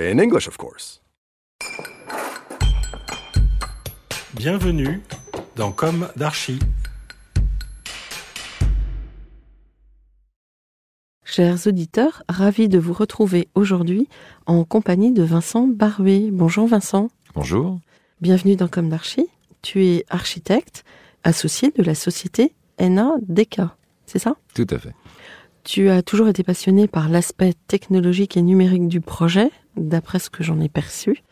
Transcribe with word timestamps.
In 0.00 0.18
English, 0.18 0.48
of 0.48 0.56
course. 0.56 1.00
Bienvenue 4.34 5.00
dans 5.54 5.70
Comme 5.70 6.08
d'Archi. 6.16 6.58
Chers 11.24 11.68
auditeurs, 11.68 12.24
ravi 12.28 12.68
de 12.68 12.80
vous 12.80 12.92
retrouver 12.92 13.46
aujourd'hui 13.54 14.08
en 14.46 14.64
compagnie 14.64 15.12
de 15.12 15.22
Vincent 15.22 15.68
Barouet. 15.68 16.30
Bonjour 16.32 16.66
Vincent. 16.66 17.08
Bonjour. 17.36 17.78
Bienvenue 18.20 18.56
dans 18.56 18.66
Comme 18.66 18.88
d'Archi. 18.88 19.28
Tu 19.62 19.84
es 19.84 20.04
architecte 20.10 20.82
associé 21.22 21.70
de 21.70 21.84
la 21.84 21.94
société 21.94 22.52
NADK. 22.80 23.60
C'est 24.06 24.18
ça? 24.18 24.34
Tout 24.56 24.66
à 24.70 24.78
fait. 24.78 24.92
Tu 25.64 25.88
as 25.88 26.02
toujours 26.02 26.28
été 26.28 26.42
passionné 26.42 26.86
par 26.86 27.08
l'aspect 27.08 27.54
technologique 27.68 28.36
et 28.36 28.42
numérique 28.42 28.86
du 28.86 29.00
projet, 29.00 29.50
d'après 29.78 30.18
ce 30.18 30.28
que 30.28 30.44
j'en 30.44 30.60
ai 30.60 30.68
perçu. 30.68 31.22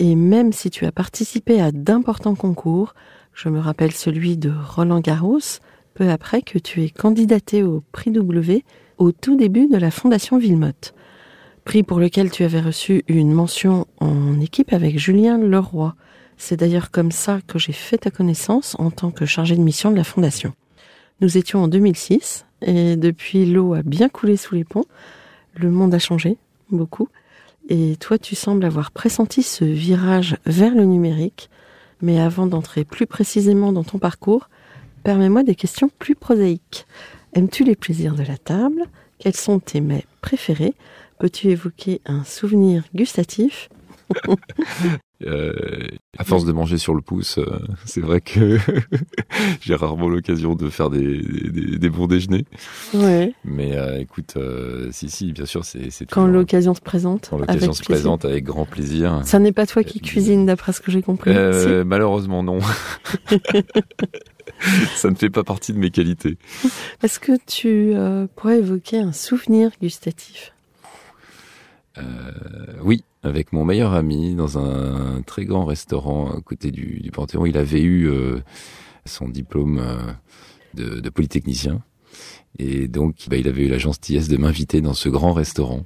Et 0.00 0.16
même 0.16 0.52
si 0.52 0.70
tu 0.70 0.86
as 0.86 0.92
participé 0.92 1.60
à 1.60 1.70
d'importants 1.70 2.34
concours, 2.34 2.94
je 3.32 3.48
me 3.48 3.60
rappelle 3.60 3.92
celui 3.92 4.36
de 4.36 4.50
Roland 4.50 4.98
Garros, 4.98 5.60
peu 5.94 6.10
après 6.10 6.42
que 6.42 6.58
tu 6.58 6.82
aies 6.82 6.90
candidaté 6.90 7.62
au 7.62 7.82
prix 7.92 8.10
W 8.10 8.64
au 8.98 9.12
tout 9.12 9.36
début 9.36 9.68
de 9.68 9.76
la 9.76 9.92
Fondation 9.92 10.36
Villemotte. 10.36 10.92
Prix 11.64 11.84
pour 11.84 12.00
lequel 12.00 12.30
tu 12.32 12.42
avais 12.42 12.60
reçu 12.60 13.04
une 13.06 13.32
mention 13.32 13.86
en 14.00 14.40
équipe 14.40 14.72
avec 14.72 14.98
Julien 14.98 15.38
Leroy. 15.38 15.94
C'est 16.36 16.56
d'ailleurs 16.58 16.90
comme 16.90 17.12
ça 17.12 17.38
que 17.46 17.58
j'ai 17.58 17.72
fait 17.72 17.98
ta 17.98 18.10
connaissance 18.10 18.74
en 18.80 18.90
tant 18.90 19.12
que 19.12 19.26
chargé 19.26 19.54
de 19.54 19.62
mission 19.62 19.92
de 19.92 19.96
la 19.96 20.04
Fondation. 20.04 20.54
Nous 21.20 21.38
étions 21.38 21.62
en 21.62 21.68
2006 21.68 22.44
et 22.60 22.96
depuis 22.96 23.46
l'eau 23.46 23.72
a 23.72 23.82
bien 23.82 24.10
coulé 24.10 24.36
sous 24.36 24.54
les 24.54 24.64
ponts. 24.64 24.84
Le 25.54 25.70
monde 25.70 25.94
a 25.94 25.98
changé 25.98 26.36
beaucoup 26.70 27.08
et 27.70 27.96
toi 27.96 28.18
tu 28.18 28.34
sembles 28.34 28.64
avoir 28.66 28.90
pressenti 28.90 29.42
ce 29.42 29.64
virage 29.64 30.36
vers 30.44 30.74
le 30.74 30.84
numérique. 30.84 31.48
Mais 32.02 32.20
avant 32.20 32.46
d'entrer 32.46 32.84
plus 32.84 33.06
précisément 33.06 33.72
dans 33.72 33.84
ton 33.84 33.98
parcours, 33.98 34.50
permets-moi 35.04 35.42
des 35.42 35.54
questions 35.54 35.90
plus 35.98 36.14
prosaïques. 36.14 36.86
Aimes-tu 37.32 37.64
les 37.64 37.76
plaisirs 37.76 38.14
de 38.14 38.22
la 38.22 38.36
table? 38.36 38.82
Quels 39.18 39.36
sont 39.36 39.58
tes 39.58 39.80
mets 39.80 40.04
préférés? 40.20 40.74
Peux-tu 41.18 41.48
évoquer 41.48 42.02
un 42.04 42.24
souvenir 42.24 42.84
gustatif? 42.94 43.70
Euh, 45.24 45.86
à 46.18 46.24
force 46.24 46.44
de 46.44 46.52
manger 46.52 46.76
sur 46.76 46.94
le 46.94 47.00
pouce, 47.00 47.38
euh, 47.38 47.58
c'est 47.86 48.02
vrai 48.02 48.20
que 48.20 48.58
j'ai 49.60 49.74
rarement 49.74 50.08
l'occasion 50.08 50.54
de 50.54 50.68
faire 50.68 50.90
des, 50.90 51.22
des, 51.22 51.78
des 51.78 51.88
bons 51.88 52.06
déjeuners. 52.06 52.44
Ouais. 52.92 53.32
Mais 53.44 53.76
euh, 53.76 53.98
écoute, 53.98 54.36
si, 54.90 55.08
si, 55.08 55.32
bien 55.32 55.46
sûr, 55.46 55.64
c'est 55.64 55.88
Quand 56.10 56.26
l'occasion 56.26 56.74
se 56.74 56.82
présente. 56.82 57.28
quand 57.30 57.38
l'occasion 57.38 57.68
avec 57.68 57.76
se 57.76 57.82
plaisir. 57.82 58.02
présente 58.02 58.24
avec 58.26 58.44
grand 58.44 58.66
plaisir. 58.66 59.20
Ça 59.24 59.38
n'est 59.38 59.52
pas 59.52 59.66
toi 59.66 59.84
qui 59.84 60.00
cuisine 60.00 60.44
d'après 60.46 60.72
ce 60.72 60.80
que 60.80 60.90
j'ai 60.90 61.02
compris. 61.02 61.32
Malheureusement, 61.84 62.42
non. 62.42 62.58
Ça 64.94 65.10
ne 65.10 65.16
fait 65.16 65.28
pas 65.28 65.44
partie 65.44 65.72
de 65.72 65.78
mes 65.78 65.90
qualités. 65.90 66.38
Est-ce 67.02 67.20
que 67.20 67.32
tu 67.46 67.94
pourrais 68.36 68.58
évoquer 68.58 68.98
un 68.98 69.12
souvenir 69.12 69.70
gustatif? 69.80 70.52
Oui, 72.82 73.02
avec 73.26 73.52
mon 73.52 73.64
meilleur 73.64 73.92
ami 73.92 74.34
dans 74.34 74.58
un 74.58 75.22
très 75.22 75.44
grand 75.44 75.64
restaurant 75.64 76.30
à 76.30 76.40
côté 76.40 76.70
du, 76.70 77.00
du 77.00 77.10
Panthéon. 77.10 77.44
Il 77.44 77.58
avait 77.58 77.82
eu 77.82 78.08
euh, 78.08 78.38
son 79.04 79.28
diplôme 79.28 79.78
euh, 79.78 80.12
de, 80.74 81.00
de 81.00 81.10
polytechnicien. 81.10 81.82
Et 82.58 82.88
donc, 82.88 83.26
bah, 83.28 83.36
il 83.36 83.48
avait 83.48 83.64
eu 83.64 83.68
la 83.68 83.78
gentillesse 83.78 84.28
de 84.28 84.36
m'inviter 84.36 84.80
dans 84.80 84.94
ce 84.94 85.08
grand 85.08 85.32
restaurant. 85.32 85.84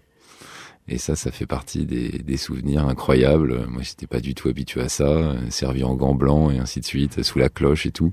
Et 0.86 0.98
ça, 0.98 1.16
ça 1.16 1.30
fait 1.30 1.46
partie 1.46 1.86
des, 1.86 2.10
des 2.10 2.36
souvenirs 2.36 2.86
incroyables. 2.86 3.66
Moi, 3.68 3.82
j'étais 3.82 4.06
pas 4.06 4.20
du 4.20 4.34
tout 4.34 4.48
habitué 4.48 4.80
à 4.82 4.88
ça, 4.88 5.34
servi 5.48 5.82
en 5.82 5.94
gants 5.94 6.14
blancs 6.14 6.52
et 6.52 6.58
ainsi 6.58 6.80
de 6.80 6.84
suite, 6.84 7.22
sous 7.22 7.38
la 7.38 7.48
cloche 7.48 7.86
et 7.86 7.92
tout. 7.92 8.12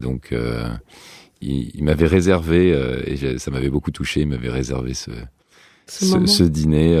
Donc, 0.00 0.32
euh, 0.32 0.68
il, 1.40 1.70
il 1.74 1.84
m'avait 1.84 2.06
réservé, 2.06 2.70
et 3.06 3.38
ça 3.38 3.50
m'avait 3.50 3.70
beaucoup 3.70 3.90
touché, 3.90 4.20
il 4.20 4.28
m'avait 4.28 4.50
réservé 4.50 4.94
ce, 4.94 5.10
ce, 5.86 6.04
ce, 6.04 6.14
moment 6.14 6.26
ce 6.26 6.42
dîner 6.44 6.96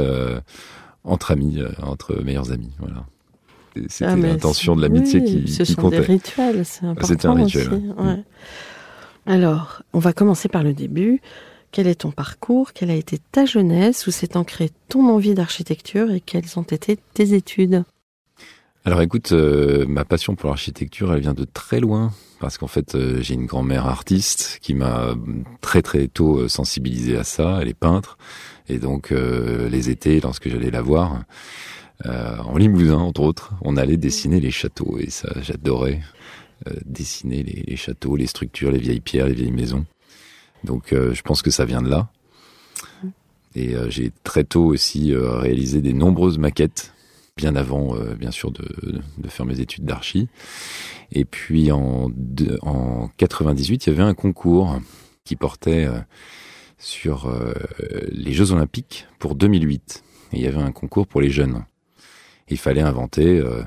entre 1.04 1.30
amis, 1.32 1.60
euh, 1.60 1.70
entre 1.82 2.14
meilleurs 2.22 2.50
amis. 2.52 2.70
Voilà. 2.78 3.04
C'était 3.88 4.04
Ah, 4.04 4.16
l'intention 4.16 4.76
de 4.76 4.82
l'amitié 4.82 5.20
oui, 5.20 5.44
qui, 5.44 5.52
Ce 5.52 5.62
qui 5.64 5.72
sont 5.72 5.82
comptait. 5.82 6.00
des 6.00 6.06
rituels, 6.06 6.64
c'est 6.64 6.86
important 6.86 7.08
C'était 7.08 7.26
un 7.26 7.34
rituel, 7.34 7.68
aussi. 7.72 7.74
ouais. 7.98 8.04
ouais. 8.06 8.22
Alors, 9.26 9.82
on 9.92 9.98
va 9.98 10.12
commencer 10.12 10.48
par 10.48 10.62
le 10.62 10.72
début. 10.74 11.20
Quel 11.72 11.88
est 11.88 11.96
ton 12.02 12.12
parcours? 12.12 12.72
Quelle 12.72 12.90
a 12.90 12.94
été 12.94 13.18
ta 13.32 13.46
jeunesse? 13.46 14.06
Où 14.06 14.10
s'est 14.12 14.36
ancrée 14.36 14.70
ton 14.88 15.08
envie 15.08 15.34
d'architecture? 15.34 16.10
Et 16.12 16.20
quelles 16.20 16.56
ont 16.56 16.62
été 16.62 16.98
tes 17.14 17.32
études? 17.34 17.82
Alors 18.86 19.00
écoute, 19.00 19.32
euh, 19.32 19.86
ma 19.86 20.04
passion 20.04 20.36
pour 20.36 20.50
l'architecture, 20.50 21.14
elle 21.14 21.20
vient 21.20 21.32
de 21.32 21.46
très 21.46 21.80
loin. 21.80 22.12
Parce 22.38 22.58
qu'en 22.58 22.66
fait, 22.66 22.94
euh, 22.94 23.22
j'ai 23.22 23.32
une 23.32 23.46
grand-mère 23.46 23.86
artiste 23.86 24.58
qui 24.60 24.74
m'a 24.74 25.14
très 25.62 25.80
très 25.80 26.06
tôt 26.06 26.40
euh, 26.40 26.48
sensibilisé 26.48 27.16
à 27.16 27.24
ça. 27.24 27.60
Elle 27.62 27.68
est 27.68 27.74
peintre. 27.74 28.18
Et 28.68 28.78
donc, 28.78 29.10
les 29.10 29.90
étés, 29.90 30.20
lorsque 30.20 30.48
j'allais 30.48 30.70
la 30.70 30.80
voir, 30.80 31.22
en 32.02 32.56
Limousin, 32.56 32.96
entre 32.96 33.20
autres, 33.20 33.52
on 33.60 33.76
allait 33.76 33.98
dessiner 33.98 34.40
les 34.40 34.50
châteaux. 34.50 34.96
Et 34.98 35.10
ça, 35.10 35.28
j'adorais 35.42 36.00
dessiner 36.86 37.42
les, 37.42 37.76
châteaux, 37.76 38.16
les 38.16 38.26
structures, 38.26 38.72
les 38.72 38.78
vieilles 38.78 39.02
pierres, 39.02 39.26
les 39.26 39.34
vieilles 39.34 39.52
maisons. 39.52 39.84
Donc, 40.64 40.94
je 40.94 41.20
pense 41.20 41.42
que 41.42 41.50
ça 41.50 41.66
vient 41.66 41.82
de 41.82 41.90
là. 41.90 42.08
Et 43.54 43.74
j'ai 43.90 44.10
très 44.22 44.44
tôt 44.44 44.64
aussi 44.64 45.14
réalisé 45.14 45.82
des 45.82 45.92
nombreuses 45.92 46.38
maquettes 46.38 46.93
bien 47.36 47.56
avant, 47.56 47.96
euh, 47.96 48.14
bien 48.14 48.30
sûr, 48.30 48.50
de, 48.52 48.64
de 49.18 49.28
faire 49.28 49.46
mes 49.46 49.60
études 49.60 49.84
d'archi. 49.84 50.28
Et 51.12 51.24
puis 51.24 51.72
en, 51.72 52.08
deux- 52.14 52.58
en 52.62 53.08
98, 53.16 53.86
il 53.86 53.90
y 53.90 53.92
avait 53.92 54.02
un 54.02 54.14
concours 54.14 54.78
qui 55.24 55.36
portait 55.36 55.84
euh, 55.86 55.98
sur 56.78 57.26
euh, 57.26 57.52
les 58.12 58.32
Jeux 58.32 58.52
Olympiques 58.52 59.06
pour 59.18 59.34
2008. 59.34 60.04
Et 60.32 60.36
il 60.38 60.42
y 60.42 60.46
avait 60.46 60.58
un 60.62 60.72
concours 60.72 61.06
pour 61.06 61.20
les 61.20 61.30
jeunes. 61.30 61.64
Il 62.48 62.58
fallait 62.58 62.80
inventer 62.82 63.38
euh, 63.38 63.62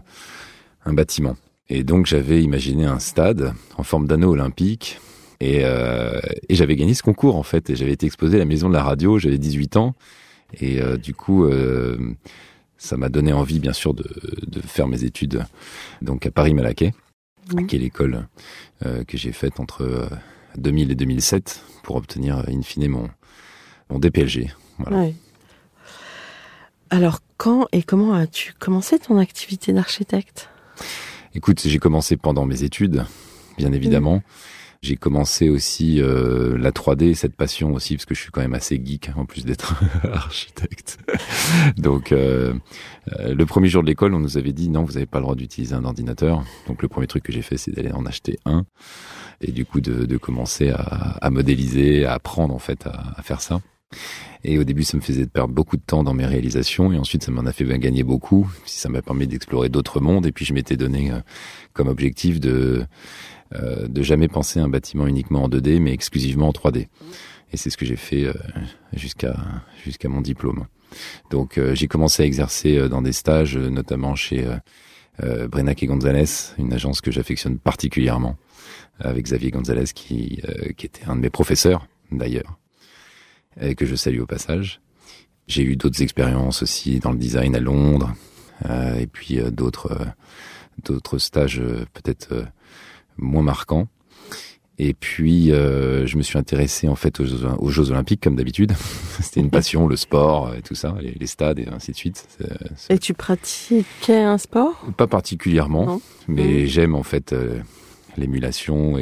un 0.86 0.94
bâtiment. 0.94 1.36
Et 1.70 1.84
donc 1.84 2.06
j'avais 2.06 2.42
imaginé 2.44 2.86
un 2.86 3.00
stade 3.00 3.54
en 3.78 3.84
forme 3.84 4.08
d'anneau 4.08 4.32
olympique. 4.32 5.00
Et, 5.40 5.62
euh, 5.64 6.20
et 6.50 6.56
j'avais 6.56 6.76
gagné 6.76 6.94
ce 6.94 7.04
concours 7.04 7.36
en 7.36 7.44
fait. 7.44 7.70
Et 7.70 7.76
j'avais 7.76 7.92
été 7.92 8.06
exposé 8.06 8.38
à 8.38 8.40
la 8.40 8.46
maison 8.46 8.70
de 8.70 8.74
la 8.74 8.84
radio, 8.84 9.20
j'avais 9.20 9.38
18 9.38 9.76
ans. 9.78 9.94
Et 10.62 10.82
euh, 10.82 10.96
du 10.98 11.14
coup, 11.14 11.46
ça 12.78 12.98
m'a 12.98 13.10
donné 13.10 13.34
envie, 13.34 13.60
bien 13.60 13.74
sûr, 13.74 13.94
de, 13.94 14.06
de 14.48 14.62
faire 14.62 14.88
mes 14.88 15.04
études 15.04 15.46
donc 16.02 16.26
à 16.26 16.32
Paris-Malaquais, 16.32 16.94
Mhm. 17.54 17.66
qui 17.68 17.78
est 17.78 17.80
l'école 17.80 18.28
euh, 18.86 19.06
que 19.06 19.18
j'ai 19.18 19.32
faite 19.32 19.62
entre 19.62 19.82
euh, 19.84 20.10
2000 20.58 20.92
et 20.92 20.96
2007 20.96 21.64
pour 21.84 21.96
obtenir, 21.96 22.44
in 22.50 22.62
fine, 22.62 22.90
mon, 22.90 23.10
mon 23.90 24.00
DPLG. 24.00 24.52
Voilà. 24.80 24.98
Ouais. 24.98 25.14
Alors, 26.90 27.20
quand 27.38 27.68
et 27.72 27.84
comment 27.84 28.14
as-tu 28.14 28.54
commencé 28.60 29.00
ton 29.00 29.18
activité 29.18 29.74
d'architecte? 29.74 30.50
Écoute, 31.36 31.62
j'ai 31.66 31.80
commencé 31.80 32.18
pendant 32.18 32.46
mes 32.46 32.64
études, 32.64 33.06
bien 33.58 33.72
évidemment. 33.74 34.22
J'ai 34.82 34.96
commencé 34.96 35.50
aussi 35.50 36.02
euh, 36.02 36.58
la 36.58 36.72
3D, 36.72 37.16
cette 37.16 37.36
passion 37.36 37.74
aussi, 37.74 37.96
parce 37.96 38.06
que 38.06 38.14
je 38.14 38.22
suis 38.22 38.32
quand 38.32 38.42
même 38.42 38.54
assez 38.54 38.82
geek, 38.84 39.12
en 39.16 39.26
plus 39.26 39.46
d'être 39.46 39.82
architecte. 40.04 41.00
Donc, 41.78 42.12
euh, 42.12 42.54
euh, 43.20 43.34
le 43.34 43.46
premier 43.46 43.70
jour 43.70 43.82
de 43.82 43.88
l'école, 43.88 44.14
on 44.14 44.20
nous 44.20 44.38
avait 44.38 44.54
dit 44.54 44.70
non, 44.70 44.84
vous 44.84 44.94
n'avez 44.94 45.06
pas 45.06 45.18
le 45.18 45.24
droit 45.24 45.36
d'utiliser 45.36 45.74
un 45.74 45.84
ordinateur. 45.84 46.44
Donc, 46.68 46.82
le 46.82 46.88
premier 46.88 47.08
truc 47.08 47.24
que 47.24 47.32
j'ai 47.32 47.42
fait, 47.42 47.58
c'est 47.58 47.72
d'aller 47.72 47.92
en 47.92 48.06
acheter 48.06 48.38
un, 48.46 48.66
et 49.42 49.52
du 49.52 49.66
coup 49.66 49.82
de, 49.82 50.06
de 50.06 50.18
commencer 50.18 50.70
à, 50.70 50.80
à, 51.22 51.30
modéliser, 51.30 52.06
à 52.06 52.14
apprendre 52.14 52.54
en 52.54 52.60
fait 52.60 52.86
à, 52.86 53.14
à, 53.18 53.22
faire 53.24 53.42
ça. 53.42 53.62
Et 54.44 54.60
au 54.60 54.64
début, 54.64 54.84
ça 54.84 54.98
me 54.98 55.02
faisait 55.02 55.26
perdre 55.26 55.54
beaucoup 55.54 55.78
de 55.78 55.82
temps 55.82 56.04
dans 56.04 56.14
mes 56.14 56.26
réalisations, 56.26 56.92
et 56.94 56.98
ensuite, 56.98 57.24
ça 57.24 57.32
m'en 57.32 57.46
a 57.46 57.52
fait 57.52 57.66
gagner 57.80 58.04
beaucoup. 58.04 58.50
Ça 58.66 58.88
m'a 58.88 59.02
permis 59.02 59.28
d'explorer 59.28 59.70
d'autres 59.70 60.00
mondes, 60.00 60.26
et 60.26 60.32
puis 60.32 60.46
je 60.46 60.54
m'étais 60.54 60.78
donné 60.78 61.12
comme 61.74 61.88
objectif 61.88 62.40
de 62.40 62.86
euh, 63.56 63.88
de 63.88 64.02
jamais 64.02 64.28
penser 64.28 64.60
un 64.60 64.68
bâtiment 64.68 65.08
uniquement 65.08 65.44
en 65.44 65.50
2D, 65.50 65.80
mais 65.80 65.94
exclusivement 65.94 66.50
en 66.50 66.52
3D. 66.52 66.88
Et 67.54 67.58
c'est 67.58 67.70
ce 67.70 67.78
que 67.78 67.86
j'ai 67.86 67.96
fait 67.96 68.26
euh, 68.26 68.34
jusqu'à 68.94 69.36
jusqu'à 69.84 70.10
mon 70.10 70.22
diplôme. 70.22 70.66
Donc 71.32 71.58
euh, 71.58 71.76
j'ai 71.76 71.88
commencé 71.88 72.24
à 72.24 72.26
exercer 72.26 72.90
dans 72.90 73.02
des 73.02 73.14
stages, 73.14 73.58
notamment 73.58 74.16
chez 74.16 74.46
euh, 75.24 75.48
Brenac 75.48 75.82
et 75.82 75.88
Gonzalez, 75.88 76.26
une 76.58 76.74
agence 76.74 77.02
que 77.02 77.12
j'affectionne 77.12 77.58
particulièrement, 77.58 78.36
avec 79.00 79.26
Xavier 79.26 79.52
Gonzalez 79.52 79.86
qui, 79.96 80.42
qui 80.76 80.86
était 80.86 81.06
un 81.08 81.16
de 81.16 81.22
mes 81.22 81.30
professeurs 81.30 81.88
d'ailleurs, 82.12 82.60
que 83.78 83.86
je 83.86 83.96
salue 83.96 84.20
au 84.20 84.26
passage. 84.26 84.82
J'ai 85.48 85.64
eu 85.64 85.76
d'autres 85.76 86.02
expériences 86.02 86.62
aussi 86.62 87.00
dans 87.00 87.12
le 87.12 87.18
design 87.18 87.56
à 87.56 87.60
Londres, 87.60 88.14
et 88.70 89.08
puis 89.08 89.40
d'autres 89.52 89.98
d'autres 90.84 91.18
stages 91.18 91.62
peut-être 91.94 92.46
moins 93.18 93.44
marquant. 93.44 93.88
Et 94.80 94.94
puis, 94.94 95.52
euh, 95.52 96.06
je 96.06 96.18
me 96.18 96.22
suis 96.22 96.38
intéressé 96.38 96.88
en 96.88 96.96
fait 96.96 97.20
aux, 97.20 97.46
aux 97.46 97.70
Jeux 97.70 97.90
Olympiques 97.90 98.22
comme 98.22 98.36
d'habitude. 98.36 98.74
C'était 99.22 99.40
une 99.40 99.50
passion, 99.50 99.88
le 99.88 99.96
sport 99.96 100.54
et 100.54 100.62
tout 100.62 100.76
ça, 100.76 100.96
les, 101.02 101.16
les 101.20 101.28
stades 101.28 101.58
et 101.58 101.68
ainsi 101.68 101.92
de 101.92 101.98
suite. 101.98 102.18
C 102.18 102.44
est, 102.44 102.48
c 102.76 102.88
est... 102.90 102.96
Et 102.96 103.00
tu 103.00 103.16
pratiquais 103.16 104.22
un 104.22 104.38
sport? 104.38 104.86
Pas 104.96 105.08
particulièrement, 105.08 105.86
non. 105.86 106.02
mais 106.28 106.64
mmh. 106.64 106.66
j'aime 106.68 106.96
en 106.96 107.02
fait 107.02 107.34
euh, 107.34 107.60
l'émulation 108.18 108.98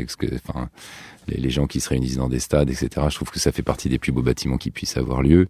les, 1.27 1.49
gens 1.49 1.67
qui 1.67 1.79
se 1.79 1.89
réunissent 1.89 2.17
dans 2.17 2.29
des 2.29 2.39
stades, 2.39 2.69
etc. 2.69 3.07
Je 3.09 3.15
trouve 3.15 3.31
que 3.31 3.39
ça 3.39 3.51
fait 3.51 3.63
partie 3.63 3.89
des 3.89 3.99
plus 3.99 4.11
beaux 4.11 4.21
bâtiments 4.21 4.57
qui 4.57 4.71
puissent 4.71 4.97
avoir 4.97 5.21
lieu. 5.21 5.47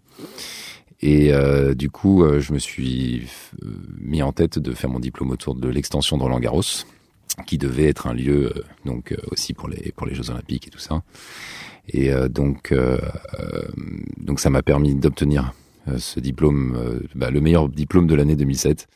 Et 1.00 1.32
euh, 1.32 1.74
du 1.74 1.90
coup, 1.90 2.24
euh, 2.24 2.40
je 2.40 2.52
me 2.52 2.58
suis 2.58 3.28
euh, 3.62 3.68
mis 4.00 4.22
en 4.22 4.32
tête 4.32 4.58
de 4.58 4.72
faire 4.72 4.88
mon 4.88 5.00
diplôme 5.00 5.30
autour 5.30 5.54
de 5.54 5.68
l'extension 5.68 6.16
de 6.16 6.22
Roland 6.22 6.40
Garros 6.40 6.62
qui 7.46 7.58
devait 7.58 7.84
être 7.84 8.06
un 8.06 8.14
lieu 8.14 8.64
donc 8.86 9.14
aussi 9.30 9.52
pour 9.52 9.68
les 9.68 10.14
Jeux 10.14 10.30
Olympiques 10.30 10.68
et 10.68 10.70
tout 10.70 10.78
ça. 10.78 11.02
Et 11.88 12.10
donc 12.30 12.72
donc 14.16 14.40
ça 14.40 14.48
m'a 14.48 14.62
permis 14.62 14.94
d'obtenir 14.94 15.52
ce 15.98 16.18
diplôme, 16.18 17.02
bah, 17.14 17.30
le 17.30 17.42
meilleur 17.42 17.68
diplôme 17.68 18.06
de 18.06 18.14
l'année 18.14 18.36
2007, 18.36 18.88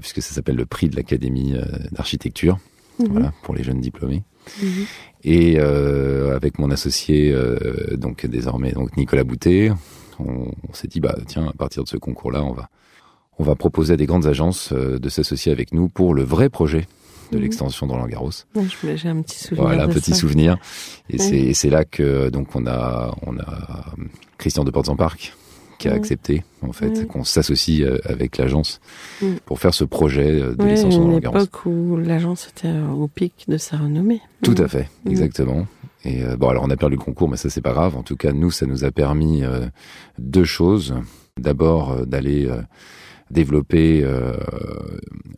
puisque 0.00 0.22
ça 0.22 0.32
s'appelle 0.32 0.56
le 0.56 0.64
prix 0.64 0.88
de 0.88 0.96
l'Académie 0.96 1.54
d'architecture, 1.92 2.58
mmh. 2.98 3.04
voilà 3.10 3.32
pour 3.42 3.54
les 3.54 3.62
jeunes 3.62 3.80
diplômés. 3.80 4.22
Mmh. 4.62 4.66
Et 5.24 5.58
avec 5.58 6.58
mon 6.58 6.70
associé 6.70 7.34
donc 7.92 8.26
désormais 8.26 8.72
donc 8.72 8.96
Nicolas 8.96 9.24
Boutet, 9.24 9.72
on, 10.18 10.50
on 10.68 10.74
s'est 10.74 10.88
dit 10.88 11.00
bah 11.00 11.16
tiens 11.26 11.46
à 11.48 11.52
partir 11.52 11.82
de 11.82 11.88
ce 11.88 11.96
concours 11.96 12.30
là 12.30 12.42
on 12.44 12.52
va 12.52 12.68
on 13.38 13.42
va 13.44 13.54
proposer 13.54 13.94
à 13.94 13.96
des 13.96 14.06
grandes 14.06 14.26
agences 14.26 14.72
de 14.72 15.08
s'associer 15.08 15.50
avec 15.50 15.72
nous 15.72 15.88
pour 15.88 16.14
le 16.14 16.22
vrai 16.22 16.50
projet 16.50 16.86
de 17.32 17.38
l'extension 17.38 17.86
de 17.86 17.92
Roland 17.92 18.06
Garros. 18.06 18.30
J'ai 18.94 19.08
un 19.08 19.22
petit 19.22 19.38
souvenir. 19.38 19.64
Voilà, 19.64 19.84
un 19.84 19.88
petit 19.88 20.12
ça. 20.12 20.16
souvenir. 20.18 20.56
Et 21.10 21.54
c'est 21.54 21.70
là 21.70 21.84
que 21.84 22.28
donc 22.30 22.54
on 22.54 22.66
a 22.66 23.14
on 23.22 23.38
a 23.38 23.94
Christian 24.38 24.64
de 24.64 24.70
Portes 24.70 24.88
en 24.88 24.96
Parc 24.96 25.34
qui 25.78 25.88
a 25.88 25.92
accepté 25.92 26.44
en 26.62 26.72
fait 26.72 27.06
qu'on 27.06 27.24
s'associe 27.24 27.82
euh, 27.82 27.98
avec 28.04 28.38
l'agence 28.38 28.80
pour 29.44 29.58
faire 29.58 29.74
ce 29.74 29.84
projet 29.84 30.40
euh, 30.40 30.54
de 30.54 30.62
Roland 30.62 31.18
Garros. 31.18 31.36
Une 31.36 31.42
époque 31.42 31.66
où 31.66 31.96
l'agence 31.96 32.48
était 32.48 32.72
au 32.96 33.08
pic 33.08 33.44
de 33.48 33.56
sa 33.56 33.76
renommée. 33.76 34.20
Tout 34.42 34.54
à 34.58 34.68
fait, 34.68 34.88
exactement. 35.08 35.66
Et 36.04 36.22
euh, 36.22 36.36
bon, 36.36 36.48
alors 36.48 36.64
on 36.64 36.70
a 36.70 36.76
perdu 36.76 36.96
le 36.96 37.02
concours, 37.02 37.28
mais 37.28 37.36
ça 37.36 37.48
c'est 37.48 37.62
pas 37.62 37.72
grave. 37.72 37.96
En 37.96 38.02
tout 38.02 38.16
cas, 38.16 38.32
nous, 38.32 38.50
ça 38.50 38.66
nous 38.66 38.84
a 38.84 38.90
permis 38.90 39.42
euh, 39.42 39.66
deux 40.18 40.44
choses. 40.44 40.94
D'abord, 41.38 41.92
euh, 41.92 42.04
d'aller 42.04 42.46
euh, 42.46 42.60
développé 43.30 44.02
euh, 44.04 44.36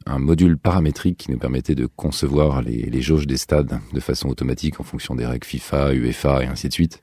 un 0.07 0.19
module 0.19 0.59
paramétrique 0.59 1.19
qui 1.19 1.31
nous 1.31 1.39
permettait 1.39 1.75
de 1.75 1.87
concevoir 1.87 2.63
les, 2.63 2.83
les, 2.83 3.01
jauges 3.01 3.27
des 3.27 3.37
stades 3.37 3.79
de 3.93 4.01
façon 4.01 4.29
automatique 4.29 4.81
en 4.81 4.85
fonction 4.85 5.15
des 5.15 5.25
règles 5.25 5.47
FIFA, 5.47 5.95
UEFA 5.95 6.43
et 6.43 6.47
ainsi 6.47 6.69
de 6.69 6.73
suite. 6.73 7.01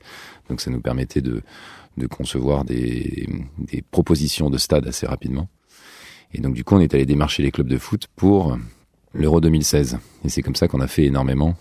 Donc 0.48 0.60
ça 0.60 0.70
nous 0.70 0.80
permettait 0.80 1.22
de, 1.22 1.42
de 1.96 2.06
concevoir 2.06 2.64
des, 2.64 3.28
des 3.58 3.82
propositions 3.82 4.50
de 4.50 4.58
stades 4.58 4.86
assez 4.86 5.06
rapidement. 5.06 5.48
Et 6.32 6.40
donc 6.40 6.54
du 6.54 6.64
coup 6.64 6.74
on 6.74 6.80
est 6.80 6.94
allé 6.94 7.06
démarcher 7.06 7.42
les 7.42 7.50
clubs 7.50 7.68
de 7.68 7.78
foot 7.78 8.08
pour 8.16 8.58
l'Euro 9.12 9.40
2016. 9.40 9.98
Et 10.24 10.28
c'est 10.28 10.42
comme 10.42 10.56
ça 10.56 10.68
qu'on 10.68 10.80
a 10.80 10.88
fait 10.88 11.04
énormément 11.04 11.56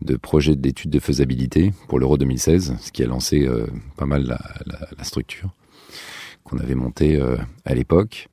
de 0.00 0.16
projets 0.16 0.54
d'études 0.54 0.90
de 0.90 1.00
faisabilité 1.00 1.72
pour 1.88 1.98
l'Euro 1.98 2.16
2016, 2.16 2.76
ce 2.80 2.92
qui 2.92 3.02
a 3.02 3.06
lancé 3.06 3.46
euh, 3.46 3.66
pas 3.96 4.06
mal 4.06 4.22
la, 4.24 4.38
la, 4.66 4.88
la 4.96 5.04
structure 5.04 5.50
qu'on 6.44 6.58
avait 6.58 6.74
montée 6.74 7.20
euh, 7.20 7.36
à 7.64 7.74
l'époque. 7.74 8.28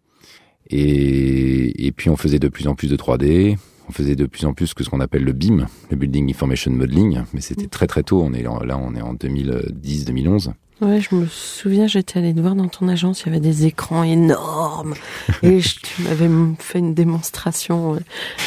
Et, 0.69 1.86
et 1.86 1.92
puis 1.92 2.10
on 2.10 2.16
faisait 2.16 2.39
de 2.39 2.48
plus 2.48 2.68
en 2.68 2.75
plus 2.75 2.89
de 2.89 2.95
3D, 2.95 3.57
on 3.88 3.92
faisait 3.92 4.16
de 4.16 4.25
plus 4.25 4.45
en 4.45 4.54
plus 4.54 4.74
que 4.74 4.83
ce 4.83 4.89
qu'on 4.89 5.00
appelle 5.00 5.24
le 5.24 5.33
BIM, 5.33 5.68
le 5.92 5.98
Building 5.98 6.30
Information 6.30 6.72
Modeling, 6.72 7.22
mais 7.33 7.42
c'était 7.42 7.68
très 7.68 7.88
très 7.88 8.04
tôt, 8.04 8.22
on 8.24 8.33
est 8.33 8.42
là 8.42 8.51
on 8.51 8.95
est 8.95 9.01
en 9.01 9.13
2010-2011. 9.13 10.54
Ouais, 10.81 11.00
je 11.00 11.16
me 11.16 11.25
souviens, 11.25 11.88
j'étais 11.88 12.19
allée 12.19 12.33
te 12.33 12.42
voir 12.42 12.54
dans 12.54 12.68
ton 12.68 12.89
agence, 12.89 13.22
il 13.22 13.27
y 13.27 13.30
avait 13.30 13.39
des 13.39 13.66
écrans 13.66 14.04
énormes 14.04 14.94
et 15.42 15.62
je, 15.62 15.75
tu 15.80 16.01
m'avais 16.01 16.30
fait 16.60 16.80
une 16.80 16.94
démonstration 16.94 17.98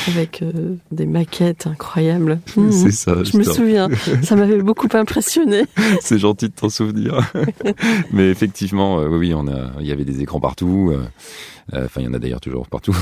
avec 0.09 0.43
euh, 0.43 0.77
des 0.93 1.07
maquettes 1.07 1.67
incroyables. 1.67 2.41
Mmh. 2.55 2.71
C'est 2.71 2.91
ça. 2.91 3.25
Je 3.25 3.35
me 3.37 3.43
souviens, 3.43 3.89
ça 4.23 4.37
m'avait 4.37 4.61
beaucoup 4.61 4.89
impressionné. 4.93 5.65
C'est 6.01 6.19
gentil 6.19 6.49
de 6.49 6.55
t'en 6.55 6.69
souvenir. 6.69 7.33
Mais 8.13 8.29
effectivement, 8.29 9.01
euh, 9.01 9.09
oui, 9.09 9.33
on 9.35 9.49
a, 9.49 9.71
il 9.81 9.87
y 9.87 9.93
avait 9.93 10.05
des 10.05 10.21
écrans 10.21 10.41
partout. 10.41 10.93
Euh, 10.93 11.05
Enfin, 11.71 12.01
il 12.01 12.05
y 12.05 12.09
en 12.09 12.15
a 12.15 12.19
d'ailleurs 12.19 12.41
toujours 12.41 12.67
partout. 12.67 12.97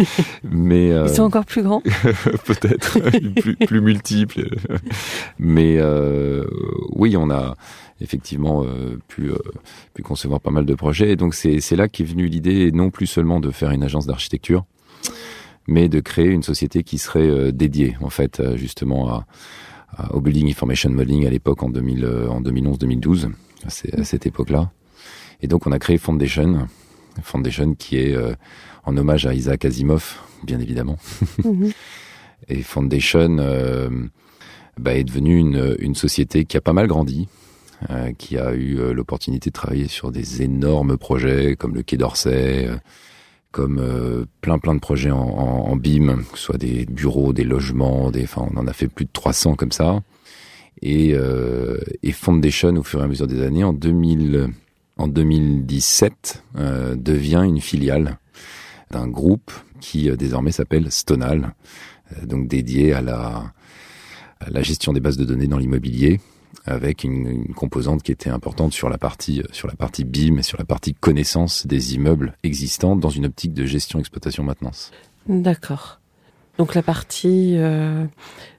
Mais 0.44 0.92
euh, 0.92 1.06
ils 1.08 1.14
sont 1.14 1.24
encore 1.24 1.44
plus 1.44 1.62
grands. 1.62 1.82
Peut-être 2.44 3.00
plus, 3.40 3.56
plus 3.56 3.80
multiples. 3.80 4.48
Mais 5.40 5.78
euh, 5.78 6.46
oui, 6.90 7.16
on 7.16 7.30
a 7.30 7.56
effectivement 8.02 8.64
euh, 8.64 8.98
pu, 9.08 9.30
euh, 9.30 9.38
pu 9.94 10.02
concevoir 10.02 10.40
pas 10.40 10.50
mal 10.50 10.66
de 10.66 10.74
projets. 10.74 11.12
Et 11.12 11.16
donc 11.16 11.34
c'est 11.34 11.76
là 11.76 11.88
qu'est 11.88 12.04
venue 12.04 12.26
l'idée, 12.26 12.72
non 12.72 12.90
plus 12.90 13.06
seulement 13.06 13.40
de 13.40 13.50
faire 13.50 13.70
une 13.70 13.82
agence 13.82 14.06
d'architecture, 14.06 14.64
mais 15.66 15.88
de 15.88 16.00
créer 16.00 16.28
une 16.28 16.42
société 16.42 16.82
qui 16.82 16.98
serait 16.98 17.30
euh, 17.30 17.52
dédiée 17.52 17.96
en 18.00 18.10
fait 18.10 18.42
justement 18.56 19.08
à, 19.08 19.26
à, 19.96 20.14
au 20.14 20.20
Building 20.20 20.48
Information 20.50 20.90
Modeling 20.90 21.26
à 21.26 21.30
l'époque 21.30 21.62
en, 21.62 21.70
2000, 21.70 22.04
euh, 22.04 22.28
en 22.28 22.40
2011-2012, 22.40 23.30
à, 23.64 24.04
cette 24.04 24.26
époque-là. 24.26 24.70
Et 25.40 25.46
donc 25.46 25.66
on 25.66 25.72
a 25.72 25.78
créé 25.78 25.98
Foundation, 25.98 26.66
Foundation 27.22 27.74
qui 27.74 27.98
est 27.98 28.14
euh, 28.14 28.34
en 28.84 28.96
hommage 28.96 29.26
à 29.26 29.34
Isaac 29.34 29.64
Asimov, 29.64 30.18
bien 30.44 30.60
évidemment. 30.60 30.98
Mm 31.44 31.64
-hmm. 31.64 31.72
Et 32.48 32.62
Foundation 32.62 33.36
euh, 33.38 33.88
bah, 34.78 34.94
est 34.94 35.04
devenue 35.04 35.38
une, 35.38 35.76
une 35.78 35.94
société 35.94 36.44
qui 36.44 36.56
a 36.56 36.60
pas 36.60 36.72
mal 36.72 36.86
grandi, 36.88 37.28
euh, 37.90 38.12
qui 38.12 38.38
a 38.38 38.52
eu 38.52 38.78
euh, 38.78 38.92
l'opportunité 38.92 39.50
de 39.50 39.54
travailler 39.54 39.88
sur 39.88 40.12
des 40.12 40.42
énormes 40.42 40.96
projets 40.96 41.56
comme 41.56 41.74
le 41.74 41.82
Quai 41.82 41.96
d'Orsay, 41.96 42.66
euh, 42.66 42.76
comme 43.50 43.78
euh, 43.78 44.24
plein 44.40 44.58
plein 44.58 44.74
de 44.74 44.80
projets 44.80 45.10
en, 45.10 45.20
en, 45.20 45.70
en 45.70 45.76
BIM, 45.76 46.22
que 46.32 46.38
ce 46.38 46.44
soit 46.44 46.58
des 46.58 46.86
bureaux, 46.86 47.32
des 47.32 47.44
logements, 47.44 48.10
des, 48.10 48.24
enfin, 48.24 48.46
on 48.54 48.58
en 48.58 48.66
a 48.66 48.72
fait 48.72 48.88
plus 48.88 49.04
de 49.04 49.10
300 49.12 49.54
comme 49.56 49.72
ça. 49.72 50.00
Et, 50.80 51.14
euh, 51.14 51.78
et 52.02 52.12
Foundation, 52.12 52.76
au 52.76 52.82
fur 52.82 53.00
et 53.00 53.04
à 53.04 53.08
mesure 53.08 53.26
des 53.26 53.42
années, 53.42 53.64
en 53.64 53.72
2000, 53.72 54.48
en 54.98 55.08
2017, 55.08 56.42
euh, 56.56 56.96
devient 56.96 57.42
une 57.44 57.60
filiale 57.60 58.18
d'un 58.90 59.06
groupe 59.06 59.52
qui 59.80 60.10
désormais 60.16 60.52
s'appelle 60.52 60.90
Stonal, 60.90 61.54
donc 62.24 62.46
dédié 62.46 62.92
à 62.92 63.00
la, 63.00 63.52
à 64.40 64.50
la 64.50 64.62
gestion 64.62 64.92
des 64.92 65.00
bases 65.00 65.16
de 65.16 65.24
données 65.24 65.46
dans 65.46 65.58
l'immobilier, 65.58 66.20
avec 66.66 67.04
une, 67.04 67.54
composante 67.54 68.02
qui 68.02 68.12
était 68.12 68.30
importante 68.30 68.72
sur 68.72 68.88
la 68.88 68.98
partie 68.98 69.40
euh, 69.40 69.44
sur 69.52 69.68
la 69.68 69.74
partie 69.74 70.04
BIM 70.04 70.38
et 70.38 70.42
sur 70.42 70.58
la 70.58 70.64
partie 70.64 70.94
connaissance 70.94 71.66
des 71.66 71.94
immeubles 71.94 72.36
existants 72.42 72.96
dans 72.96 73.10
une 73.10 73.26
optique 73.26 73.54
de 73.54 73.64
gestion, 73.64 73.98
exploitation, 73.98 74.44
maintenance. 74.44 74.90
D'accord. 75.26 76.01
Donc 76.58 76.74
la 76.74 76.82
partie 76.82 77.54
euh, 77.56 78.04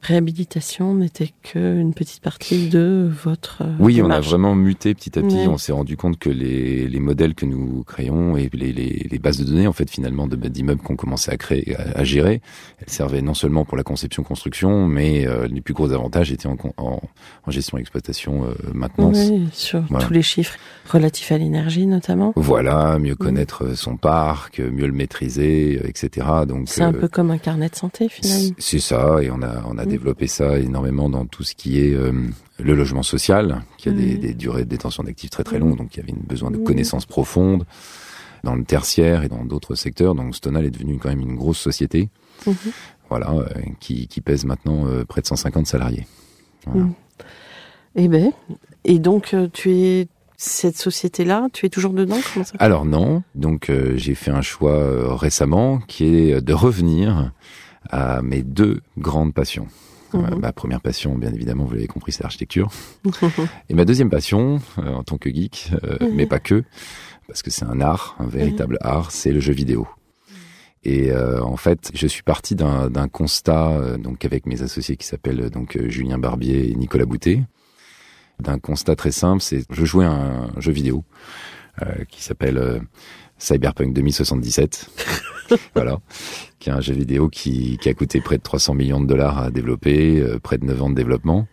réhabilitation 0.01 0.95
n'était 0.95 1.29
qu'une 1.43 1.93
petite 1.93 2.21
partie 2.21 2.67
de 2.69 3.09
votre 3.23 3.61
euh, 3.61 3.71
Oui, 3.79 4.01
on 4.01 4.09
a 4.09 4.19
vraiment 4.19 4.55
muté 4.55 4.93
petit 4.93 5.17
à 5.17 5.21
petit. 5.21 5.47
On 5.47 5.57
s'est 5.57 5.71
rendu 5.71 5.95
compte 5.95 6.17
que 6.17 6.29
les, 6.29 6.87
les 6.89 6.99
modèles 6.99 7.35
que 7.35 7.45
nous 7.45 7.83
créons 7.83 8.35
et 8.35 8.49
les, 8.51 8.73
les, 8.73 9.07
les 9.09 9.19
bases 9.19 9.37
de 9.37 9.45
données, 9.45 9.67
en 9.67 9.73
fait, 9.73 9.89
finalement, 9.89 10.27
de 10.27 10.35
d'immeubles 10.35 10.81
qu'on 10.81 10.95
commençait 10.95 11.31
à 11.31 11.37
créer, 11.37 11.75
à, 11.75 11.99
à 11.99 12.03
gérer, 12.03 12.41
elles 12.79 12.89
servaient 12.89 13.21
non 13.21 13.33
seulement 13.35 13.63
pour 13.63 13.77
la 13.77 13.83
conception-construction, 13.83 14.87
mais 14.87 15.27
euh, 15.27 15.47
les 15.47 15.61
plus 15.61 15.73
gros 15.73 15.91
avantages 15.93 16.31
étaient 16.31 16.47
en, 16.47 16.57
en, 16.77 16.99
en 17.45 17.51
gestion 17.51 17.77
exploitation, 17.77 18.45
euh, 18.45 18.53
maintenance. 18.73 19.17
Oui, 19.29 19.47
sur 19.53 19.81
Voilà. 19.89 20.05
tous 20.05 20.13
les 20.13 20.21
chiffres 20.23 20.57
relatifs 20.91 21.31
à 21.31 21.37
l'énergie 21.37 21.85
notamment. 21.85 22.33
Voilà, 22.35 22.97
mieux 22.99 23.15
connaître 23.15 23.75
son 23.77 23.97
parc, 23.97 24.59
mieux 24.59 24.87
le 24.87 24.93
maîtriser, 24.93 25.79
euh, 25.81 25.87
etc. 25.87 26.27
Donc 26.47 26.67
C'est 26.67 26.81
un 26.81 26.93
euh, 26.93 26.99
peu 26.99 27.07
comme 27.07 27.29
un 27.31 27.37
carnet 27.37 27.69
de 27.69 27.75
santé 27.75 27.83
finalement. 28.09 28.55
C'est 28.57 28.79
ça, 28.79 29.17
et 29.21 29.29
on 29.31 29.41
a 29.41 29.63
on 29.67 29.77
a 29.77 29.85
Mm. 29.85 29.89
développé 29.89 30.27
ça 30.27 30.57
énormément 30.59 31.09
dans 31.09 31.25
tout 31.25 31.43
ce 31.43 31.55
qui 31.55 31.79
est 31.79 31.93
euh, 31.93 32.11
le 32.59 32.73
logement 32.75 33.03
social, 33.03 33.63
qui 33.77 33.89
a 33.89 33.91
des, 33.91 34.15
Mm. 34.15 34.19
des 34.19 34.33
durées 34.33 34.63
de 34.65 34.69
détention 34.69 35.03
d'actifs 35.03 35.29
très 35.29 35.43
très 35.43 35.59
longues, 35.59 35.77
donc 35.77 35.95
il 35.95 35.97
y 35.99 36.03
avait 36.03 36.11
une 36.11 36.25
besoin 36.27 36.51
de 36.51 36.57
Mm. 36.57 36.63
connaissances 36.63 37.05
profondes 37.05 37.65
dans 38.43 38.55
le 38.55 38.63
tertiaire 38.63 39.23
et 39.23 39.29
dans 39.29 39.45
d'autres 39.45 39.75
secteurs. 39.75 40.15
Donc 40.15 40.35
Stonal 40.35 40.65
est 40.65 40.71
devenu 40.71 40.97
quand 40.97 41.09
même 41.09 41.21
une 41.21 41.35
grosse 41.35 41.59
société, 41.59 42.09
Mhm. 42.45 42.55
voilà, 43.09 43.31
euh, 43.31 43.45
qui, 43.79 44.07
qui 44.07 44.19
pèse 44.21 44.43
maintenant 44.45 44.85
euh, 44.87 45.05
près 45.05 45.21
de 45.21 45.27
150 45.27 45.65
salariés. 45.67 46.05
Voilà. 46.65 46.83
Mm. 46.87 46.93
Eh 47.95 48.07
ben, 48.07 48.31
et 48.85 48.97
donc 48.99 49.35
tu 49.53 49.71
es 49.71 50.07
cette 50.35 50.75
société-là, 50.77 51.47
tu 51.53 51.65
es 51.67 51.69
toujours 51.69 51.93
dedans 51.93 52.17
Alors 52.59 52.83
non, 52.85 53.23
donc 53.35 53.69
euh, 53.69 53.93
j'ai 53.95 54.15
fait 54.15 54.31
un 54.31 54.41
choix 54.41 54.73
euh, 54.73 55.13
récemment 55.13 55.77
qui 55.87 56.05
est 56.05 56.41
de 56.41 56.53
revenir 56.53 57.31
à 57.89 58.21
mes 58.21 58.43
deux 58.43 58.81
grandes 58.97 59.33
passions. 59.33 59.67
Euh, 60.15 60.19
Mhm. 60.19 60.39
ma 60.41 60.53
première 60.53 60.79
passion, 60.81 61.15
bien 61.17 61.33
évidemment, 61.33 61.65
vous 61.65 61.73
l'avez 61.73 61.87
compris, 61.87 62.11
c'est 62.11 62.21
l'architecture. 62.23 62.69
Et 63.69 63.73
ma 63.73 63.83
deuxième 63.83 64.09
passion, 64.11 64.61
euh, 64.77 64.93
en 64.93 65.03
tant 65.03 65.17
que 65.17 65.29
geek, 65.29 65.71
euh, 65.83 65.97
Mhm. 66.01 66.13
mais 66.15 66.25
pas 66.27 66.39
que, 66.39 66.63
parce 67.27 67.41
que 67.41 67.49
c'est 67.49 67.65
un 67.65 67.81
art, 67.81 68.15
un 68.19 68.27
véritable 68.27 68.77
art, 68.81 69.09
c'est 69.11 69.31
le 69.31 69.39
jeu 69.39 69.53
vidéo. 69.53 69.87
Et 70.83 71.11
euh, 71.11 71.41
en 71.41 71.55
fait, 71.57 71.89
je 71.95 72.05
suis 72.07 72.21
parti 72.23 72.55
d'un 72.55 73.07
constat, 73.07 73.97
donc 73.97 74.25
avec 74.25 74.45
mes 74.45 74.61
associés 74.61 74.97
qui 74.97 75.07
s'appellent 75.07 75.49
donc 75.49 75.79
Julien 75.87 76.17
Barbier 76.19 76.69
et 76.71 76.75
Nicolas 76.75 77.05
Boutet, 77.05 77.41
d'un 78.39 78.59
constat 78.59 78.95
très 78.95 79.11
simple, 79.11 79.41
c'est 79.41 79.63
je 79.71 79.85
jouais 79.85 80.05
à 80.05 80.11
un 80.11 80.59
jeu 80.59 80.73
vidéo 80.73 81.05
euh, 81.81 82.03
qui 82.09 82.21
s'appelle 82.21 82.81
Cyberpunk 83.39 83.93
2077, 83.93 84.89
voilà, 85.75 85.99
qui 86.59 86.69
est 86.69 86.73
un 86.73 86.81
jeu 86.81 86.93
vidéo 86.93 87.29
qui, 87.29 87.77
qui 87.81 87.89
a 87.89 87.93
coûté 87.93 88.21
près 88.21 88.37
de 88.37 88.43
300 88.43 88.73
millions 88.73 89.01
de 89.01 89.07
dollars 89.07 89.37
à 89.39 89.51
développer, 89.51 90.19
euh, 90.19 90.39
près 90.39 90.57
de 90.57 90.65
9 90.65 90.83
ans 90.83 90.89
de 90.89 90.95
développement. 90.95 91.47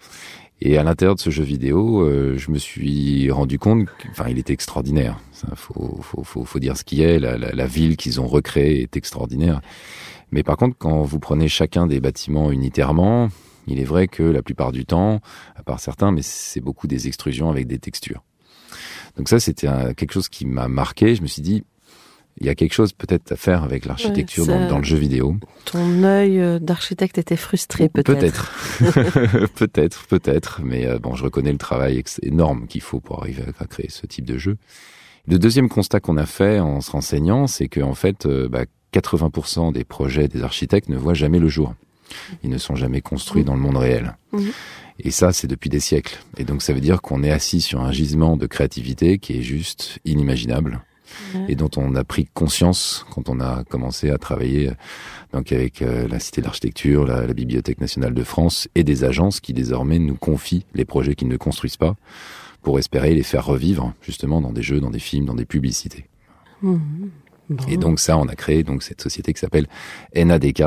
Et 0.62 0.76
à 0.76 0.82
l'intérieur 0.82 1.14
de 1.14 1.20
ce 1.20 1.30
jeu 1.30 1.42
vidéo, 1.42 2.02
euh, 2.02 2.36
je 2.36 2.50
me 2.50 2.58
suis 2.58 3.30
rendu 3.30 3.58
compte, 3.58 3.88
enfin, 4.10 4.26
il 4.28 4.38
était 4.38 4.52
extraordinaire. 4.52 5.18
Ça, 5.32 5.48
faut, 5.54 5.98
faut, 6.02 6.22
faut, 6.22 6.44
faut 6.44 6.58
dire 6.58 6.76
ce 6.76 6.84
qui 6.84 7.02
est. 7.02 7.18
La, 7.18 7.38
la, 7.38 7.52
la 7.52 7.66
ville 7.66 7.96
qu'ils 7.96 8.20
ont 8.20 8.26
recréée 8.26 8.82
est 8.82 8.96
extraordinaire. 8.96 9.62
Mais 10.32 10.42
par 10.42 10.58
contre, 10.58 10.76
quand 10.78 11.00
vous 11.00 11.18
prenez 11.18 11.48
chacun 11.48 11.86
des 11.86 11.98
bâtiments 11.98 12.52
unitairement, 12.52 13.30
il 13.66 13.78
est 13.78 13.84
vrai 13.84 14.06
que 14.06 14.22
la 14.22 14.42
plupart 14.42 14.70
du 14.70 14.84
temps, 14.84 15.20
à 15.56 15.62
part 15.62 15.80
certains, 15.80 16.12
mais 16.12 16.22
c'est 16.22 16.60
beaucoup 16.60 16.86
des 16.86 17.08
extrusions 17.08 17.50
avec 17.50 17.66
des 17.66 17.78
textures. 17.78 18.22
Donc 19.16 19.28
ça, 19.28 19.40
c'était 19.40 19.68
quelque 19.94 20.12
chose 20.12 20.28
qui 20.28 20.46
m'a 20.46 20.68
marqué. 20.68 21.14
Je 21.14 21.22
me 21.22 21.26
suis 21.26 21.42
dit, 21.42 21.64
il 22.40 22.46
y 22.46 22.48
a 22.48 22.54
quelque 22.54 22.72
chose 22.72 22.92
peut-être 22.92 23.32
à 23.32 23.36
faire 23.36 23.62
avec 23.62 23.84
l'architecture 23.84 24.48
Ouais, 24.48 24.54
dans, 24.54 24.68
dans 24.68 24.78
le 24.78 24.84
jeu 24.84 24.96
vidéo. 24.96 25.36
Ton 25.66 26.02
œil 26.04 26.40
euh, 26.40 26.58
d'architecte 26.58 27.18
était 27.18 27.36
frustré 27.36 27.88
peut-être. 27.88 28.52
Peut-être, 28.78 29.48
peut-être, 29.54 30.06
peut-être. 30.06 30.60
Mais 30.64 30.86
euh, 30.86 30.98
bon, 30.98 31.14
je 31.14 31.24
reconnais 31.24 31.52
le 31.52 31.58
travail 31.58 32.02
énorme 32.22 32.66
qu'il 32.66 32.80
faut 32.80 33.00
pour 33.00 33.20
arriver 33.20 33.42
à, 33.58 33.62
à 33.62 33.66
créer 33.66 33.90
ce 33.90 34.06
type 34.06 34.24
de 34.24 34.38
jeu. 34.38 34.56
Le 35.28 35.38
deuxième 35.38 35.68
constat 35.68 36.00
qu'on 36.00 36.16
a 36.16 36.26
fait 36.26 36.60
en 36.60 36.80
se 36.80 36.90
renseignant, 36.90 37.46
c'est 37.46 37.68
que 37.68 37.80
en 37.80 37.94
fait, 37.94 38.24
euh, 38.24 38.48
bah, 38.48 38.64
80% 38.94 39.72
des 39.72 39.84
projets 39.84 40.26
des 40.26 40.42
architectes 40.42 40.88
ne 40.88 40.96
voient 40.96 41.14
jamais 41.14 41.38
le 41.38 41.48
jour. 41.48 41.74
Ils 42.42 42.50
ne 42.50 42.58
sont 42.58 42.74
jamais 42.74 43.02
construits 43.02 43.44
dans 43.44 43.54
le 43.54 43.60
monde 43.60 43.76
réel. 43.76 44.16
Mhm. 44.32 44.50
Et 44.98 45.10
ça, 45.10 45.32
c'est 45.32 45.46
depuis 45.46 45.70
des 45.70 45.80
siècles. 45.80 46.18
Et 46.38 46.44
donc, 46.44 46.62
ça 46.62 46.72
veut 46.72 46.80
dire 46.80 47.00
qu'on 47.02 47.22
est 47.22 47.30
assis 47.30 47.60
sur 47.60 47.80
un 47.80 47.92
gisement 47.92 48.36
de 48.36 48.46
créativité 48.46 49.18
qui 49.18 49.38
est 49.38 49.42
juste 49.42 49.98
inimaginable 50.04 50.82
Ouais. 51.34 51.46
et 51.48 51.54
dont 51.54 51.70
on 51.76 51.94
a 51.94 52.04
pris 52.04 52.26
conscience 52.32 53.04
quand 53.14 53.28
on 53.28 53.40
a 53.40 53.64
commencé 53.64 54.10
à 54.10 54.18
travailler 54.18 54.68
euh, 54.70 54.74
donc 55.32 55.52
avec 55.52 55.82
euh, 55.82 56.06
la 56.08 56.18
Cité 56.18 56.40
de 56.40 56.46
l'Architecture, 56.46 57.04
la, 57.06 57.26
la 57.26 57.34
Bibliothèque 57.34 57.80
nationale 57.80 58.14
de 58.14 58.22
France 58.24 58.68
et 58.74 58.84
des 58.84 59.04
agences 59.04 59.40
qui 59.40 59.52
désormais 59.52 59.98
nous 59.98 60.16
confient 60.16 60.64
les 60.74 60.84
projets 60.84 61.14
qu'ils 61.14 61.28
ne 61.28 61.36
construisent 61.36 61.76
pas 61.76 61.96
pour 62.62 62.78
espérer 62.78 63.14
les 63.14 63.22
faire 63.22 63.44
revivre 63.46 63.94
justement 64.02 64.40
dans 64.40 64.52
des 64.52 64.62
jeux, 64.62 64.80
dans 64.80 64.90
des 64.90 64.98
films, 64.98 65.26
dans 65.26 65.34
des 65.34 65.46
publicités. 65.46 66.06
Bon. 66.62 67.66
Et 67.68 67.76
donc 67.76 67.98
ça, 67.98 68.16
on 68.18 68.28
a 68.28 68.34
créé 68.36 68.62
donc 68.62 68.82
cette 68.82 69.00
société 69.00 69.32
qui 69.32 69.40
s'appelle 69.40 69.66
NADK. 70.14 70.62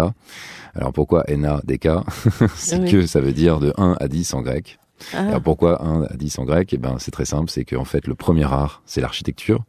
Alors 0.76 0.92
pourquoi 0.92 1.24
NADK 1.30 1.88
C'est 2.56 2.80
Oui. 2.80 2.92
que 2.92 3.06
ça 3.06 3.22
veut 3.22 3.32
dire 3.32 3.60
de 3.60 3.74
1 3.78 3.96
à 4.00 4.08
10 4.08 4.34
en 4.34 4.42
grec. 4.42 4.80
Ah, 5.14 5.28
Alors 5.28 5.42
pourquoi 5.42 5.84
1 5.84 6.04
à 6.04 6.14
10 6.16 6.40
en 6.40 6.46
grec? 6.46 6.74
Eh 6.74 6.78
ben 6.78 6.98
c'est 7.00 7.12
très 7.12 7.26
simple, 7.26 7.50
c'est 7.50 7.66
qu'en 7.66 7.86
fait 7.86 8.08
le 8.08 8.16
premier 8.16 8.46
art 8.46 8.82
c'est 8.86 9.02
l'architecture 9.02 9.64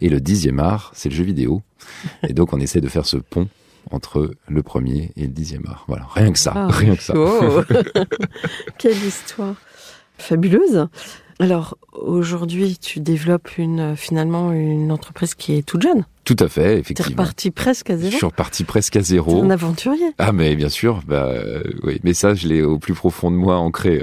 et 0.00 0.08
le 0.08 0.20
dixième 0.20 0.60
art 0.60 0.90
c'est 0.94 1.08
le 1.08 1.14
jeu 1.14 1.24
vidéo. 1.24 1.62
Et 2.28 2.32
donc 2.32 2.52
on 2.52 2.60
essaie 2.60 2.80
de 2.80 2.88
faire 2.88 3.06
ce 3.06 3.16
pont 3.16 3.48
entre 3.90 4.32
le 4.48 4.62
premier 4.62 5.12
et 5.16 5.22
le 5.22 5.32
dixième 5.32 5.64
art. 5.66 5.84
Voilà, 5.88 6.06
rien 6.12 6.32
que 6.32 6.38
ça, 6.38 6.52
ah, 6.54 6.68
rien 6.68 6.96
que 6.96 7.02
ça. 7.02 7.14
oh. 7.16 7.62
Quelle 8.78 9.02
histoire 9.04 9.54
fabuleuse. 10.18 10.88
Alors 11.38 11.76
aujourd'hui, 11.92 12.78
tu 12.78 13.00
développes 13.00 13.58
une 13.58 13.94
finalement 13.94 14.52
une 14.52 14.90
entreprise 14.90 15.34
qui 15.34 15.52
est 15.54 15.62
toute 15.62 15.82
jeune. 15.82 16.06
Tout 16.24 16.36
à 16.40 16.48
fait, 16.48 16.62
T'es 16.74 16.78
effectivement. 16.80 17.10
reparti 17.22 17.50
presque 17.50 17.90
à 17.90 17.96
Je 17.96 18.00
zéro. 18.02 18.16
suis 18.16 18.26
reparti 18.26 18.64
presque 18.64 18.96
à 18.96 19.02
zéro. 19.02 19.42
un 19.44 19.50
aventurier. 19.50 20.06
Ah 20.18 20.32
mais 20.32 20.56
bien 20.56 20.68
sûr, 20.70 21.02
bah 21.06 21.26
euh, 21.26 21.62
oui, 21.84 22.00
mais 22.04 22.14
ça 22.14 22.34
je 22.34 22.48
l'ai 22.48 22.62
au 22.62 22.78
plus 22.78 22.94
profond 22.94 23.30
de 23.30 23.36
moi 23.36 23.58
ancré. 23.58 24.02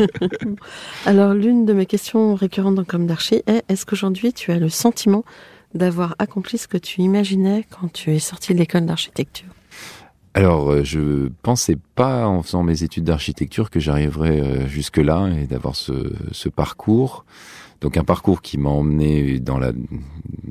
euh. 0.00 0.06
Alors 1.06 1.34
l'une 1.34 1.66
de 1.66 1.72
mes 1.72 1.86
questions 1.86 2.34
récurrentes 2.34 2.76
dans 2.76 2.84
Comme 2.84 3.06
d'Archi 3.06 3.42
est 3.46 3.62
est-ce 3.68 3.84
qu'aujourd'hui 3.84 4.32
tu 4.32 4.52
as 4.52 4.58
le 4.58 4.68
sentiment 4.68 5.24
d'avoir 5.74 6.14
accompli 6.18 6.56
ce 6.56 6.66
que 6.68 6.78
tu 6.78 7.00
imaginais 7.02 7.66
quand 7.78 7.92
tu 7.92 8.14
es 8.14 8.18
sorti 8.20 8.54
de 8.54 8.58
l'école 8.58 8.86
d'architecture? 8.86 9.48
Alors, 10.34 10.70
euh, 10.70 10.84
je 10.84 11.28
pensais 11.42 11.76
pas 11.94 12.26
en 12.26 12.42
faisant 12.42 12.62
mes 12.62 12.82
études 12.82 13.04
d'architecture 13.04 13.70
que 13.70 13.80
j'arriverais 13.80 14.40
euh, 14.40 14.68
jusque-là 14.68 15.30
et 15.30 15.46
d'avoir 15.46 15.74
ce, 15.74 16.12
ce 16.32 16.48
parcours. 16.48 17.24
Donc 17.80 17.96
un 17.96 18.04
parcours 18.04 18.42
qui 18.42 18.58
m'a 18.58 18.70
emmené 18.70 19.38
dans 19.38 19.58
la 19.58 19.72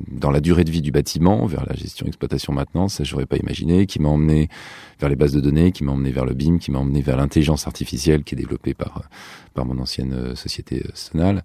dans 0.08 0.30
la 0.30 0.40
durée 0.40 0.64
de 0.64 0.70
vie 0.70 0.80
du 0.80 0.90
bâtiment, 0.90 1.44
vers 1.44 1.66
la 1.66 1.74
gestion, 1.74 2.06
exploitation, 2.06 2.54
maintenance, 2.54 2.94
ça 2.94 3.04
j'aurais 3.04 3.26
pas 3.26 3.36
imaginé, 3.36 3.84
qui 3.84 4.00
m'a 4.00 4.08
emmené 4.08 4.48
vers 4.98 5.10
les 5.10 5.14
bases 5.14 5.32
de 5.32 5.40
données, 5.40 5.70
qui 5.70 5.84
m'a 5.84 5.92
emmené 5.92 6.10
vers 6.10 6.24
le 6.24 6.32
BIM, 6.32 6.56
qui 6.56 6.70
m'a 6.70 6.78
emmené 6.78 7.02
vers 7.02 7.18
l'intelligence 7.18 7.66
artificielle 7.66 8.24
qui 8.24 8.34
est 8.34 8.38
développée 8.38 8.72
par 8.72 9.02
par 9.52 9.66
mon 9.66 9.78
ancienne 9.78 10.14
euh, 10.14 10.34
société 10.34 10.82
Sonal, 10.94 11.44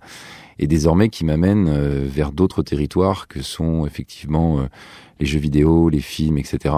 et 0.58 0.68
désormais 0.68 1.10
qui 1.10 1.26
m'amène 1.26 1.70
vers 2.06 2.32
d'autres 2.32 2.64
territoires 2.64 3.28
que 3.28 3.42
sont 3.42 3.86
effectivement 3.86 4.66
les 5.20 5.26
jeux 5.26 5.40
vidéo, 5.40 5.90
les 5.90 6.00
films, 6.00 6.38
etc. 6.38 6.76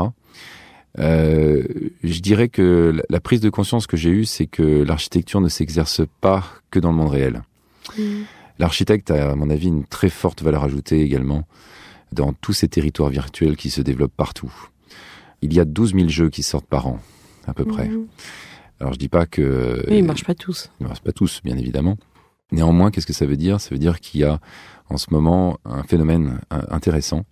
Euh, 1.00 1.64
je 2.04 2.20
dirais 2.20 2.48
que 2.50 3.02
la- 3.10 3.20
prise 3.20 3.42
de 3.42 3.50
conscience 3.50 3.86
que 3.88 3.98
j'ai 3.98 4.10
eue, 4.10 4.25
c'est 4.25 4.48
que 4.48 4.84
l'architecture 4.84 5.42
ne 5.42 5.50
s'exerce 5.50 6.02
pas 6.22 6.44
que 6.72 6.80
dans 6.80 6.92
le 6.92 6.98
monde 6.98 7.10
réel. 7.10 7.44
L'architecte 8.60 9.12
a, 9.12 9.32
à 9.32 9.36
mon 9.36 9.50
avis, 9.50 9.68
une 9.68 9.86
très 9.86 10.10
forte 10.10 10.42
valeur 10.42 10.64
ajoutée 10.64 11.02
également 11.02 11.46
dans 12.12 12.32
tous 12.34 12.54
ces 12.54 12.68
territoires 12.70 13.10
virtuels 13.10 13.58
qui 13.58 13.70
se 13.70 13.82
développent 13.82 14.16
partout. 14.16 14.54
Il 15.42 15.54
y 15.54 15.60
a 15.60 15.66
12 15.66 15.94
000 15.94 16.08
jeux 16.08 16.30
qui 16.30 16.44
sortent 16.44 16.66
par 16.68 16.88
an, 16.88 17.00
à 17.46 17.54
peu 17.54 17.66
près. 17.66 17.90
Mhm. 17.90 18.08
Alors 18.80 18.94
je 18.94 19.00
dis 19.00 19.10
pas 19.10 19.25
que... 19.25 19.84
Oui, 19.90 19.98
ils 20.00 20.04
marchent 20.04 20.24
pas 20.24 20.36
tous. 20.36 20.70
Ils 20.80 20.84
ne 20.84 20.88
marchent 20.90 21.02
pas 21.04 21.12
tous, 21.12 21.42
bien 21.44 21.58
évidemment. 21.58 21.98
Néanmoins, 22.52 22.92
qu'est-ce 22.92 23.06
que 23.08 23.14
ça 23.14 23.25
veut 23.25 23.38
dire? 23.38 23.60
Ça 23.60 23.70
veut 23.72 23.80
dire 23.80 24.00
qu'il 24.00 24.22
y 24.22 24.24
a 24.24 24.40
en 24.90 24.98
ce 24.98 25.08
moment 25.12 25.58
un 25.66 25.84
phénomène 25.84 26.40
intéressant, 26.50 27.25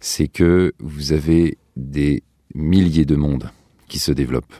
c'est 0.00 0.28
que 0.28 0.72
vous 0.80 1.12
avez 1.12 1.58
des 1.76 2.22
milliers 2.54 3.04
de 3.04 3.16
mondes 3.16 3.50
qui 3.88 3.98
se 3.98 4.12
développent. 4.12 4.54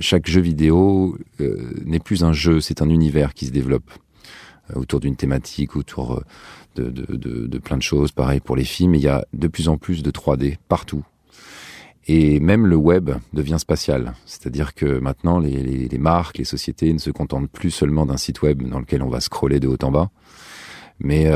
Chaque 0.00 0.28
jeu 0.28 0.40
vidéo 0.40 1.18
euh, 1.40 1.72
n'est 1.84 2.00
plus 2.00 2.24
un 2.24 2.32
jeu, 2.32 2.60
c'est 2.60 2.80
un 2.80 2.88
univers 2.88 3.34
qui 3.34 3.46
se 3.46 3.50
développe 3.50 3.90
euh, 4.70 4.80
autour 4.80 4.98
d'une 4.98 5.14
thématique, 5.14 5.76
autour 5.76 6.22
euh, 6.78 6.90
de, 6.90 7.58
plein 7.58 7.76
de 7.76 7.82
choses. 7.82 8.10
Pareil 8.10 8.40
pour 8.40 8.56
les 8.56 8.64
films, 8.64 8.94
il 8.94 9.02
y 9.02 9.08
a 9.08 9.26
de 9.34 9.46
plus 9.46 9.68
en 9.68 9.76
plus 9.76 10.02
de 10.02 10.10
3D 10.10 10.56
partout. 10.68 11.04
Et 12.06 12.40
même 12.40 12.66
le 12.66 12.76
web 12.76 13.10
devient 13.34 13.58
spatial. 13.58 14.14
C'est-à-dire 14.24 14.74
que 14.74 14.98
maintenant, 14.98 15.38
les, 15.38 15.98
marques, 15.98 16.38
les 16.38 16.44
sociétés 16.44 16.92
ne 16.92 16.98
se 16.98 17.10
contentent 17.10 17.50
plus 17.50 17.70
seulement 17.70 18.06
d'un 18.06 18.16
site 18.16 18.40
web 18.40 18.62
dans 18.62 18.80
lequel 18.80 19.02
on 19.02 19.10
va 19.10 19.20
scroller 19.20 19.60
de 19.60 19.68
haut 19.68 19.76
en 19.82 19.90
bas, 19.90 20.10
mais 20.98 21.30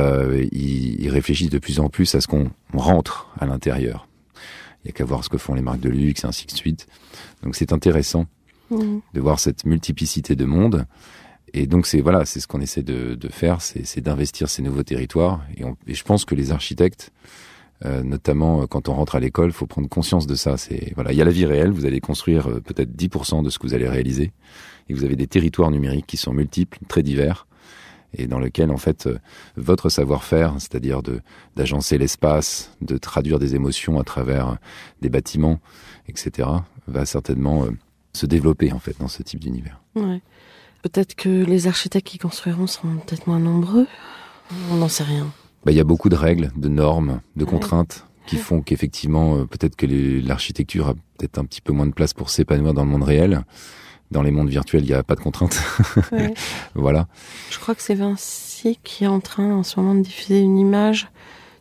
ils 0.50 1.10
réfléchissent 1.10 1.50
de 1.50 1.58
plus 1.58 1.78
en 1.80 1.90
plus 1.90 2.14
à 2.14 2.20
ce 2.20 2.26
qu'on 2.26 2.50
rentre 2.72 3.28
à 3.38 3.46
l'intérieur. 3.46 4.08
Il 4.85 4.88
y 4.88 4.91
a 4.91 4.93
qu'à 4.93 5.05
voir 5.05 5.25
ce 5.25 5.29
que 5.31 5.38
font 5.38 5.55
les 5.55 5.62
marques 5.62 5.81
de 5.81 5.88
luxe, 5.88 6.25
et 6.25 6.26
ainsi 6.26 6.47
de 6.47 6.53
suite. 6.53 6.87
Donc 7.43 7.55
c'est 7.57 7.73
intéressant 7.73 8.26
Mhm. 8.71 9.00
de 9.12 9.21
voir 9.21 9.38
cette 9.41 9.64
multiplicité 9.67 10.37
de 10.37 10.45
mondes. 10.47 10.87
Et 11.53 11.67
donc 11.67 11.87
c'est 11.87 12.00
voilà, 12.00 12.25
c'est 12.25 12.41
ce 12.41 12.47
qu'on 12.49 12.61
essaie 12.61 12.83
de, 12.83 13.14
de 13.14 13.29
faire, 13.29 13.61
c'est 13.61 14.00
d'investir 14.00 14.49
ces 14.49 14.62
nouveaux 14.62 14.83
territoires. 14.83 15.43
Et, 15.57 15.64
on- 15.64 15.76
et 15.87 15.95
je 15.95 16.03
pense 16.03 16.25
que 16.25 16.35
les 16.35 16.50
architectes, 16.50 17.12
euh, 17.85 18.03
notamment 18.03 18.62
euh, 18.62 18.67
quand 18.67 18.88
on 18.88 18.95
rentre 18.95 19.14
à 19.17 19.21
l'école, 19.21 19.53
faut 19.53 19.67
prendre 19.67 19.88
conscience 19.88 20.26
de 20.26 20.35
ça. 20.35 20.57
C'est 20.57 20.93
voilà, 20.95 21.12
il 21.12 21.19
y 21.19 21.23
a 21.23 21.25
la 21.25 21.31
vie 21.31 21.45
réelle. 21.47 21.71
Vous 21.71 21.85
allez 21.87 22.00
construire 22.00 22.49
euh, 22.49 22.61
peut-être 22.61 22.91
10% 22.97 23.43
de 23.43 23.50
ce 23.50 23.59
que 23.59 23.67
vous 23.67 23.75
allez 23.75 23.88
réaliser, 23.88 24.33
et 24.88 24.95
vous 24.95 25.05
avez 25.05 25.17
des 25.17 25.26
territoires 25.26 25.71
numériques 25.71 26.07
qui 26.07 26.17
sont 26.17 26.33
multiples, 26.33 26.79
très 26.88 27.03
divers, 27.03 27.47
et 28.16 28.26
dans 28.26 28.38
lesquels 28.38 28.71
en 28.71 28.76
fait 28.76 29.06
euh, 29.06 29.18
votre 29.56 29.88
savoir-faire, 29.88 30.54
c'est-à-dire 30.59 31.02
de 31.02 31.21
d'agencer 31.56 31.99
l'espace, 31.99 32.71
de 32.80 32.97
traduire 32.97 33.38
des 33.38 33.54
émotions 33.54 33.99
à 34.00 34.04
travers 34.04 34.49
euh, 34.49 34.54
des 35.02 35.09
bâtiments, 35.09 35.61
etc., 36.09 36.49
va 36.87 37.06
certainement 37.06 37.64
euh, 37.64 37.71
se 38.12 38.26
développer 38.26 38.73
en 38.73 38.78
fait 38.78 38.97
dans 38.99 39.09
ce 39.09 39.23
type 39.23 39.40
d'univers. 39.40 39.80
Ouais. 39.94 40.21
Peut-être 40.83 41.14
que 41.14 41.44
les 41.44 41.66
architectes 41.66 42.06
qui 42.06 42.18
construiront 42.18 42.66
seront 42.66 42.97
peut-être 42.97 43.26
moins 43.26 43.38
nombreux. 43.40 43.87
On 44.71 44.76
n'en 44.76 44.88
sait 44.88 45.04
rien. 45.04 45.33
Bah, 45.64 45.73
il 45.73 45.76
y 45.76 45.80
a 45.80 45.85
beaucoup 45.85 46.11
de 46.11 46.16
règles, 46.16 46.50
de 46.56 46.68
normes, 46.68 47.21
de 47.37 47.44
Ouais. 47.44 47.50
contraintes 47.50 48.04
qui 48.26 48.37
font 48.37 48.62
qu'effectivement, 48.62 49.37
euh, 49.37 49.45
peut-être 49.45 49.76
que 49.76 49.87
l'architecture 50.26 50.88
a 50.88 50.95
peut-être 50.95 51.38
un 51.38 51.45
petit 51.45 51.61
peu 51.61 51.73
moins 51.73 51.87
de 51.87 51.93
place 51.93 52.14
pour 52.14 52.31
s'épanouir 52.31 52.75
dans 52.75 52.85
le 52.85 52.90
monde 52.90 53.04
réel. 53.04 53.45
Dans 54.11 54.23
les 54.23 54.31
mondes 54.31 54.49
virtuels, 54.50 54.85
il 54.85 54.88
n'y 54.88 54.95
a 54.95 55.02
pas 55.02 55.14
de 55.14 55.21
contraintes. 55.21 55.61
Ouais. 56.12 56.35
voilà. 56.75 57.09
Je 57.50 57.59
crois 57.59 57.75
que 57.75 57.83
c'est 57.83 57.95
Vinci 57.95 58.78
qui 58.85 59.04
est 59.04 59.09
en 59.09 59.21
train 59.21 59.52
en 59.52 59.62
ce 59.62 59.81
moment 59.81 59.95
de 59.95 60.02
diffuser 60.02 60.40
une 60.40 60.59
image 60.59 61.09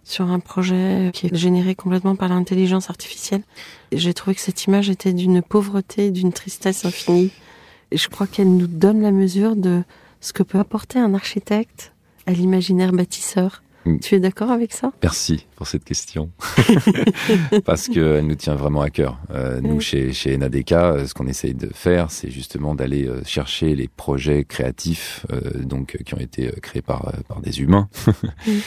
sur 0.04 0.30
un 0.30 0.40
projet 0.40 1.12
qui 1.14 1.28
est 1.28 1.36
généré 1.36 1.76
complètement 1.76 2.16
par 2.16 2.30
l'intelligence 2.30 2.90
artificielle. 2.90 3.42
J'ai 3.92 4.14
trouvé 4.14 4.36
que 4.36 4.42
cette 4.42 4.66
image 4.66 4.90
était 4.90 5.14
d'une 5.14 5.42
pauvreté, 5.42 6.08
et 6.08 6.12
d'une 6.12 6.34
tristesse 6.34 6.86
infinie. 6.86 7.32
Et 7.92 7.98
je 7.98 8.10
crois 8.10 8.28
qu'elle 8.28 8.56
nous 8.56 8.68
donne 8.68 9.02
la 9.02 9.12
mesure 9.12 9.56
de 9.56 9.84
ce 10.20 10.34
que 10.34 10.44
peut 10.44 10.60
apporter 10.60 11.00
un 11.00 11.14
architecte 11.14 11.94
à 12.26 12.32
l'imaginaire 12.32 12.92
bâtisseur. 12.92 13.63
Mm. 13.86 13.98
Tu 14.00 14.16
es 14.16 14.20
d'accord 14.20 14.50
avec 14.52 14.72
ça? 14.74 14.92
Merci 15.02 15.46
pour 15.56 15.68
cette 15.68 15.84
question. 15.84 16.32
Parce 17.66 17.88
qu'elle 17.88 18.26
nous 18.26 18.36
tient 18.36 18.56
vraiment 18.56 18.82
à 18.82 18.90
cœur. 18.90 19.20
Euh, 19.32 19.60
nous, 19.62 19.76
Oui. 19.76 19.82
chez, 19.82 20.14
chez 20.14 20.38
NADK, 20.38 20.72
euh, 20.72 21.06
ce 21.08 21.14
qu'on 21.14 21.28
essaye 21.28 21.54
de 21.54 21.70
faire, 21.74 22.12
c'est 22.12 22.30
justement 22.30 22.76
d'aller 22.76 23.08
euh, 23.08 23.22
chercher 23.26 23.76
les 23.76 23.88
projets 23.88 24.44
créatifs 24.44 25.26
euh, 25.32 25.40
donc, 25.64 25.96
euh, 25.96 26.04
qui 26.04 26.14
ont 26.14 26.20
été 26.20 26.52
créés 26.62 26.82
par, 26.82 27.12
par 27.28 27.42
des 27.42 27.62
humains 27.62 27.90
Oui. 28.48 28.62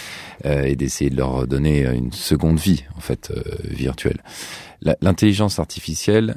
euh, 0.44 0.62
et 0.64 0.76
d'essayer 0.76 1.10
de 1.10 1.16
leur 1.16 1.46
donner 1.46 1.86
une 1.86 2.12
seconde 2.12 2.58
vie, 2.58 2.84
en 2.96 3.00
fait, 3.00 3.32
virtuelle. 3.64 4.22
L'intelligence 5.00 5.58
artificielle, 5.58 6.36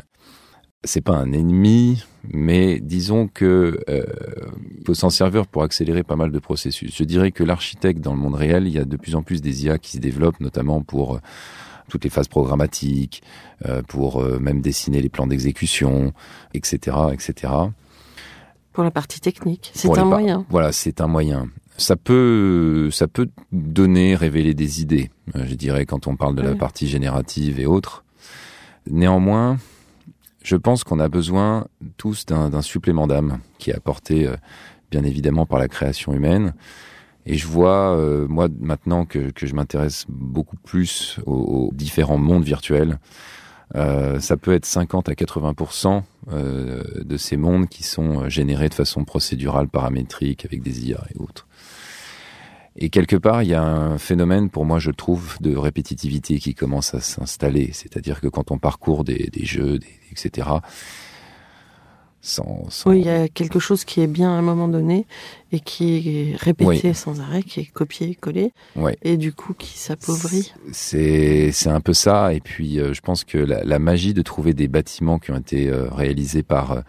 c'est 0.84 1.02
pas 1.02 1.16
un 1.16 1.32
ennemi, 1.34 2.04
mais 2.32 2.80
disons 2.80 3.28
que 3.28 3.80
euh, 3.90 4.04
faut 4.86 4.94
s'en 4.94 5.10
servir 5.10 5.46
pour 5.46 5.64
accélérer 5.64 6.04
pas 6.04 6.16
mal 6.16 6.32
de 6.32 6.40
processus. 6.40 6.96
Je 6.96 7.04
dirais 7.04 7.32
que 7.32 7.44
l'architecte 7.44 8.00
dans 8.02 8.14
le 8.14 8.20
monde 8.20 8.36
réel, 8.36 8.66
il 8.68 8.74
y 8.74 8.80
a 8.80 8.86
de 8.86 8.98
plus 8.98 9.16
en 9.16 9.22
plus 9.24 9.42
des 9.42 9.66
IA 9.66 9.78
qui 9.78 9.92
se 9.92 9.98
développent, 9.98 10.40
notamment 10.40 10.82
pour 10.82 11.16
euh, 11.16 11.20
toutes 11.90 12.04
les 12.06 12.10
phases 12.10 12.28
programmatiques, 12.30 13.22
euh, 13.66 13.82
pour 13.82 14.22
euh, 14.22 14.40
même 14.40 14.62
dessiner 14.62 15.02
les 15.02 15.10
plans 15.10 15.28
d'exécution, 15.28 16.14
etc., 16.54 16.96
etc. 17.12 17.54
pour 18.72 18.84
la 18.84 18.92
partie 18.92 19.20
technique 19.20 19.72
C'est 19.74 19.98
un 19.98 20.06
moyen. 20.06 20.46
Voilà, 20.50 20.72
c'est 20.72 21.02
un 21.02 21.08
moyen. 21.08 21.50
Ça 21.78 21.96
peut, 21.96 22.90
ça 22.92 23.08
peut 23.08 23.30
donner, 23.52 24.16
révéler 24.16 24.54
des 24.54 24.82
idées. 24.82 25.10
euh, 25.36 25.46
Je 25.46 25.56
dirais 25.56 25.86
quand 25.86 26.08
on 26.08 26.16
parle 26.16 26.36
de 26.36 26.42
la 26.42 26.56
partie 26.56 26.88
générative 26.88 27.60
et 27.60 27.66
autres. 27.66 28.04
Néanmoins, 28.90 29.58
je 30.50 30.56
pense 30.56 30.84
qu'on 30.84 31.00
a 31.00 31.10
besoin 31.10 31.68
tous 31.98 32.26
d'un 32.26 32.62
supplément 32.64 33.06
d'âme 33.06 33.40
qui 33.60 33.70
est 33.70 33.76
apporté, 33.76 34.28
euh, 34.28 34.36
bien 34.90 35.04
évidemment, 35.04 35.46
par 35.46 35.60
la 35.60 35.68
création 35.68 36.12
humaine. 36.12 36.56
Et 37.28 37.38
je 37.38 37.46
vois, 37.46 37.96
euh, 37.96 38.28
moi, 38.28 38.48
maintenant 38.60 39.06
que, 39.06 39.30
que 39.30 39.46
je 39.46 39.54
m'intéresse 39.54 40.06
beaucoup 40.10 40.58
plus 40.58 41.20
aux, 41.28 41.34
aux 41.34 41.70
différents 41.72 42.18
mondes 42.18 42.44
virtuels, 42.44 42.98
euh, 43.76 44.20
ça 44.20 44.38
peut 44.38 44.54
être 44.54 44.66
50 44.66 45.10
à 45.10 45.14
80% 45.14 46.02
euh, 46.32 46.84
de 46.96 47.18
ces 47.18 47.38
mondes 47.38 47.70
qui 47.70 47.84
sont 47.84 48.24
euh, 48.24 48.30
générés 48.30 48.70
de 48.70 48.74
façon 48.74 49.06
procédurale, 49.06 49.68
paramétrique, 49.68 50.46
avec 50.46 50.64
des 50.64 50.90
IA 50.90 51.04
et 51.14 51.20
autres. 51.20 51.48
Et 52.82 52.90
quelque 52.90 53.18
part, 53.18 53.44
il 53.44 53.50
y 53.50 53.54
a 53.54 53.62
un 53.62 53.98
phénomène, 53.98 54.50
pour 54.50 54.64
moi, 54.64 54.80
je 54.80 54.92
trouve, 54.92 55.36
de 55.42 55.54
répétitivité 55.56 56.40
qui 56.40 56.54
commence 56.56 56.94
à 56.96 57.02
s'installer. 57.02 57.72
C'est-à-dire 57.74 58.22
que 58.22 58.28
quand 58.28 58.52
on 58.52 58.58
parcourt 58.58 59.04
des, 59.04 59.30
des 59.34 59.46
jeux, 59.46 59.80
des, 59.80 59.88
etc., 60.12 60.48
sans, 62.22 62.66
sans- 62.70 62.90
Oui, 62.90 63.00
il 63.00 63.06
y 63.06 63.10
a 63.10 63.30
quelque 63.30 63.60
chose 63.60 63.86
qui 63.86 64.02
est 64.02 64.08
bien 64.08 64.30
à 64.30 64.34
un 64.34 64.42
moment 64.42 64.68
donné 64.68 65.08
et 65.54 65.62
qui 65.62 66.32
est 66.32 66.36
répété 66.36 66.90
Oui. 66.90 66.94
sans 66.96 67.22
arrêt, 67.22 67.44
qui 67.44 67.62
est 67.62 67.66
copié, 67.66 68.14
collé, 68.16 68.52
Ouais. 68.76 68.98
et 69.04 69.16
du 69.16 69.32
coup 69.32 69.54
qui 69.54 69.78
s'appauvrit. 69.78 70.54
C'est 70.74 71.52
c'est 71.54 71.70
un 71.70 71.80
peu 71.80 71.94
ça. 71.94 72.34
Et 72.34 72.42
puis, 72.42 72.80
euh, 72.80 72.94
je 72.94 73.00
pense 73.00 73.24
que 73.24 73.38
la, 73.38 73.64
la 73.64 73.80
magie 73.80 74.14
de 74.14 74.22
trouver 74.22 74.54
des 74.54 74.68
bâtiments 74.68 75.18
qui 75.18 75.32
ont 75.32 75.38
été 75.38 75.70
euh, 75.70 75.88
réalisés 75.90 76.44
par 76.44 76.72
euh, 76.74 76.82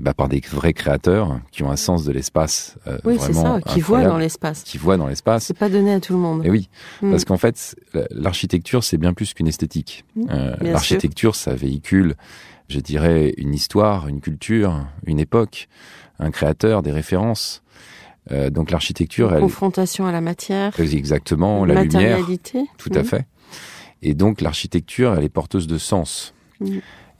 bah, 0.00 0.14
par 0.14 0.28
des 0.28 0.40
vrais 0.50 0.72
créateurs 0.72 1.40
qui 1.50 1.62
ont 1.62 1.70
un 1.70 1.76
sens 1.76 2.04
de 2.04 2.12
l'espace. 2.12 2.76
euh, 2.86 2.98
Oui, 3.04 3.16
c'est 3.18 3.32
vraiment 3.32 3.56
ça, 3.56 3.60
qui 3.72 3.80
incroyable, 3.80 4.10
dans 4.12 4.18
l'espace. 4.18 4.62
qui 4.62 4.78
voient 4.78 4.96
dans 4.96 5.06
l'espace. 5.06 5.44
C'est 5.46 5.58
pas 5.58 5.68
donné 5.68 5.92
à 5.94 6.00
tout 6.00 6.12
le 6.12 6.18
monde. 6.18 6.44
Et 6.44 6.50
oui, 6.50 6.68
Mm. 7.02 7.10
parce 7.10 7.24
qu'en 7.24 7.36
fait, 7.38 7.74
la- 7.92 8.06
l'architecture, 8.10 8.84
c'est 8.84 8.98
bien 8.98 9.12
plus 9.14 9.34
qu'une 9.34 9.48
esthétique. 9.48 10.04
Mm, 10.16 10.22
Euh, 10.30 10.56
l'architecture, 10.60 11.34
ça 11.34 11.54
véhicule, 11.54 12.14
je 12.68 12.80
dirais, 12.80 13.34
une 13.36 13.52
histoire, 13.54 14.08
une 14.08 14.20
culture, 14.20 14.86
une 15.06 15.18
époque, 15.20 15.68
un 16.18 16.30
créateur, 16.30 16.82
des 16.82 16.92
références. 16.92 17.62
Euh, 18.32 18.48
donc 18.50 18.70
l'architecture, 18.70 19.34
elle, 19.34 19.40
Confrontation 19.40 20.06
à 20.06 20.12
la 20.12 20.20
matière, 20.22 20.72
exactement, 20.80 21.64
la 21.64 21.82
lumière, 21.82 22.16
matérialité. 22.18 22.64
tout 22.78 22.90
à 22.94 23.00
Mm. 23.00 23.04
fait. 23.04 23.26
Et 24.02 24.14
donc 24.14 24.40
l'architecture, 24.40 25.14
elle 25.16 25.24
est 25.24 25.28
porteuse 25.28 25.66
de 25.66 25.78
sens. 25.78 26.32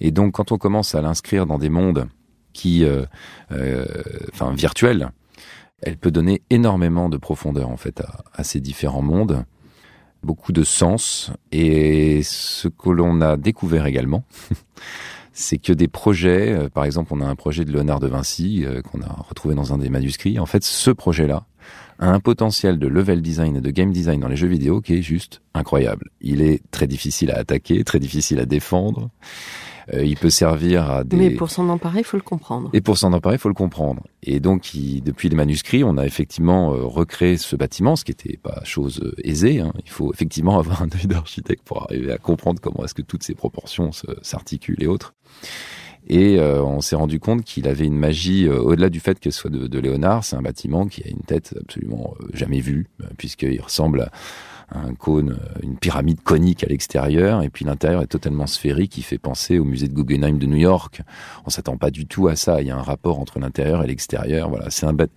Et 0.00 0.10
donc 0.10 0.32
quand 0.32 0.52
on 0.52 0.58
commence 0.58 0.94
à 0.94 1.02
l'inscrire 1.02 1.46
dans 1.46 1.58
des 1.58 1.68
mondes 1.68 2.06
qui, 2.54 2.84
euh, 2.84 3.04
euh, 3.52 3.84
enfin 4.32 4.54
virtuels, 4.54 5.10
elle 5.82 5.98
peut 5.98 6.10
donner 6.10 6.40
énormément 6.48 7.10
de 7.10 7.18
profondeur 7.18 7.68
en 7.68 7.76
fait 7.76 8.02
à, 8.32 8.42
ces 8.44 8.60
différents 8.60 9.02
mondes, 9.02 9.44
beaucoup 10.22 10.52
de 10.52 10.64
sens. 10.64 11.30
Et 11.52 12.22
ce 12.22 12.68
que 12.68 12.88
l'on 12.88 13.20
a 13.20 13.36
découvert 13.36 13.84
également, 13.84 14.24
c'est 15.34 15.58
que 15.58 15.74
des 15.74 15.88
projets, 15.88 16.52
euh, 16.52 16.68
par 16.70 16.86
exemple, 16.86 17.12
on 17.12 17.20
a 17.20 17.26
un 17.26 17.34
projet 17.34 17.66
de 17.66 17.72
Léonard 17.72 18.00
de 18.00 18.06
Vinci 18.06 18.64
qu'on 18.90 19.02
a 19.02 19.12
retrouvé 19.28 19.54
dans 19.54 19.74
un 19.74 19.78
des 19.78 19.90
manuscrits. 19.90 20.38
En 20.38 20.46
fait, 20.46 20.64
ce 20.64 20.90
projet-là 20.90 21.44
a 21.98 22.08
un 22.08 22.20
potentiel 22.20 22.78
de 22.78 22.86
level 22.86 23.20
design 23.20 23.56
et 23.56 23.60
de 23.60 23.70
game 23.70 23.92
design 23.92 24.20
dans 24.20 24.28
les 24.28 24.36
jeux 24.36 24.48
vidéo 24.48 24.80
qui 24.80 24.94
est 24.94 25.02
juste 25.02 25.42
incroyable. 25.52 26.10
Il 26.20 26.40
est 26.40 26.62
très 26.70 26.86
difficile 26.86 27.30
à 27.30 27.38
attaquer, 27.38 27.84
très 27.84 28.00
difficile 28.00 28.40
à 28.40 28.46
défendre. 28.46 29.10
Euh, 29.92 30.04
il 30.04 30.16
peut 30.16 30.30
servir 30.30 30.90
à 30.90 31.04
des 31.04 31.16
Mais 31.16 31.30
pour 31.30 31.50
s'en 31.50 31.68
emparer, 31.68 31.98
il 32.00 32.04
faut 32.04 32.16
le 32.16 32.22
comprendre. 32.22 32.70
et 32.72 32.80
pour 32.80 32.96
s'en 32.96 33.12
emparer, 33.12 33.34
il 33.34 33.38
faut 33.38 33.48
le 33.50 33.54
comprendre. 33.54 34.02
Et 34.22 34.40
donc, 34.40 34.72
il- 34.74 35.02
depuis 35.02 35.28
les 35.28 35.36
manuscrits, 35.36 35.84
on 35.84 35.98
a 35.98 36.06
effectivement 36.06 36.72
euh, 36.72 36.84
recréé 36.84 37.36
ce 37.36 37.54
bâtiment, 37.56 37.94
ce 37.96 38.04
qui 38.04 38.12
n'était 38.12 38.38
pas 38.38 38.62
chose 38.64 39.00
euh, 39.04 39.14
aisée. 39.22 39.60
hein. 39.60 39.72
Il 39.84 39.90
faut 39.90 40.12
effectivement 40.12 40.58
avoir 40.58 40.82
un 40.82 40.88
œil 40.98 41.06
d'architecte 41.06 41.62
pour 41.64 41.82
arriver 41.82 42.12
à 42.12 42.18
comprendre 42.18 42.60
comment 42.62 42.84
est-ce 42.84 42.94
que 42.94 43.02
toutes 43.02 43.22
ces 43.24 43.34
proportions 43.34 43.90
s'articulent 44.22 44.82
et 44.82 44.86
autres. 44.86 45.14
Et 46.06 46.38
euh, 46.38 46.62
on 46.62 46.82
s'est 46.82 46.96
rendu 46.96 47.18
compte 47.18 47.44
qu'il 47.44 47.66
avait 47.66 47.86
une 47.86 47.96
magie, 47.96 48.46
euh, 48.46 48.58
au-delà 48.60 48.90
du 48.90 49.00
fait 49.00 49.18
qu'elle 49.18 49.32
soit 49.32 49.48
de, 49.50 49.66
de 49.66 49.78
Léonard, 49.78 50.22
c'est 50.22 50.36
un 50.36 50.42
bâtiment 50.42 50.86
qui 50.86 51.02
a 51.02 51.08
une 51.08 51.22
tête 51.22 51.54
absolument 51.58 52.14
jamais 52.34 52.60
vue, 52.60 52.88
puisqu'il 53.16 53.58
ressemble 53.62 54.02
à 54.02 54.10
un 54.72 54.94
cône, 54.94 55.32
euh, 55.32 55.60
une 55.62 55.76
pyramide 55.76 56.22
conique 56.22 56.64
à 56.64 56.66
l'extérieur, 56.66 57.42
et 57.42 57.50
puis 57.50 57.64
l'intérieur 57.64 58.02
est 58.02 58.06
totalement 58.06 58.46
sphérique, 58.46 58.96
il 58.98 59.02
fait 59.02 59.18
penser 59.18 59.58
au 59.58 59.64
musée 59.64 59.88
de 59.88 59.94
Guggenheim 59.94 60.38
de 60.38 60.46
New 60.46 60.56
York. 60.56 61.02
On 61.46 61.50
s'attend 61.50 61.76
pas 61.76 61.90
du 61.90 62.06
tout 62.06 62.28
à 62.28 62.36
ça, 62.36 62.60
il 62.60 62.68
y 62.68 62.70
a 62.70 62.76
un 62.76 62.82
rapport 62.82 63.18
entre 63.20 63.38
l'intérieur 63.38 63.84
et 63.84 63.86
l'extérieur, 63.86 64.48
voilà, 64.48 64.70
c'est 64.70 64.86
un, 64.86 64.92
bât- 64.92 65.08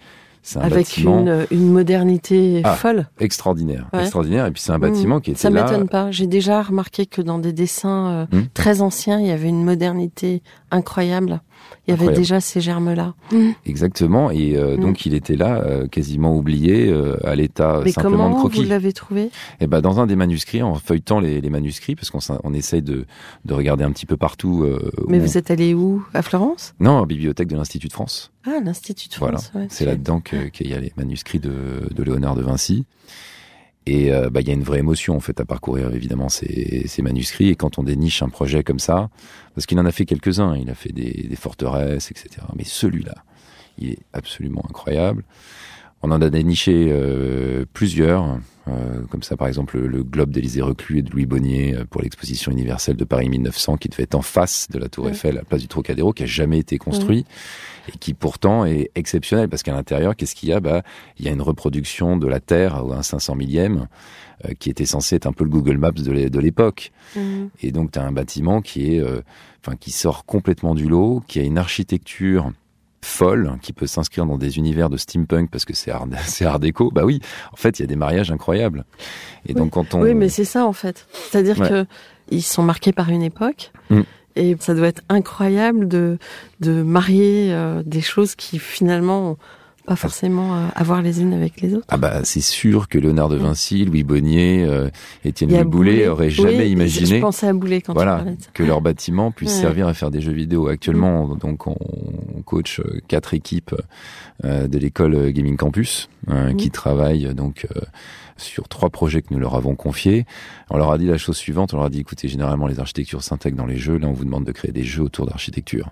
c'est 0.43 0.59
un 0.59 0.61
Avec 0.61 0.73
bâtiment 0.87 1.19
une, 1.21 1.45
une 1.51 1.71
modernité 1.71 2.61
Ah, 2.63 2.75
folle. 2.75 3.07
extraordinaire, 3.19 3.87
Ouais. 3.93 4.01
extraordinaire, 4.01 4.45
et 4.45 4.51
puis 4.51 4.61
c'est 4.61 4.71
un 4.71 4.79
bâtiment 4.79 5.17
Mm. 5.17 5.21
qui 5.21 5.31
était 5.31 5.39
Ça 5.39 5.49
là... 5.49 5.63
m'étonne 5.63 5.89
pas. 5.89 6.11
J'ai 6.11 6.27
déjà 6.27 6.61
remarqué 6.61 7.05
que 7.05 7.21
dans 7.21 7.39
des 7.39 7.53
dessins 7.53 8.27
euh, 8.31 8.37
Mm. 8.37 8.41
très 8.53 8.81
anciens, 8.81 9.19
il 9.19 9.27
y 9.27 9.31
avait 9.31 9.49
une 9.49 9.63
modernité 9.63 10.41
incroyable. 10.71 11.41
Il 11.87 11.91
y 11.91 11.93
avait 11.93 12.01
Incroyable. 12.01 12.17
déjà 12.21 12.41
ces 12.41 12.59
germes-là. 12.59 13.13
Exactement, 13.65 14.29
et 14.29 14.57
euh, 14.57 14.75
Mm. 14.77 14.81
donc 14.81 15.05
il 15.05 15.13
était 15.13 15.35
là, 15.37 15.61
euh, 15.63 15.87
quasiment 15.87 16.35
oublié, 16.35 16.87
euh, 16.89 17.15
à 17.25 17.35
l'état 17.35 17.81
simplement 17.87 18.11
de 18.11 18.17
comment 18.17 18.29
vous 18.29 18.49
croquis. 18.49 18.65
l'avez 18.65 18.91
trouvé? 18.93 19.29
Et 19.61 19.67
ben 19.67 19.79
dans 19.81 19.99
un 19.99 20.05
des 20.07 20.15
manuscrits, 20.17 20.61
en 20.61 20.75
feuilletant 20.75 21.19
les, 21.19 21.39
les 21.41 21.49
manuscrits, 21.49 21.95
parce 21.95 22.09
qu'on 22.09 22.19
on 22.43 22.53
essaye 22.53 22.81
de, 22.81 23.05
de 23.45 23.53
regarder 23.53 23.83
un 23.85 23.91
petit 23.91 24.05
peu 24.05 24.17
partout. 24.17 24.63
euh, 24.63 24.91
Mais 25.07 25.17
où 25.19 25.21
vous 25.21 25.35
on- 25.35 25.39
êtes 25.39 25.49
allé 25.51 25.73
où? 25.73 26.05
À 26.13 26.21
Florence? 26.21 26.73
Non, 26.79 26.91
en 26.91 27.05
bibliothèque 27.05 27.47
de 27.47 27.55
l'Institut 27.55 27.87
de 27.87 27.93
France. 27.93 28.31
Ah, 28.45 28.59
l'Institut 28.63 29.09
de 29.09 29.15
Voilà, 29.19 29.37
France. 29.37 29.51
ouais, 29.55 29.67
c'est 29.69 29.85
là-dedans 29.85 30.19
que- 30.19 30.47
qu'il 30.49 30.67
y 30.69 30.73
a 30.73 30.79
les 30.79 30.91
manuscrits 30.97 31.39
de, 31.39 31.51
de 31.93 32.03
Léonard 32.03 32.35
de 32.35 32.41
Vinci. 32.41 32.85
Et 33.87 34.11
euh, 34.11 34.29
bah, 34.29 34.41
il 34.41 34.47
y 34.47 34.51
a 34.51 34.53
une 34.53 34.63
vraie 34.63 34.79
émotion 34.79 35.15
en 35.15 35.21
fait 35.21 35.39
à 35.39 35.45
parcourir 35.45 35.93
évidemment 35.95 36.27
ces, 36.27 36.85
manuscrits. 37.01 37.47
Et 37.47 37.55
quand 37.55 37.79
on 37.79 37.83
déniche 37.83 38.21
un 38.21 38.27
projet 38.27 38.61
comme 38.61 38.79
ça, 38.79 39.09
parce 39.55 39.65
qu'il 39.65 39.79
en 39.79 39.85
a 39.85 39.93
fait 39.93 40.05
quelques-uns, 40.05 40.57
il 40.57 40.69
a 40.69 40.75
fait 40.75 40.91
des, 40.91 41.25
des 41.29 41.35
forteresses, 41.37 42.11
etc. 42.11 42.45
Mais 42.57 42.65
celui-là, 42.65 43.15
il 43.77 43.91
est 43.91 43.99
absolument 44.11 44.65
incroyable. 44.69 45.23
On 46.03 46.11
en 46.11 46.21
a 46.21 46.29
déniché 46.29 46.89
euh, 46.91 47.65
plusieurs, 47.71 48.39
euh, 48.69 49.01
comme 49.09 49.23
ça 49.23 49.37
par 49.37 49.47
exemple 49.47 49.77
le, 49.77 49.87
le 49.87 50.03
Globe 50.03 50.31
d'Élysée 50.31 50.61
Reclus 50.61 50.99
et 50.99 51.01
de 51.01 51.11
Louis 51.11 51.25
Bonnier 51.25 51.75
euh, 51.75 51.85
pour 51.85 52.01
l'exposition 52.01 52.51
universelle 52.51 52.95
de 52.95 53.05
Paris 53.05 53.29
1900 53.29 53.77
qui 53.77 53.89
devait 53.89 54.03
être 54.03 54.15
en 54.15 54.21
face 54.21 54.67
de 54.71 54.79
la 54.79 54.89
Tour. 54.89 55.09
Eiffel 55.09 55.37
à 55.37 55.39
la 55.39 55.45
place 55.45 55.61
du 55.61 55.67
Trocadéro, 55.67 56.13
qui 56.13 56.23
a 56.23 56.27
jamais 56.27 56.59
été 56.59 56.77
construit 56.77 57.25
et 57.93 57.97
qui 57.97 58.13
pourtant 58.13 58.65
est 58.65 58.91
exceptionnel 58.95 59.49
parce 59.49 59.63
qu'à 59.63 59.73
l'intérieur, 59.73 60.15
qu'est-ce 60.15 60.35
qu'il 60.35 60.49
y 60.49 60.53
a? 60.53 60.59
Bah, 60.59 60.81
il 61.19 61.25
y 61.25 61.29
a 61.29 61.31
une 61.31 61.41
reproduction 61.41 62.17
de 62.17 62.27
la 62.27 62.39
Terre 62.39 62.85
ou 62.85 62.93
un 62.93 63.03
500 63.03 63.35
millième 63.35 63.87
euh, 64.45 64.53
qui 64.59 64.69
était 64.69 64.85
censé 64.85 65.15
être 65.15 65.25
un 65.25 65.33
peu 65.33 65.43
le 65.43 65.49
Google 65.49 65.77
Maps 65.77 65.91
de 65.91 66.39
l'époque. 66.39 66.91
Mhm. 67.15 67.49
Et 67.61 67.71
donc, 67.71 67.91
tu 67.91 67.99
as 67.99 68.03
un 68.03 68.11
bâtiment 68.11 68.61
qui 68.61 68.95
est, 68.95 68.99
euh, 68.99 69.21
enfin, 69.65 69.75
qui 69.75 69.91
sort 69.91 70.25
complètement 70.25 70.75
du 70.75 70.87
lot, 70.87 71.23
qui 71.27 71.39
a 71.39 71.43
une 71.43 71.57
architecture 71.57 72.51
folle, 73.01 73.57
qui 73.61 73.73
peut 73.73 73.87
s'inscrire 73.87 74.25
dans 74.25 74.37
des 74.37 74.57
univers 74.57 74.89
de 74.89 74.97
steampunk 74.97 75.49
parce 75.51 75.65
que 75.65 75.73
c'est 75.73 75.91
art, 75.91 76.07
c'est 76.25 76.45
art 76.45 76.59
déco. 76.59 76.91
Bah 76.91 77.05
oui, 77.05 77.19
en 77.53 77.55
fait, 77.55 77.79
il 77.79 77.83
y 77.83 77.85
a 77.85 77.87
des 77.87 77.95
mariages 77.95 78.31
incroyables. 78.31 78.85
Et 79.47 79.53
donc, 79.53 79.71
quand 79.71 79.93
on, 79.93 80.01
Oui, 80.01 80.13
mais 80.13 80.29
c'est 80.29 80.45
ça 80.45 80.65
en 80.65 80.73
fait. 80.73 81.07
C'est-à-dire 81.11 81.59
Ouais. 81.59 81.69
que 81.69 81.85
ils 82.29 82.41
sont 82.43 82.63
marqués 82.63 82.91
par 82.91 83.09
une 83.09 83.21
époque. 83.23 83.71
Mm. 83.89 84.01
Et 84.35 84.55
ça 84.59 84.75
doit 84.75 84.87
être 84.87 85.01
incroyable 85.09 85.87
de, 85.87 86.19
de 86.59 86.83
marier 86.83 87.53
euh, 87.53 87.81
des 87.85 88.01
choses 88.01 88.35
qui 88.35 88.59
finalement 88.59 89.31
ont 89.31 89.37
pas 89.87 89.95
forcément 89.95 90.53
euh, 90.53 90.67
à 90.75 90.83
voir 90.83 91.01
les 91.01 91.21
unes 91.21 91.33
avec 91.33 91.61
les 91.61 91.73
autres. 91.73 91.85
ah 91.87 91.95
bah, 91.97 92.19
c'est 92.25 92.41
sûr 92.41 92.89
que 92.89 92.97
Léonard 92.99 93.29
de 93.29 93.37
Vinci, 93.37 93.85
Louis 93.85 94.03
Bonnier, 94.03 94.65
euh, 94.67 94.89
Étienne 95.23 95.49
Louis 95.49 95.63
Boulet 95.63 96.07
auraient 96.09 96.25
Oui, 96.25 96.31
jamais 96.31 96.65
Je 96.67 96.71
imaginé 96.73 97.19
pensais 97.21 97.47
à 97.47 97.53
Boulet 97.53 97.79
quand 97.81 97.93
voilà, 97.93 98.15
tu 98.17 98.23
parlais 98.23 98.35
de 98.37 98.41
ça. 98.43 98.49
que 98.53 98.63
leur 98.63 98.81
bâtiment 98.81 99.31
puisse 99.31 99.55
Ouais. 99.55 99.61
servir 99.61 99.87
à 99.87 99.93
faire 99.93 100.11
des 100.11 100.19
jeux 100.21 100.33
vidéo. 100.33 100.67
Actuellement, 100.67 101.35
donc 101.35 101.65
on, 101.67 101.75
coach 102.45 102.79
euh, 102.81 102.99
quatre 103.07 103.33
équipes 103.33 103.73
de 104.43 104.77
l'école 104.77 105.31
Gaming 105.31 105.57
Campus 105.57 106.09
euh, 106.29 106.51
Mhm. 106.51 106.57
qui 106.57 106.69
travaillent 106.69 107.27
euh, 107.27 107.33
donc 107.33 107.65
sur 108.37 108.67
trois 108.67 108.89
projets 108.89 109.21
que 109.21 109.33
nous 109.33 109.39
leur 109.39 109.55
avons 109.55 109.75
confiés. 109.75 110.25
On 110.69 110.77
leur 110.77 110.91
a 110.91 110.97
dit 110.97 111.05
la 111.05 111.17
chose 111.17 111.37
suivante, 111.37 111.73
on 111.73 111.77
leur 111.77 111.87
a 111.87 111.89
dit 111.89 111.99
écoutez, 111.99 112.27
généralement 112.27 112.67
les 112.67 112.79
architectures 112.79 113.23
s'intègrent 113.23 113.57
dans 113.57 113.65
les 113.65 113.77
jeux, 113.77 113.97
là 113.97 114.07
on 114.07 114.13
vous 114.13 114.25
demande 114.25 114.45
de 114.45 114.51
créer 114.51 114.71
des 114.71 114.83
jeux 114.83 115.03
autour 115.03 115.25
d'architecture. 115.25 115.91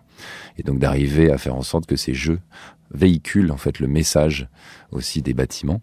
Et 0.58 0.64
donc 0.64 0.80
d'arriver 0.80 1.32
à 1.32 1.38
faire 1.38 1.56
en 1.56 1.62
sorte 1.62 1.86
que 1.86 1.96
ces 1.96 2.14
jeux 2.14 2.40
véhiculent 2.92 3.52
en 3.52 3.58
fait 3.58 3.80
le 3.80 3.88
message 3.88 4.48
aussi 4.92 5.22
des 5.22 5.34
bâtiments. 5.34 5.82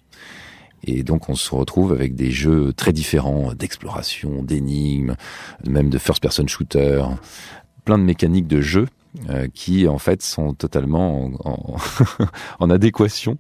Et 0.85 1.03
donc 1.03 1.29
on 1.29 1.35
se 1.35 1.55
retrouve 1.55 1.93
avec 1.93 2.15
des 2.15 2.31
jeux 2.31 2.73
très 2.73 2.93
différents 2.93 3.55
d'exploration, 3.55 4.43
d'énigmes, 4.43 5.17
même 5.65 5.91
de 5.91 5.99
first-person 5.99 6.47
shooter, 6.49 7.05
plein 7.85 7.99
de 7.99 8.05
mécaniques 8.05 8.49
de 8.49 8.61
jeu 8.61 8.87
euh, 9.29 9.47
qui 9.53 9.87
en 9.89 9.99
fait 9.99 10.23
sont 10.23 10.55
totalement 10.55 11.25
en, 11.45 11.51
en, 11.51 11.77
en 12.61 12.71
adéquation 12.71 13.37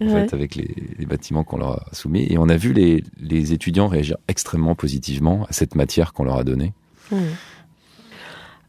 en 0.00 0.06
Ouais. 0.06 0.12
fait 0.28 0.34
avec 0.34 0.54
les, 0.54 0.74
les 0.98 1.06
bâtiments 1.06 1.42
qu'on 1.44 1.58
leur 1.58 1.72
a 1.72 1.94
soumis. 1.94 2.26
Et 2.30 2.38
on 2.38 2.48
a 2.48 2.56
vu 2.56 2.72
les, 2.72 3.02
les 3.18 3.52
étudiants 3.52 3.88
réagir 3.88 4.16
extrêmement 4.28 4.74
positivement 4.74 5.44
à 5.48 5.52
cette 5.52 5.74
matière 5.74 6.12
qu'on 6.12 6.24
leur 6.24 6.36
a 6.38 6.44
donnée. 6.44 6.72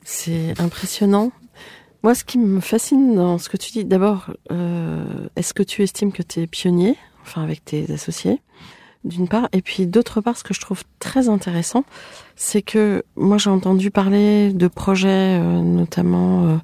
C'est 0.04 0.60
impressionnant. 0.60 1.32
Moi, 2.04 2.16
ce 2.16 2.24
qui 2.24 2.38
me 2.38 2.60
fascine 2.62 3.16
dans 3.16 3.38
ce 3.38 3.50
que 3.50 3.58
tu 3.58 3.72
dis, 3.72 3.84
d'abord, 3.86 4.32
euh, 4.52 5.28
est-ce 5.36 5.54
que 5.54 5.64
tu 5.64 5.84
estimes 5.84 6.12
que 6.12 6.24
tu 6.24 6.42
es 6.42 6.48
pionnier, 6.48 6.96
enfin 7.24 7.44
avec 7.44 7.66
tes 7.66 7.92
associés, 7.92 8.40
d'une 9.08 9.28
part, 9.28 9.48
et 9.54 9.62
puis 9.62 9.88
d'autre 9.88 10.22
part, 10.22 10.38
ce 10.38 10.44
que 10.44 10.54
je 10.54 10.60
trouve 10.60 10.84
très 11.00 11.30
intéressant, 11.30 11.84
c'est 12.36 12.62
que 12.62 13.04
moi 13.16 13.38
j'ai 13.38 13.50
entendu 13.50 13.92
parler 13.92 14.52
de 14.54 14.68
projets, 14.68 15.40
euh, 15.40 15.62
notamment 15.62 16.46
euh, 16.46 16.58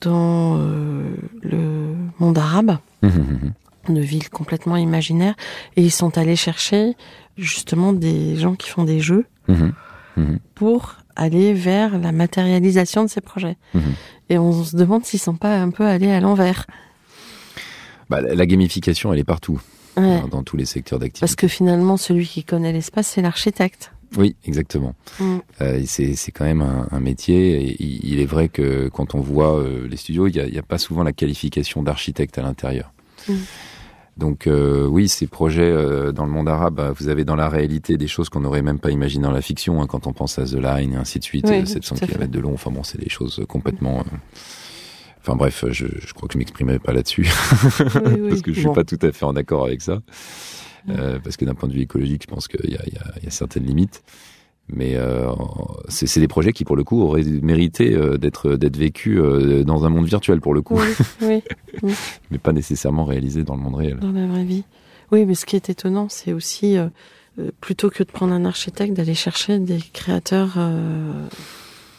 dans 0.00 0.58
euh, 0.58 1.02
le 1.42 1.94
monde 2.18 2.38
arabe, 2.38 2.78
de 3.02 4.00
villes 4.00 4.28
complètement 4.28 4.76
imaginaires, 4.76 5.34
et 5.76 5.82
ils 5.82 5.90
sont 5.90 6.18
allés 6.18 6.36
chercher 6.36 6.94
justement 7.36 7.92
des 7.92 8.36
gens 8.36 8.54
qui 8.54 8.68
font 8.68 8.84
des 8.84 9.00
jeux 9.00 9.24
pour 10.54 10.96
aller 11.16 11.54
vers 11.54 11.98
la 11.98 12.12
matérialisation 12.12 13.04
de 13.04 13.08
ces 13.08 13.20
projets. 13.20 13.56
Et 14.28 14.36
on 14.36 14.64
se 14.64 14.76
demande 14.76 15.04
s'ils 15.04 15.20
sont 15.20 15.36
pas 15.36 15.56
un 15.56 15.70
peu 15.70 15.86
allés 15.86 16.10
à 16.10 16.20
l'envers. 16.20 16.66
Bah, 18.10 18.20
la 18.20 18.46
gamification, 18.46 19.12
elle 19.12 19.20
est 19.20 19.24
partout, 19.24 19.60
Ouais. 19.98 20.22
dans, 20.30 20.42
tous 20.42 20.56
les 20.56 20.64
secteurs 20.64 20.98
d'activité. 20.98 21.20
Parce 21.20 21.36
que 21.36 21.48
finalement, 21.48 21.96
celui 21.96 22.26
qui 22.26 22.44
connaît 22.44 22.72
l'espace, 22.72 23.08
c'est 23.08 23.22
l'architecte. 23.22 23.92
Oui, 24.16 24.36
exactement. 24.44 24.94
Mm. 25.20 25.36
Euh, 25.60 25.82
c'est 25.86 26.32
quand 26.32 26.44
même 26.44 26.62
un, 26.62 26.88
un 26.90 27.00
métier. 27.00 27.62
Et 27.62 27.76
il, 27.82 28.12
il 28.12 28.20
est 28.20 28.26
vrai 28.26 28.48
que 28.48 28.88
quand 28.88 29.14
on 29.14 29.20
voit 29.20 29.58
euh, 29.58 29.86
les 29.88 29.96
studios, 29.96 30.26
il 30.28 30.50
n'y 30.50 30.58
a, 30.58 30.62
pas 30.62 30.78
souvent 30.78 31.02
la 31.02 31.12
qualification 31.12 31.82
d'architecte 31.82 32.38
à 32.38 32.42
l'intérieur. 32.42 32.92
Mm. 33.28 33.34
Donc 34.16 34.48
euh, 34.48 34.84
oui, 34.86 35.08
ces 35.08 35.28
projets 35.28 35.72
dans 36.12 36.24
le 36.24 36.30
monde 36.32 36.48
arabe, 36.48 36.74
bah, 36.74 36.92
vous 36.98 37.08
avez 37.08 37.24
dans 37.24 37.36
la 37.36 37.48
réalité 37.48 37.96
des 37.96 38.08
choses 38.08 38.28
qu'on 38.28 38.40
n'aurait 38.40 38.62
même 38.62 38.80
pas 38.80 38.90
imaginées 38.90 39.22
dans 39.22 39.30
la 39.30 39.42
fiction, 39.42 39.80
hein, 39.80 39.86
quand 39.86 40.08
on 40.08 40.12
pense 40.12 40.40
à 40.40 40.44
The 40.44 40.54
Line 40.54 40.94
et 40.94 40.96
ainsi 40.96 41.20
de 41.20 41.24
suite, 41.24 41.46
Oui, 41.48 41.60
euh, 41.60 41.66
700 41.66 41.94
tout 41.94 42.04
à 42.04 42.06
fait. 42.08 42.12
km 42.14 42.32
de 42.32 42.40
long. 42.40 42.54
Enfin 42.54 42.72
bon, 42.72 42.82
c'est 42.82 42.98
des 43.00 43.08
choses 43.08 43.44
complètement... 43.48 44.04
Enfin 45.28 45.36
bref, 45.36 45.64
je, 45.70 45.86
je 46.06 46.12
crois 46.14 46.26
que 46.26 46.32
je 46.32 46.38
m'exprimerai 46.38 46.78
pas 46.78 46.92
là-dessus 46.94 47.28
Oui, 47.80 48.00
oui. 48.18 48.28
parce 48.30 48.40
que 48.40 48.50
je 48.52 48.58
suis 48.60 48.66
Bon. 48.66 48.72
pas 48.72 48.84
tout 48.84 48.98
à 49.02 49.12
fait 49.12 49.26
en 49.26 49.36
accord 49.36 49.66
avec 49.66 49.82
ça. 49.82 50.00
Euh, 50.88 51.18
parce 51.22 51.36
que 51.36 51.44
d'un 51.44 51.54
point 51.54 51.68
de 51.68 51.74
vue 51.74 51.82
écologique, 51.82 52.22
je 52.26 52.32
pense 52.34 52.48
qu'il 52.48 52.70
y 52.70 52.76
a, 52.76 52.82
y, 52.86 53.26
y 53.26 53.30
certaines 53.30 53.64
limites. 53.66 54.02
Mais 54.70 54.96
euh, 54.96 55.30
c'est 55.88 56.20
des 56.20 56.28
projets 56.28 56.52
qui, 56.54 56.64
pour 56.64 56.76
le 56.76 56.84
coup, 56.84 57.02
auraient 57.02 57.24
mérité 57.24 57.94
euh, 57.94 58.16
d'être 58.16 58.54
d'être 58.56 58.76
vécus 58.78 59.18
dans 59.66 59.84
un 59.84 59.90
monde 59.90 60.06
virtuel, 60.06 60.40
pour 60.40 60.54
le 60.54 60.62
coup, 60.62 60.78
Oui, 61.20 61.42
oui, 61.82 61.92
mais 62.30 62.38
pas 62.38 62.52
nécessairement 62.52 63.04
réalisés 63.04 63.44
dans 63.44 63.56
le 63.56 63.62
monde 63.62 63.74
réel. 63.76 63.98
dans 63.98 64.12
la 64.12 64.26
vraie 64.26 64.44
vie. 64.44 64.64
Oui, 65.12 65.26
mais 65.26 65.34
ce 65.34 65.44
qui 65.44 65.56
est 65.56 65.68
étonnant, 65.68 66.08
c'est 66.08 66.32
aussi, 66.34 66.76
plutôt 67.60 67.88
que 67.90 68.02
de 68.02 68.10
prendre 68.10 68.32
un 68.32 68.44
architecte, 68.46 68.94
d'aller 68.94 69.14
chercher 69.14 69.58
des 69.58 69.78
créateurs 69.92 70.58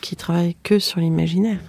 qui 0.02 0.16
travaillent 0.16 0.56
que 0.64 0.78
sur 0.80 1.00
l'imaginaire. 1.00 1.60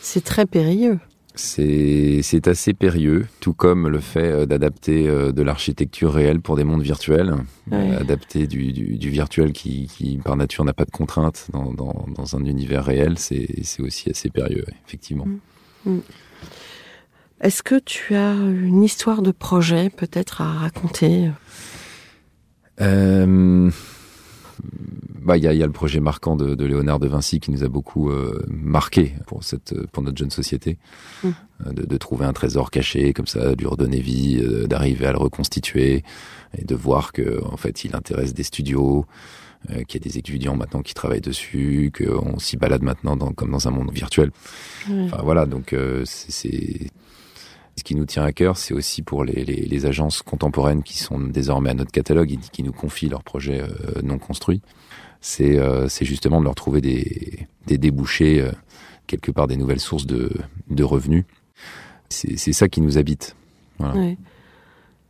C'est 0.00 0.24
très 0.24 0.46
périlleux. 0.46 0.98
C'est 1.36 2.48
assez 2.48 2.74
périlleux, 2.74 3.26
tout 3.38 3.54
comme 3.54 3.88
le 3.88 4.00
fait 4.00 4.30
euh, 4.30 4.46
d'adapter 4.46 5.08
euh, 5.08 5.32
de 5.32 5.42
l'architecture 5.42 6.12
réelle 6.12 6.40
pour 6.40 6.56
des 6.56 6.64
mondes 6.64 6.82
virtuels, 6.82 7.34
Ouais. 7.70 7.92
Euh, 7.92 8.00
adapter 8.00 8.48
du, 8.48 8.72
du, 8.72 8.96
du 8.98 9.10
virtuel 9.10 9.52
qui, 9.52 9.86
qui, 9.86 10.18
par 10.18 10.36
nature, 10.36 10.64
n'a 10.64 10.72
pas 10.72 10.84
de 10.84 10.90
contraintes 10.90 11.46
dans, 11.52 11.72
dans, 11.72 12.06
dans 12.16 12.36
un 12.36 12.44
univers 12.44 12.84
réel, 12.84 13.16
c'est 13.16 13.46
aussi 13.78 14.10
assez 14.10 14.28
périlleux, 14.28 14.64
ouais, 14.66 14.74
effectivement. 14.86 15.26
Est-ce 17.40 17.62
que 17.62 17.78
tu 17.78 18.16
as 18.16 18.34
une 18.34 18.82
histoire 18.82 19.22
de 19.22 19.30
projet 19.30 19.88
peut-être 19.88 20.40
à 20.40 20.52
raconter? 20.52 21.30
Euh, 22.80 23.70
bah, 25.22 25.36
il 25.36 25.44
y 25.44 25.46
a, 25.48 25.52
y 25.54 25.62
a 25.62 25.66
le 25.66 25.72
projet 25.72 26.00
marquant 26.00 26.36
de, 26.36 26.54
de 26.54 26.64
Léonard 26.64 26.98
de 26.98 27.08
Vinci 27.08 27.40
qui 27.40 27.50
nous 27.50 27.62
a 27.64 27.68
beaucoup 27.68 28.10
euh, 28.10 28.44
marqué 28.48 29.14
pour 29.26 29.44
cette, 29.44 29.74
pour 29.88 30.02
notre 30.02 30.18
jeune 30.18 30.30
société, 30.30 30.78
Mm. 31.22 31.28
Euh, 31.66 31.72
de, 31.72 31.84
de 31.84 31.96
trouver 31.98 32.24
un 32.24 32.32
trésor 32.32 32.70
caché 32.70 33.12
comme 33.12 33.26
ça, 33.26 33.54
de 33.54 33.58
lui 33.60 33.66
redonner 33.66 34.00
vie, 34.00 34.40
euh, 34.42 34.66
d'arriver 34.66 35.04
à 35.06 35.12
le 35.12 35.18
reconstituer 35.18 36.02
et 36.56 36.64
de 36.64 36.74
voir 36.74 37.12
que 37.12 37.44
en 37.44 37.58
fait 37.58 37.84
il 37.84 37.94
intéresse 37.94 38.32
des 38.32 38.42
studios, 38.44 39.04
euh, 39.70 39.82
qu'il 39.84 40.00
y 40.00 40.08
a 40.08 40.10
des 40.10 40.16
étudiants 40.18 40.56
maintenant 40.56 40.80
qui 40.80 40.94
travaillent 40.94 41.20
dessus, 41.20 41.92
qu'on 41.94 42.38
s'y 42.38 42.56
balade 42.56 42.82
maintenant 42.82 43.14
dans, 43.16 43.32
comme 43.32 43.50
dans 43.50 43.68
un 43.68 43.70
monde 43.72 43.90
virtuel. 43.92 44.30
Enfin 45.04 45.20
voilà, 45.22 45.44
donc 45.44 45.74
euh, 45.74 46.02
c'est 46.06 46.30
c'est- 46.32 46.90
ce 47.76 47.84
qui 47.84 47.94
nous 47.94 48.04
tient 48.04 48.24
à 48.24 48.32
cœur, 48.32 48.58
c'est 48.58 48.74
aussi 48.74 49.00
pour 49.00 49.24
les, 49.24 49.44
les, 49.44 49.64
les 49.66 49.86
agences 49.86 50.20
contemporaines 50.22 50.82
qui 50.82 50.98
sont 50.98 51.18
désormais 51.20 51.70
à 51.70 51.74
notre 51.74 51.92
catalogue 51.92 52.32
et 52.32 52.38
qui 52.52 52.62
nous 52.62 52.72
confient 52.72 53.08
leurs 53.08 53.22
projets 53.22 53.62
euh, 53.62 54.02
non 54.02 54.18
construits. 54.18 54.60
C'est 55.20 55.58
euh, 55.58 55.88
c'est 55.88 56.04
justement 56.04 56.40
de 56.40 56.44
leur 56.44 56.54
trouver 56.54 56.80
des, 56.80 57.46
des 57.66 57.78
débouchés, 57.78 58.40
euh, 58.40 58.52
quelque 59.06 59.30
part 59.30 59.46
des 59.46 59.56
nouvelles 59.56 59.80
sources 59.80 60.06
de, 60.06 60.30
de 60.70 60.82
revenus. 60.84 61.24
C'est 62.08 62.36
c'est 62.38 62.52
ça 62.52 62.68
qui 62.68 62.80
nous 62.80 62.96
habite. 62.98 63.36
Voilà. 63.78 63.94
Ouais. 63.94 64.16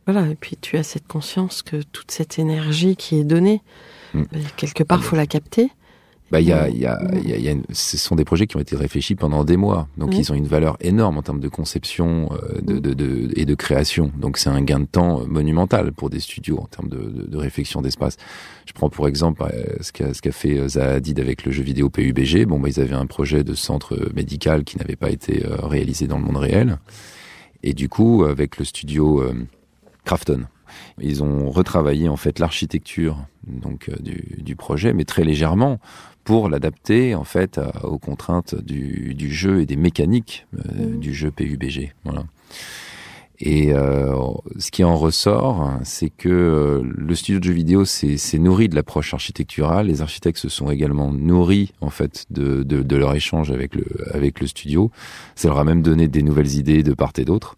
Voilà, 0.07 0.27
et 0.27 0.35
puis 0.35 0.57
tu 0.59 0.77
as 0.77 0.83
cette 0.83 1.07
conscience 1.07 1.61
que 1.61 1.81
toute 1.81 2.11
cette 2.11 2.39
énergie 2.39 2.95
qui 2.95 3.17
est 3.19 3.23
donnée, 3.23 3.61
Mm. 4.13 4.23
quelque 4.57 4.83
part, 4.83 5.01
faut 5.03 5.15
la 5.15 5.25
capter. 5.25 5.69
Bah, 6.31 6.39
il 6.39 6.47
y 6.47 6.53
a, 6.53 6.69
il 6.69 6.77
y 6.77 6.85
a, 6.85 6.97
il 7.21 7.29
y 7.29 7.33
a, 7.33 7.37
y 7.37 7.47
a 7.49 7.51
une- 7.51 7.63
ce 7.73 7.97
sont 7.97 8.15
des 8.15 8.23
projets 8.23 8.47
qui 8.47 8.55
ont 8.55 8.61
été 8.61 8.75
réfléchis 8.77 9.15
pendant 9.15 9.43
des 9.43 9.57
mois. 9.57 9.89
Donc, 9.97 10.11
Oui. 10.11 10.19
ils 10.19 10.31
ont 10.31 10.35
une 10.35 10.47
valeur 10.47 10.77
énorme 10.79 11.17
en 11.17 11.21
termes 11.21 11.41
de 11.41 11.49
conception 11.49 12.29
euh, 12.31 12.61
de, 12.61 12.79
de, 12.79 12.93
de- 12.93 13.29
et 13.35 13.43
de 13.45 13.53
création. 13.53 14.11
Donc, 14.17 14.37
c'est 14.37 14.49
un 14.49 14.61
gain 14.61 14.79
de 14.79 14.85
temps 14.85 15.25
monumental 15.27 15.91
pour 15.91 16.09
des 16.09 16.21
studios 16.21 16.57
en 16.59 16.67
termes 16.67 16.87
de, 16.87 16.97
de, 17.01 17.23
de 17.27 17.37
réflexion 17.37 17.81
d'espace. 17.81 18.15
Je 18.65 18.71
prends 18.71 18.89
pour 18.89 19.09
exemple 19.09 19.43
euh, 19.43 19.75
ce 19.81 19.91
qu'a 19.91 20.13
ce 20.13 20.21
qu'a 20.21 20.31
fait 20.31 20.57
euh, 20.57 20.69
Zaha 20.69 20.93
Hadid 20.93 21.19
avec 21.19 21.43
le 21.43 21.51
jeu 21.51 21.63
vidéo 21.63 21.89
PUBG. 21.89 22.45
Bon, 22.45 22.59
bah, 22.61 22.69
ils 22.69 22.79
avaient 22.79 22.95
un 22.95 23.07
projet 23.07 23.43
de 23.43 23.53
centre 23.53 23.97
médical 24.15 24.63
qui 24.63 24.77
n'avait 24.77 24.95
pas 24.95 25.09
été 25.09 25.43
réalisé 25.63 26.07
dans 26.07 26.17
le 26.17 26.23
monde 26.23 26.37
réel. 26.37 26.77
Et 27.63 27.73
du 27.73 27.89
coup, 27.89 28.23
avec 28.23 28.57
le 28.57 28.63
studio 28.65 29.21
euh, 29.21 29.33
Crafton. 30.05 30.45
Ils 30.99 31.23
ont 31.23 31.49
retravaillé 31.49 32.07
en 32.07 32.15
fait 32.15 32.39
l'architecture 32.39 33.17
donc 33.45 33.89
euh, 33.89 33.95
du, 33.99 34.37
du, 34.41 34.55
projet, 34.55 34.93
mais 34.93 35.03
très 35.03 35.23
légèrement 35.23 35.79
pour 36.23 36.49
l'adapter 36.49 37.15
en 37.15 37.23
fait 37.23 37.59
aux 37.83 37.97
contraintes 37.97 38.55
du, 38.55 39.13
du, 39.15 39.33
jeu 39.33 39.61
et 39.61 39.65
des 39.65 39.75
mécaniques 39.75 40.45
euh, 40.55 40.87
mmh. 40.87 40.99
du 40.99 41.13
jeu 41.13 41.31
PUBG. 41.31 41.93
Voilà. 42.05 42.23
Et 43.43 43.73
euh, 43.73 44.15
ce 44.59 44.69
qui 44.69 44.83
en 44.83 44.95
ressort, 44.95 45.71
c'est 45.83 46.11
que 46.11 46.29
euh, 46.29 46.83
le 46.83 47.15
studio 47.15 47.39
de 47.39 47.43
jeux 47.43 47.53
vidéo 47.53 47.85
s'est 47.85 48.37
nourri 48.37 48.69
de 48.69 48.75
l'approche 48.75 49.15
architecturale. 49.15 49.87
Les 49.87 50.03
architectes 50.03 50.37
se 50.37 50.47
sont 50.47 50.69
également 50.69 51.11
nourris 51.11 51.73
en 51.81 51.89
fait 51.89 52.25
de, 52.29 52.61
de, 52.61 52.83
de, 52.83 52.95
leur 52.95 53.15
échange 53.15 53.49
avec 53.51 53.73
le 53.73 53.85
avec 54.13 54.41
le 54.41 54.47
studio. 54.47 54.91
Ça 55.35 55.47
leur 55.47 55.57
a 55.57 55.63
même 55.63 55.81
donné 55.81 56.07
des 56.07 56.21
nouvelles 56.21 56.55
idées 56.55 56.83
de 56.83 56.93
part 56.93 57.13
et 57.17 57.25
d'autre. 57.25 57.57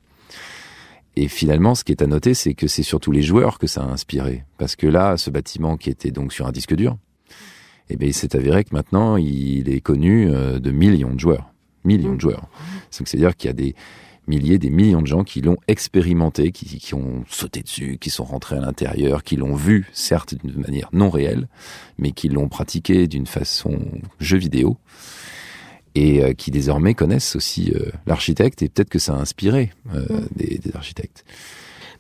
Et 1.16 1.28
finalement, 1.28 1.76
ce 1.76 1.84
qui 1.84 1.92
est 1.92 2.02
à 2.02 2.08
noter, 2.08 2.34
c'est 2.34 2.54
que 2.54 2.68
c'est 2.68 2.84
surtout 2.84 3.12
les 3.12 3.22
joueurs 3.22 3.60
que 3.60 3.68
ça 3.68 3.84
a 3.84 3.86
inspiré, 3.86 4.46
parce 4.58 4.76
que 4.76 4.88
là, 4.88 5.18
ce 5.18 5.30
bâtiment 5.30 5.78
qui 5.78 5.90
était 5.90 6.12
donc 6.12 6.34
sur 6.34 6.48
un 6.48 6.52
disque 6.52 6.76
dur, 6.76 6.98
eh 7.90 7.98
bien, 7.98 8.08
il 8.08 8.14
s'est 8.14 8.36
avéré 8.36 8.64
que 8.64 8.74
maintenant, 8.74 9.18
il 9.18 9.70
est 9.70 9.82
connu 9.82 10.30
euh, 10.30 10.60
de 10.60 10.72
millions 10.72 11.14
de 11.14 11.20
joueurs, 11.20 11.54
millions 11.84 12.16
de 12.16 12.22
joueurs. 12.22 12.48
C'est-à-dire 12.90 13.36
qu'il 13.36 13.50
y 13.50 13.52
a 13.52 13.54
des 13.54 13.76
milliers, 14.28 14.58
des 14.58 14.70
millions 14.70 15.02
de 15.02 15.08
gens 15.08 15.24
qui 15.24 15.42
l'ont 15.42 15.58
expérimenté, 15.68 16.52
qui, 16.52 16.66
qui, 16.80 16.94
ont 16.96 17.24
sauté 17.28 17.62
dessus, 17.62 17.98
qui 18.00 18.10
sont 18.10 18.24
rentrés 18.24 18.56
à 18.56 18.62
l'intérieur, 18.62 19.24
qui 19.24 19.36
l'ont 19.36 19.56
vu, 19.56 19.90
certes 19.94 20.34
d'une 20.34 20.62
manière 20.62 20.90
non 20.94 21.10
réelle, 21.10 21.48
mais 21.98 22.12
qui 22.12 22.30
l'ont 22.30 22.48
pratiqué 22.48 23.08
d'une 23.08 23.28
façon 23.28 23.80
jeu 24.20 24.38
vidéo, 24.38 24.78
et 25.96 26.24
euh, 26.24 26.34
qui 26.34 26.52
désormais 26.52 26.94
connaissent 26.94 27.36
aussi 27.36 27.72
euh, 27.76 27.92
l'architecte, 28.06 28.62
et 28.62 28.70
peut-être 28.70 28.90
que 28.90 29.00
ça 29.00 29.14
a 29.14 29.18
inspiré 29.18 29.72
euh, 29.94 30.02
mmh. 30.02 30.28
des, 30.36 30.58
des, 30.58 30.76
architectes. 30.76 31.26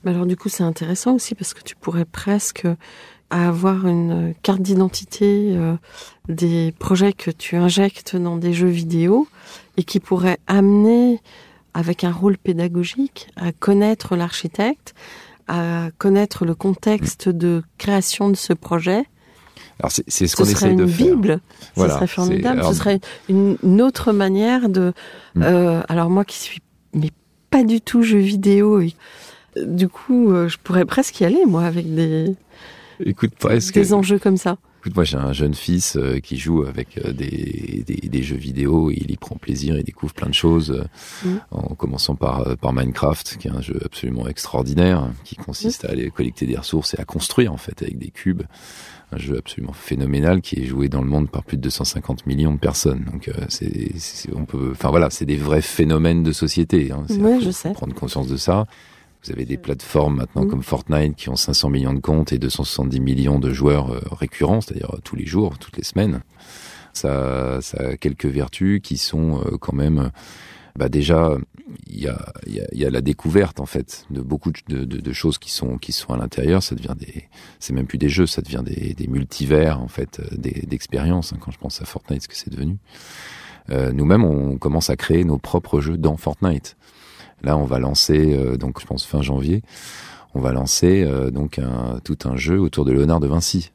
Mais 0.04 0.12
alors 0.12 0.26
du 0.26 0.36
coup, 0.36 0.50
c'est 0.50 0.64
intéressant 0.64 1.16
aussi 1.16 1.36
parce 1.36 1.54
que 1.54 1.62
tu 1.64 1.76
pourrais 1.76 2.06
presque 2.06 2.68
avoir 3.34 3.88
une 3.88 4.36
carte 4.44 4.62
d'identité 4.62 5.54
euh, 5.56 5.76
des 6.30 6.74
projets 6.78 7.14
que 7.14 7.32
tu 7.32 7.56
injectes 7.56 8.16
dans 8.16 8.38
des 8.38 8.54
jeux 8.54 8.68
vidéo 8.68 9.28
et 9.78 9.84
qui 9.84 10.00
pourrait 10.00 10.38
amener 10.46 11.20
avec 11.74 12.04
un 12.04 12.12
rôle 12.12 12.38
pédagogique, 12.38 13.28
à 13.36 13.52
connaître 13.52 14.16
l'architecte, 14.16 14.94
à 15.48 15.90
connaître 15.98 16.46
le 16.46 16.54
contexte 16.54 17.28
de 17.28 17.64
création 17.80 18.30
de 18.30 18.36
ce 18.36 18.54
projet. 18.54 19.06
Alors 19.80 19.92
c'est, 19.92 20.28
ce 20.28 20.36
qu'on 20.36 20.46
essaie 20.46 20.76
de 20.76 20.86
faire. 20.86 21.16
Bible. 21.16 21.40
Voilà, 21.76 21.94
ce 21.94 21.98
serait 21.98 22.08
formidable. 22.08 22.60
Alors... 22.60 22.72
Ce 22.72 22.78
serait 22.78 23.00
une, 23.30 23.82
autre 23.82 24.12
manière 24.12 24.70
de. 24.70 24.94
Mm. 25.36 25.44
Euh, 25.44 25.82
alors 25.90 26.10
moi 26.10 26.26
qui 26.26 26.38
suis 26.38 26.62
mais 26.94 27.10
pas 27.50 27.64
du 27.64 27.82
tout 27.82 28.04
jeu 28.04 28.20
vidéo, 28.20 28.80
et, 28.82 28.94
du 29.58 29.88
coup 29.88 30.32
euh, 30.32 30.48
je 30.48 30.58
pourrais 30.58 30.86
presque 30.86 31.20
y 31.20 31.26
aller 31.26 31.46
moi 31.46 31.64
avec 31.64 31.94
des. 31.94 32.36
Écoute 33.04 33.32
presque. 33.38 33.74
Des 33.74 33.94
enjeux 33.94 34.20
comme 34.20 34.38
ça. 34.38 34.58
Écoute, 34.84 34.98
moi 34.98 35.06
j'ai 35.06 35.16
un 35.16 35.32
jeune 35.32 35.54
fils 35.54 35.96
euh, 35.96 36.20
qui 36.20 36.36
joue 36.36 36.64
avec 36.64 36.98
euh, 36.98 37.14
des, 37.14 37.86
des, 37.88 38.10
des, 38.10 38.22
jeux 38.22 38.36
vidéo, 38.36 38.92
il 38.92 39.12
y 39.12 39.16
prend 39.16 39.38
plaisir, 39.38 39.78
il 39.78 39.84
découvre 39.86 40.14
plein 40.14 40.28
de 40.28 40.34
choses, 40.34 40.72
euh, 40.72 40.84
mmh. 41.26 41.38
en 41.52 41.76
commençant 41.76 42.16
par, 42.16 42.58
par 42.58 42.74
Minecraft, 42.74 43.38
qui 43.38 43.48
est 43.48 43.52
un 43.52 43.62
jeu 43.62 43.80
absolument 43.86 44.28
extraordinaire, 44.28 45.10
qui 45.24 45.38
consiste 45.38 45.86
mmh. 45.86 45.88
à 45.88 45.90
aller 45.92 46.12
collecter 46.12 46.46
des 46.46 46.58
ressources 46.58 46.96
et 46.96 47.00
à 47.00 47.06
construire 47.06 47.54
en 47.54 47.58
fait 47.58 47.82
avec 47.82 47.98
des 47.98 48.10
cubes. 48.10 48.44
Un 49.14 49.18
jeu 49.18 49.38
absolument 49.38 49.74
phénoménal 49.74 50.42
qui 50.42 50.60
est 50.60 50.66
joué 50.66 50.90
dans 50.90 51.02
le 51.02 51.08
monde 51.08 51.30
par 51.30 51.44
plus 51.44 51.58
de 51.58 51.62
250 51.62 52.26
millions 52.26 52.54
de 52.54 52.60
personnes. 52.60 53.06
Donc 53.12 53.30
c'est, 53.50 53.92
on 54.34 54.46
peut, 54.46 54.70
enfin 54.72 54.90
voilà, 54.90 55.10
c'est 55.10 55.26
des 55.26 55.36
vrais 55.36 55.62
phénomènes 55.62 56.24
de 56.24 56.32
société. 56.32 56.92
Hein. 56.92 57.06
Je 57.10 57.52
sais. 57.52 57.74
Prendre 57.74 57.94
conscience 57.94 58.28
de 58.28 58.38
ça. 58.38 58.66
Vous 59.26 59.32
avez 59.32 59.46
des 59.46 59.58
plateformes 59.58 60.18
maintenant 60.18 60.44
mmh. 60.44 60.50
comme 60.50 60.64
Fortnite 60.64 61.16
qui 61.16 61.30
ont 61.30 61.38
500 61.38 61.70
millions 61.70 61.94
de 61.94 62.02
comptes 62.02 62.34
et 62.34 62.38
270 62.38 63.00
millions 63.00 63.40
de 63.40 63.54
joueurs 63.54 63.92
euh, 63.92 64.02
récurrents, 64.12 64.60
c'est-à-dire 64.60 64.96
euh, 64.96 65.00
tous 65.02 65.16
les 65.16 65.26
jours, 65.26 65.58
toutes 65.58 65.78
les 65.78 65.84
semaines. 65.84 66.22
Ça, 66.92 67.60
ça 67.62 67.78
a 67.92 67.98
quelques 67.98 68.26
vertus 68.26 68.82
qui 68.84 68.98
sont 68.98 69.40
euh, 69.40 69.58
quand 69.58 69.74
même, 69.74 70.12
bah 70.76 70.90
déjà, 70.90 71.38
il 71.88 72.02
y 72.02 72.08
a, 72.08 72.34
y, 72.48 72.60
a, 72.60 72.66
y 72.72 72.86
a, 72.86 72.90
la 72.90 73.02
découverte 73.02 73.60
en 73.60 73.66
fait 73.66 74.06
de 74.10 74.22
beaucoup 74.22 74.52
de, 74.52 74.86
de, 74.86 75.00
de, 75.00 75.14
choses 75.14 75.38
qui 75.38 75.52
sont 75.52 75.78
qui 75.78 75.92
sont 75.92 76.14
à 76.14 76.18
l'intérieur. 76.18 76.64
Ça 76.64 76.76
devient 76.76 76.96
des, 76.98 77.30
c'est 77.60 77.74
même 77.74 77.86
plus 77.86 77.98
des 77.98 78.10
jeux, 78.10 78.26
ça 78.26 78.42
devient 78.42 78.64
des, 78.66 78.94
des 78.94 79.08
multivers 79.08 79.80
en 79.80 79.88
fait, 79.88 80.22
d'expériences. 80.36 81.34
Hein, 81.34 81.38
quand 81.40 81.52
je 81.52 81.60
pense 81.60 81.82
à 81.82 81.86
Fortnite, 81.86 82.24
ce 82.24 82.28
que 82.28 82.36
c'est 82.36 82.50
devenu. 82.52 82.78
Euh, 83.70 83.92
Nous-mêmes, 83.92 84.26
on 84.26 84.58
commence 84.58 84.90
à 84.90 84.96
créer 84.96 85.24
nos 85.24 85.38
propres 85.38 85.80
jeux 85.80 85.98
dans 85.98 86.18
Fortnite. 86.18 86.76
Là, 87.44 87.58
on 87.58 87.66
va 87.66 87.80
lancer, 87.80 88.34
euh, 88.34 88.58
donc 88.58 88.80
je 88.80 88.86
pense 88.86 89.06
fin 89.06 89.22
janvier, 89.22 89.64
on 90.34 90.40
va 90.40 90.54
lancer 90.54 91.04
euh, 91.04 91.30
donc 91.30 91.60
un, 91.60 92.00
tout 92.04 92.18
un 92.26 92.36
jeu 92.36 92.60
autour 92.60 92.86
de 92.86 92.92
Léonard 92.92 93.20
de 93.20 93.28
Vinci. 93.28 93.72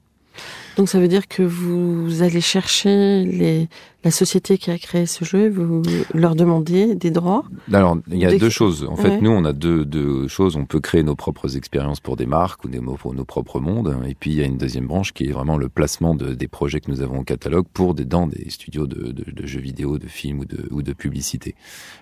Donc 0.79 0.89
ça 0.89 1.01
veut 1.01 1.09
dire 1.09 1.27
que 1.27 1.43
vous 1.43 2.23
allez 2.23 2.41
chercher 2.41 3.25
les, 3.25 3.69
la 4.05 4.13
société 4.13 4.59
qui 4.59 4.71
a 4.71 4.79
créé 4.79 5.07
ce 5.07 5.25
jeu, 5.25 5.49
vous 5.49 5.83
leur 6.15 6.37
demandez 6.37 6.95
des 6.95 7.11
droits 7.11 7.45
Alors, 7.73 7.99
il 8.09 8.19
y 8.19 8.25
a 8.25 8.31
des... 8.31 8.39
deux 8.39 8.49
choses. 8.49 8.87
En 8.89 8.95
fait, 8.95 9.09
ouais. 9.09 9.21
nous, 9.21 9.31
on 9.31 9.45
a 9.45 9.53
deux, 9.53 9.85
deux, 9.85 10.29
choses. 10.29 10.55
On 10.55 10.67
peut 10.67 10.79
créer 10.79 11.03
nos 11.03 11.17
propres 11.17 11.57
expériences 11.57 11.99
pour 11.99 12.17
des 12.17 12.27
marques 12.27 12.65
ou 12.65 12.69
des, 12.69 12.79
pour 12.79 13.13
nos 13.13 13.25
propres 13.25 13.59
mondes. 13.59 13.97
Et 14.07 14.15
puis, 14.15 14.31
il 14.31 14.37
y 14.37 14.43
a 14.43 14.45
une 14.45 14.57
deuxième 14.57 14.87
branche 14.87 15.13
qui 15.13 15.25
est 15.25 15.33
vraiment 15.33 15.57
le 15.57 15.69
placement 15.69 16.15
de, 16.15 16.33
des 16.33 16.47
projets 16.47 16.79
que 16.81 16.91
nous 16.93 17.03
avons 17.03 17.19
au 17.19 17.25
catalogue 17.25 17.67
pour 17.73 17.95
des, 17.95 18.05
dans 18.05 18.29
des 18.29 18.49
studios 18.51 18.87
de, 18.87 19.11
de, 19.11 19.31
de 19.33 19.47
jeux 19.47 19.61
vidéo, 19.61 19.99
de 19.99 20.07
films 20.07 20.41
ou 20.41 20.45
de, 20.45 20.69
ou 20.71 20.83
de 20.83 20.93
publicité. 20.93 21.57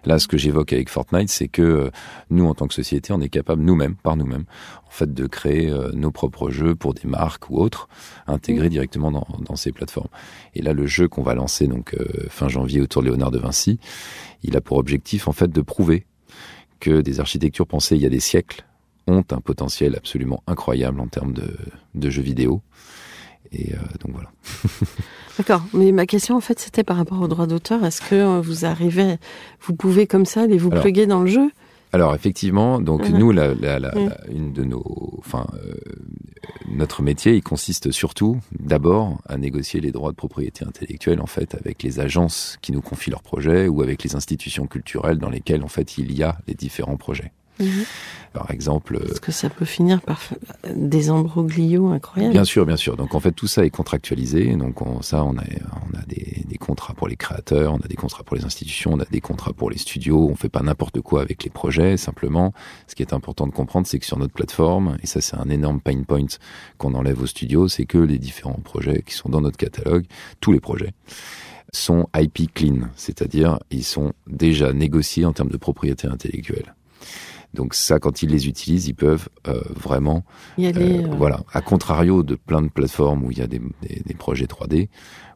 Là, 0.05 0.19
ce 0.19 0.29
que 0.29 0.37
j'évoque 0.37 0.75
avec 0.75 0.91
Fortnite, 0.91 1.31
c'est 1.31 1.49
que 1.49 1.63
euh, 1.63 1.91
nous, 2.29 2.47
en 2.47 2.55
tant 2.55 2.67
que 2.67 2.75
société, 2.75 3.15
on 3.15 3.23
est 3.23 3.31
capable 3.31 3.63
nous-mêmes, 3.63 3.97
par 3.97 4.17
nous-mêmes, 4.19 4.45
en 4.87 4.91
fait, 4.91 5.15
de 5.15 5.27
créer 5.27 5.71
euh, 5.71 5.93
nos 5.95 6.11
propres 6.11 6.51
jeux 6.51 6.75
pour 6.75 6.93
des 6.93 7.09
marques 7.09 7.49
ou 7.49 7.59
autres, 7.59 7.89
intégrés 8.27 8.66
directement 8.69 9.11
dans, 9.11 9.27
dans 9.41 9.57
ces 9.57 9.73
plateformes. 9.73 10.09
Et 10.55 10.63
là, 10.63 10.73
le 10.73 10.87
jeu 10.87 11.09
qu'on 11.09 11.23
va 11.23 11.35
lancer, 11.35 11.67
donc, 11.67 11.95
euh, 11.95 12.05
fin 12.29 12.49
janvier 12.49 12.81
autour 12.81 13.03
de 13.03 13.09
Léonard 13.09 13.31
de 13.31 13.39
Vinci, 13.39 13.79
il 14.43 14.57
a 14.57 14.61
pour 14.61 14.79
objectif 14.79 15.29
en 15.29 15.33
fait 15.33 15.51
de 15.51 15.61
prouver 15.61 16.07
que 16.81 17.01
des 17.01 17.21
architectures 17.21 17.67
pensées 17.67 17.97
il 17.97 18.03
y 18.03 18.07
a 18.07 18.11
des 18.11 18.21
siècles 18.21 18.65
ont 19.07 19.25
un 19.31 19.41
potentiel 19.41 19.95
absolument 19.97 20.43
incroyable 20.47 21.01
en 21.01 21.07
termes 21.07 21.33
de, 21.33 21.57
de 21.95 22.11
jeux 22.11 22.23
vidéo. 22.23 22.61
Et 23.53 23.75
euh, 23.75 23.79
donc 24.01 24.13
voilà. 24.13 24.31
D'accord. 25.39 25.63
Mais 25.73 25.93
ma 25.93 26.07
question, 26.07 26.37
en 26.37 26.41
fait, 26.41 26.59
c'était 26.59 26.83
par 26.83 26.97
rapport 26.97 27.21
au 27.21 27.29
droit 27.29 27.47
d'auteur. 27.47 27.85
Est-ce 27.85 28.01
que 28.01 28.15
euh, 28.15 28.41
vous 28.41 28.65
arrivez, 28.65 29.17
vous 29.61 29.75
pouvez 29.75 30.07
comme 30.07 30.27
ça 30.27 30.43
aller 30.43 30.59
vous 30.59 30.71
Alors, 30.71 30.83
pluguer 30.83 31.07
dans 31.07 31.21
le 31.21 31.29
jeu? 31.29 31.51
Alors 31.93 32.15
effectivement, 32.15 32.81
donc 32.81 33.03
-huh. 33.03 33.17
nous, 33.19 33.33
la, 33.33 33.55
la, 33.55 33.79
la, 33.79 33.93
une 34.29 34.53
de 34.53 34.65
nos, 34.65 34.85
enfin, 35.19 35.47
euh, 35.55 35.75
notre 36.69 37.03
métier, 37.03 37.35
il 37.35 37.43
consiste 37.43 37.91
surtout, 37.93 38.39
d'abord, 38.59 39.19
à 39.27 39.37
négocier 39.37 39.81
les 39.81 39.93
droits 39.93 40.11
de 40.11 40.17
propriété 40.17 40.65
intellectuelle 40.65 41.21
en 41.21 41.27
fait 41.27 41.55
avec 41.55 41.83
les 41.83 42.01
agences 42.01 42.59
qui 42.63 42.73
nous 42.73 42.83
confient 42.83 43.11
leurs 43.11 43.23
projets 43.23 43.69
ou 43.69 43.83
avec 43.83 44.03
les 44.05 44.15
institutions 44.15 44.67
culturelles 44.67 45.19
dans 45.19 45.31
lesquelles 45.31 45.63
en 45.63 45.69
fait 45.69 45.99
il 45.99 46.13
y 46.13 46.23
a 46.23 46.39
les 46.49 46.55
différents 46.55 46.97
projets. 46.97 47.33
Mmh. 47.59 47.65
Par 48.33 48.51
exemple. 48.51 48.99
Parce 48.99 49.21
que 49.21 49.33
ça 49.33 49.49
peut 49.49 49.65
finir 49.65 50.03
par 50.03 50.21
des 50.75 51.11
embroglios 51.11 51.89
incroyables? 51.89 52.33
Bien 52.33 52.45
sûr, 52.45 52.67
bien 52.67 52.77
sûr. 52.77 52.97
Donc 52.97 53.15
en 53.15 53.21
fait 53.21 53.33
tout 53.33 53.47
ça 53.47 53.65
est 53.65 53.71
contractualisé. 53.71 54.55
Donc 54.57 54.83
on, 54.83 55.01
ça, 55.01 55.25
on 55.25 55.37
a, 55.39 55.43
on 55.43 55.99
a 55.99 56.03
des, 56.07 56.45
des, 56.47 56.59
contrats 56.59 56.93
pour 56.93 57.09
les 57.09 57.17
créateurs, 57.17 57.73
on 57.73 57.79
a 57.79 57.89
des 57.89 57.97
contrats 57.97 58.25
pour 58.25 58.37
les 58.37 58.45
institutions, 58.45 58.93
on 58.93 59.01
a 59.01 59.07
des 59.07 59.23
contrats 59.23 59.55
pour 59.55 59.71
les 59.71 59.79
studios. 59.79 60.29
On 60.31 60.37
fait 60.37 60.51
pas 60.51 60.63
n'importe 60.63 61.01
quoi 61.01 61.23
avec 61.23 61.45
les 61.45 61.51
projets. 61.51 61.97
Simplement, 61.97 62.53
ce 62.87 62.95
qui 62.95 63.03
est 63.03 63.15
important 63.15 63.47
de 63.47 63.53
comprendre, 63.53 63.87
c'est 63.87 63.99
que 63.99 64.07
sur 64.07 64.19
notre 64.19 64.35
plateforme, 64.35 64.99
et 65.03 65.07
ça 65.07 65.23
c'est 65.23 65.37
un 65.37 65.49
énorme 65.49 65.81
pain 65.81 66.03
point 66.03 66.27
qu'on 66.77 66.95
enlève 66.95 67.23
aux 67.23 67.27
studios, 67.27 67.69
c'est 67.69 67.87
que 67.87 67.99
les 67.99 68.19
différents 68.19 68.61
projets 68.63 69.03
qui 69.03 69.15
sont 69.15 69.31
dans 69.31 69.41
notre 69.41 69.57
catalogue, 69.57 70.05
tous 70.41 70.53
les 70.53 70.61
projets 70.61 70.93
sont 71.73 72.09
IP 72.17 72.53
clean, 72.55 72.89
c'est-à-dire 72.97 73.59
ils 73.71 73.85
sont 73.85 74.13
déjà 74.27 74.73
négociés 74.73 75.25
en 75.25 75.33
termes 75.33 75.51
de 75.51 75.57
propriété 75.57 76.07
intellectuelle. 76.07 76.75
Donc 77.55 77.75
ça, 77.75 77.99
quand 77.99 78.23
ils 78.23 78.31
les 78.31 78.49
utilisent, 78.49 78.87
ils 78.87 78.95
peuvent 78.95 79.29
euh, 79.49 79.61
vraiment, 79.75 80.25
y 80.59 80.67
aller, 80.67 80.99
euh, 80.99 81.07
euh... 81.07 81.17
voilà, 81.17 81.41
à 81.53 81.61
contrario 81.61 82.23
de 82.23 82.35
plein 82.35 82.63
de 82.63 82.69
plateformes 82.69 83.25
où 83.25 83.31
il 83.31 83.39
y 83.39 83.43
a 83.43 83.47
des, 83.47 83.61
des, 83.83 84.03
des 84.05 84.15
projets 84.15 84.47
3D, 84.47 84.89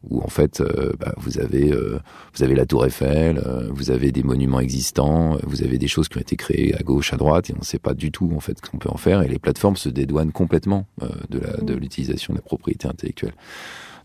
où 0.08 0.22
en 0.22 0.28
fait, 0.28 0.60
euh, 0.60 0.92
bah, 0.98 1.14
vous 1.18 1.38
avez, 1.38 1.72
euh, 1.72 2.00
vous 2.34 2.42
avez 2.42 2.54
la 2.54 2.66
Tour 2.66 2.86
Eiffel, 2.86 3.38
euh, 3.38 3.68
vous 3.70 3.90
avez 3.90 4.12
des 4.12 4.22
monuments 4.22 4.60
existants, 4.60 5.36
vous 5.44 5.62
avez 5.62 5.78
des 5.78 5.88
choses 5.88 6.08
qui 6.08 6.18
ont 6.18 6.20
été 6.20 6.36
créées 6.36 6.74
à 6.74 6.82
gauche, 6.82 7.12
à 7.12 7.16
droite, 7.16 7.50
et 7.50 7.54
on 7.54 7.60
ne 7.60 7.64
sait 7.64 7.78
pas 7.78 7.94
du 7.94 8.10
tout 8.10 8.30
en 8.34 8.40
fait 8.40 8.58
ce 8.58 8.70
qu'on 8.70 8.78
peut 8.78 8.90
en 8.90 8.96
faire, 8.96 9.22
et 9.22 9.28
les 9.28 9.38
plateformes 9.38 9.76
se 9.76 9.88
dédouanent 9.88 10.32
complètement 10.32 10.86
de 11.28 11.40
de 11.62 11.74
l'utilisation 11.74 12.32
de 12.32 12.38
la 12.38 12.42
propriété 12.42 12.88
intellectuelle. 12.88 13.34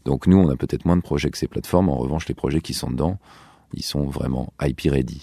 Donc 0.05 0.27
nous, 0.27 0.37
on 0.37 0.49
a 0.49 0.55
peut-être 0.55 0.85
moins 0.85 0.97
de 0.97 1.01
projets 1.01 1.29
que 1.31 1.37
ces 1.37 1.47
plateformes. 1.47 1.89
En 1.89 1.97
revanche, 1.97 2.27
les 2.27 2.35
projets 2.35 2.61
qui 2.61 2.73
sont 2.73 2.91
dedans, 2.91 3.17
ils 3.73 3.83
sont 3.83 4.05
vraiment 4.05 4.53
IP 4.61 4.81
ready. 4.91 5.21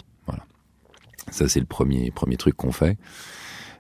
Ça, 1.30 1.48
c'est 1.48 1.60
le 1.60 1.66
premier, 1.66 2.10
premier 2.10 2.36
truc 2.36 2.56
qu'on 2.56 2.72
fait. 2.72 2.98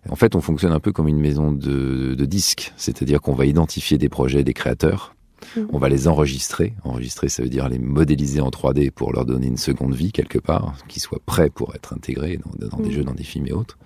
En 0.08 0.16
fait, 0.16 0.34
on 0.34 0.40
fonctionne 0.40 0.72
un 0.72 0.80
peu 0.80 0.92
comme 0.92 1.08
une 1.08 1.20
maison 1.20 1.52
de, 1.52 2.14
de 2.14 2.24
disques, 2.24 2.72
c'est-à-dire 2.76 3.20
qu'on 3.20 3.34
va 3.34 3.46
identifier 3.46 3.98
des 3.98 4.08
projets, 4.08 4.42
des 4.42 4.52
créateurs, 4.54 5.14
mmh. 5.56 5.60
on 5.72 5.78
va 5.78 5.88
les 5.88 6.08
enregistrer. 6.08 6.74
Enregistrer, 6.82 7.28
ça 7.28 7.42
veut 7.42 7.48
dire 7.48 7.68
les 7.68 7.78
modéliser 7.78 8.40
en 8.40 8.50
3D 8.50 8.90
pour 8.90 9.12
leur 9.12 9.24
donner 9.24 9.46
une 9.46 9.58
seconde 9.58 9.94
vie 9.94 10.10
quelque 10.10 10.38
part, 10.38 10.74
qu'ils 10.88 11.02
soient 11.02 11.20
prêts 11.24 11.50
pour 11.50 11.74
être 11.74 11.92
intégrés 11.92 12.38
dans, 12.38 12.68
dans 12.68 12.78
mmh. 12.78 12.82
des 12.82 12.90
jeux, 12.92 13.04
dans 13.04 13.14
des 13.14 13.22
films 13.22 13.46
et 13.46 13.52
autres. 13.52 13.78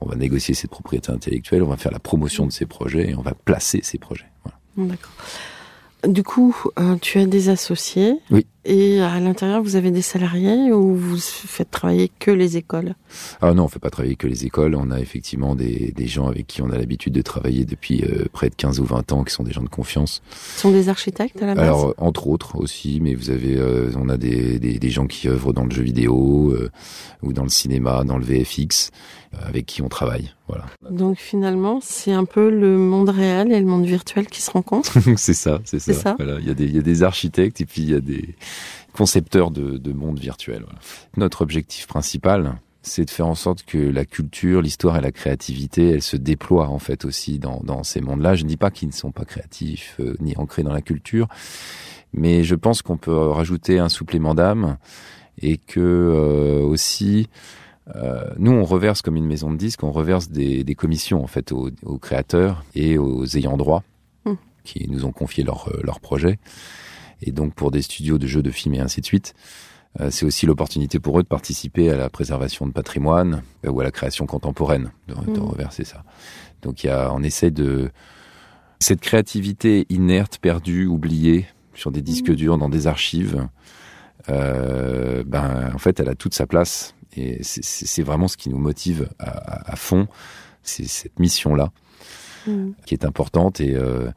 on 0.00 0.06
va 0.06 0.14
négocier 0.14 0.54
cette 0.54 0.70
propriété 0.70 1.10
intellectuelle, 1.10 1.64
on 1.64 1.68
va 1.68 1.76
faire 1.76 1.92
la 1.92 1.98
promotion 1.98 2.46
de 2.46 2.52
ces 2.52 2.66
projets 2.66 3.10
et 3.10 3.14
on 3.16 3.22
va 3.22 3.34
placer 3.34 3.80
ces 3.82 3.98
projets. 3.98 4.30
Voilà. 4.44 4.90
D'accord. 4.90 5.12
Du 6.08 6.22
coup, 6.22 6.56
euh, 6.78 6.96
tu 7.00 7.18
as 7.18 7.26
des 7.26 7.50
associés. 7.50 8.14
Oui. 8.30 8.46
Et 8.66 9.00
à 9.00 9.18
l'intérieur, 9.20 9.62
vous 9.62 9.76
avez 9.76 9.90
des 9.90 10.02
salariés 10.02 10.70
ou 10.70 10.94
vous 10.94 11.18
faites 11.18 11.70
travailler 11.70 12.10
que 12.18 12.30
les 12.30 12.58
écoles? 12.58 12.94
Ah 13.40 13.54
non, 13.54 13.64
on 13.64 13.68
fait 13.68 13.78
pas 13.78 13.88
travailler 13.88 14.16
que 14.16 14.26
les 14.26 14.44
écoles. 14.44 14.74
On 14.74 14.90
a 14.90 15.00
effectivement 15.00 15.54
des, 15.54 15.92
des 15.96 16.06
gens 16.06 16.28
avec 16.28 16.46
qui 16.46 16.60
on 16.60 16.70
a 16.70 16.76
l'habitude 16.76 17.14
de 17.14 17.22
travailler 17.22 17.64
depuis 17.64 18.02
euh, 18.04 18.26
près 18.32 18.50
de 18.50 18.54
15 18.54 18.80
ou 18.80 18.84
20 18.84 19.12
ans, 19.12 19.24
qui 19.24 19.32
sont 19.32 19.44
des 19.44 19.52
gens 19.52 19.62
de 19.62 19.70
confiance. 19.70 20.20
Ce 20.56 20.60
sont 20.60 20.72
des 20.72 20.90
architectes 20.90 21.42
à 21.42 21.46
la 21.46 21.54
base? 21.54 21.64
Alors, 21.64 21.94
entre 21.96 22.26
autres 22.26 22.56
aussi, 22.56 23.00
mais 23.00 23.14
vous 23.14 23.30
avez, 23.30 23.56
euh, 23.56 23.92
on 23.96 24.10
a 24.10 24.18
des, 24.18 24.58
des, 24.58 24.78
des 24.78 24.90
gens 24.90 25.06
qui 25.06 25.28
œuvrent 25.28 25.54
dans 25.54 25.64
le 25.64 25.70
jeu 25.70 25.82
vidéo 25.82 26.50
euh, 26.50 26.70
ou 27.22 27.32
dans 27.32 27.44
le 27.44 27.48
cinéma, 27.48 28.04
dans 28.04 28.18
le 28.18 28.24
VFX, 28.24 28.90
avec 29.32 29.66
qui 29.66 29.80
on 29.80 29.88
travaille. 29.88 30.32
Voilà. 30.48 30.66
Donc 30.90 31.18
finalement, 31.18 31.78
c'est 31.80 32.12
un 32.12 32.24
peu 32.24 32.50
le 32.50 32.76
monde 32.76 33.08
réel 33.08 33.52
et 33.52 33.60
le 33.60 33.66
monde 33.66 33.86
virtuel 33.86 34.26
qui 34.26 34.42
se 34.42 34.50
rencontrent? 34.50 34.98
c'est 35.16 35.34
ça, 35.34 35.60
c'est 35.64 35.78
ça. 35.78 35.94
Ça? 35.94 36.16
Voilà, 36.18 36.38
il 36.40 36.46
y 36.46 36.50
a 36.50 36.54
des, 36.54 36.64
il 36.64 36.74
y 36.74 36.78
a 36.78 36.82
des 36.82 37.02
architectes 37.04 37.60
et 37.60 37.66
puis 37.66 37.82
il 37.82 37.90
y 37.90 37.94
a 37.94 38.00
des 38.00 38.34
concepteurs 38.92 39.50
de, 39.50 39.78
de 39.78 39.92
monde 39.92 40.18
virtuel. 40.18 40.62
Voilà. 40.64 40.78
Notre 41.16 41.42
objectif 41.42 41.86
principal, 41.86 42.56
c'est 42.82 43.04
de 43.04 43.10
faire 43.10 43.26
en 43.26 43.34
sorte 43.34 43.64
que 43.64 43.78
la 43.78 44.04
culture, 44.04 44.62
l'histoire 44.62 44.96
et 44.96 45.00
la 45.00 45.12
créativité, 45.12 45.90
elles 45.90 46.02
se 46.02 46.16
déploient 46.16 46.68
en 46.68 46.78
fait 46.78 47.04
aussi 47.04 47.38
dans, 47.38 47.60
dans 47.62 47.82
ces 47.82 48.00
mondes-là. 48.00 48.34
Je 48.34 48.44
ne 48.44 48.48
dis 48.48 48.56
pas 48.56 48.70
qu'ils 48.70 48.88
ne 48.88 48.94
sont 48.94 49.12
pas 49.12 49.24
créatifs 49.24 49.96
euh, 50.00 50.14
ni 50.20 50.36
ancrés 50.36 50.62
dans 50.62 50.72
la 50.72 50.82
culture, 50.82 51.28
mais 52.12 52.42
je 52.42 52.54
pense 52.54 52.82
qu'on 52.82 52.96
peut 52.96 53.14
rajouter 53.16 53.78
un 53.78 53.88
supplément 53.88 54.34
d'âme 54.34 54.78
et 55.42 55.56
que 55.58 55.80
euh, 55.80 56.62
aussi 56.62 57.28
euh, 57.96 58.24
nous 58.38 58.52
on 58.52 58.64
reverse 58.64 59.02
comme 59.02 59.16
une 59.16 59.26
maison 59.26 59.50
de 59.50 59.56
disques, 59.56 59.82
on 59.82 59.92
reverse 59.92 60.30
des, 60.30 60.64
des 60.64 60.74
commissions 60.74 61.22
en 61.22 61.26
fait 61.26 61.52
aux, 61.52 61.70
aux 61.82 61.98
créateurs 61.98 62.64
et 62.74 62.98
aux 62.98 63.24
ayants 63.36 63.56
droit 63.56 63.82
Mm. 64.24 64.34
qui 64.64 64.86
nous 64.90 65.04
ont 65.04 65.12
confié 65.12 65.44
leur 65.44 65.70
leur 65.82 66.00
projet. 66.00 66.38
Et 67.22 67.32
donc 67.32 67.54
pour 67.54 67.70
des 67.70 67.82
studios 67.82 68.18
de 68.18 68.26
jeux 68.26 68.42
de 68.42 68.50
films 68.50 68.74
et 68.74 68.80
ainsi 68.80 69.00
de 69.00 69.06
suite, 69.06 69.34
euh, 70.00 70.10
c'est 70.10 70.24
aussi 70.24 70.46
l'opportunité 70.46 71.00
pour 71.00 71.18
eux 71.18 71.22
de 71.22 71.28
participer 71.28 71.90
à 71.90 71.96
la 71.96 72.08
préservation 72.08 72.66
de 72.66 72.72
patrimoine 72.72 73.42
euh, 73.66 73.70
ou 73.70 73.80
à 73.80 73.84
la 73.84 73.90
création 73.90 74.26
contemporaine, 74.26 74.92
de, 75.08 75.14
de 75.14 75.40
Mm. 75.40 75.44
reverser 75.44 75.84
ça. 75.84 76.04
Donc 76.62 76.84
il 76.84 76.86
y 76.88 76.90
a, 76.90 77.12
on 77.12 77.22
essaie 77.22 77.50
de 77.50 77.90
cette 78.78 79.00
créativité 79.00 79.86
inerte, 79.90 80.38
perdue, 80.38 80.86
oubliée 80.86 81.46
sur 81.74 81.90
des 81.90 82.02
disques 82.02 82.30
durs, 82.32 82.56
dans 82.58 82.68
des 82.68 82.86
archives. 82.86 83.46
Euh, 84.28 85.24
ben 85.26 85.70
en 85.74 85.78
fait, 85.78 85.98
elle 86.00 86.08
a 86.08 86.14
toute 86.14 86.34
sa 86.34 86.46
place 86.46 86.94
et 87.16 87.38
c'est- 87.42 88.02
vraiment 88.02 88.28
ce 88.28 88.36
qui 88.36 88.48
nous 88.50 88.58
motive 88.58 89.08
à, 89.18 89.30
à- 89.30 89.72
à 89.72 89.76
fond. 89.76 90.06
C'est 90.62 90.86
cette 90.86 91.18
mission-là 91.18 91.70
Mm. 92.46 92.70
qui 92.86 92.94
est 92.94 93.04
importante 93.04 93.60
et 93.60 93.74
euh, 93.74 94.10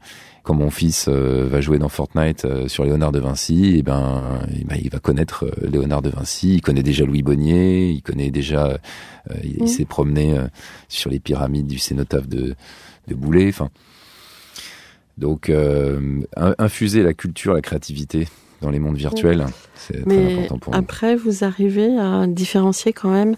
quand 0.44 0.54
mon 0.54 0.70
fils 0.70 1.06
euh, 1.08 1.48
va 1.50 1.60
jouer 1.60 1.78
dans 1.78 1.88
Fortnite 1.88 2.44
euh, 2.44 2.68
sur 2.68 2.84
Léonard 2.84 3.10
de 3.12 3.18
Vinci, 3.18 3.76
et 3.78 3.82
ben, 3.82 4.22
eh 4.56 4.64
ben, 4.64 4.76
il 4.80 4.90
va 4.90 4.98
connaître 5.00 5.46
euh, 5.46 5.68
Léonard 5.68 6.02
de 6.02 6.10
Vinci, 6.10 6.54
il 6.56 6.60
connaît 6.60 6.82
déjà 6.84 7.04
Louis 7.04 7.22
Bonnier, 7.22 7.90
il 7.90 8.02
connaît 8.02 8.30
déjà, 8.30 8.78
il, 9.42 9.62
il 9.62 9.68
s'est 9.68 9.86
promené 9.86 10.38
sur 10.88 11.10
les 11.10 11.18
pyramides 11.18 11.66
du 11.66 11.78
cénotaphe 11.78 12.28
de, 12.28 12.54
de 13.08 13.14
Boulet. 13.14 13.48
Enfin, 13.48 13.70
donc 15.18 15.48
euh, 15.48 16.20
in- 16.36 16.54
infuser 16.58 17.02
la 17.02 17.14
culture, 17.14 17.54
la 17.54 17.62
créativité 17.62 18.28
dans 18.60 18.70
les 18.70 18.78
mondes 18.78 18.96
virtuels, 18.96 19.46
c'est 19.76 20.04
très 20.04 20.34
important 20.34 20.58
pour 20.58 20.72
nous. 20.72 20.78
après, 20.78 21.16
vous 21.16 21.44
arrivez 21.44 21.96
à 21.98 22.26
différencier 22.26 22.92
quand 22.92 23.10
même 23.10 23.36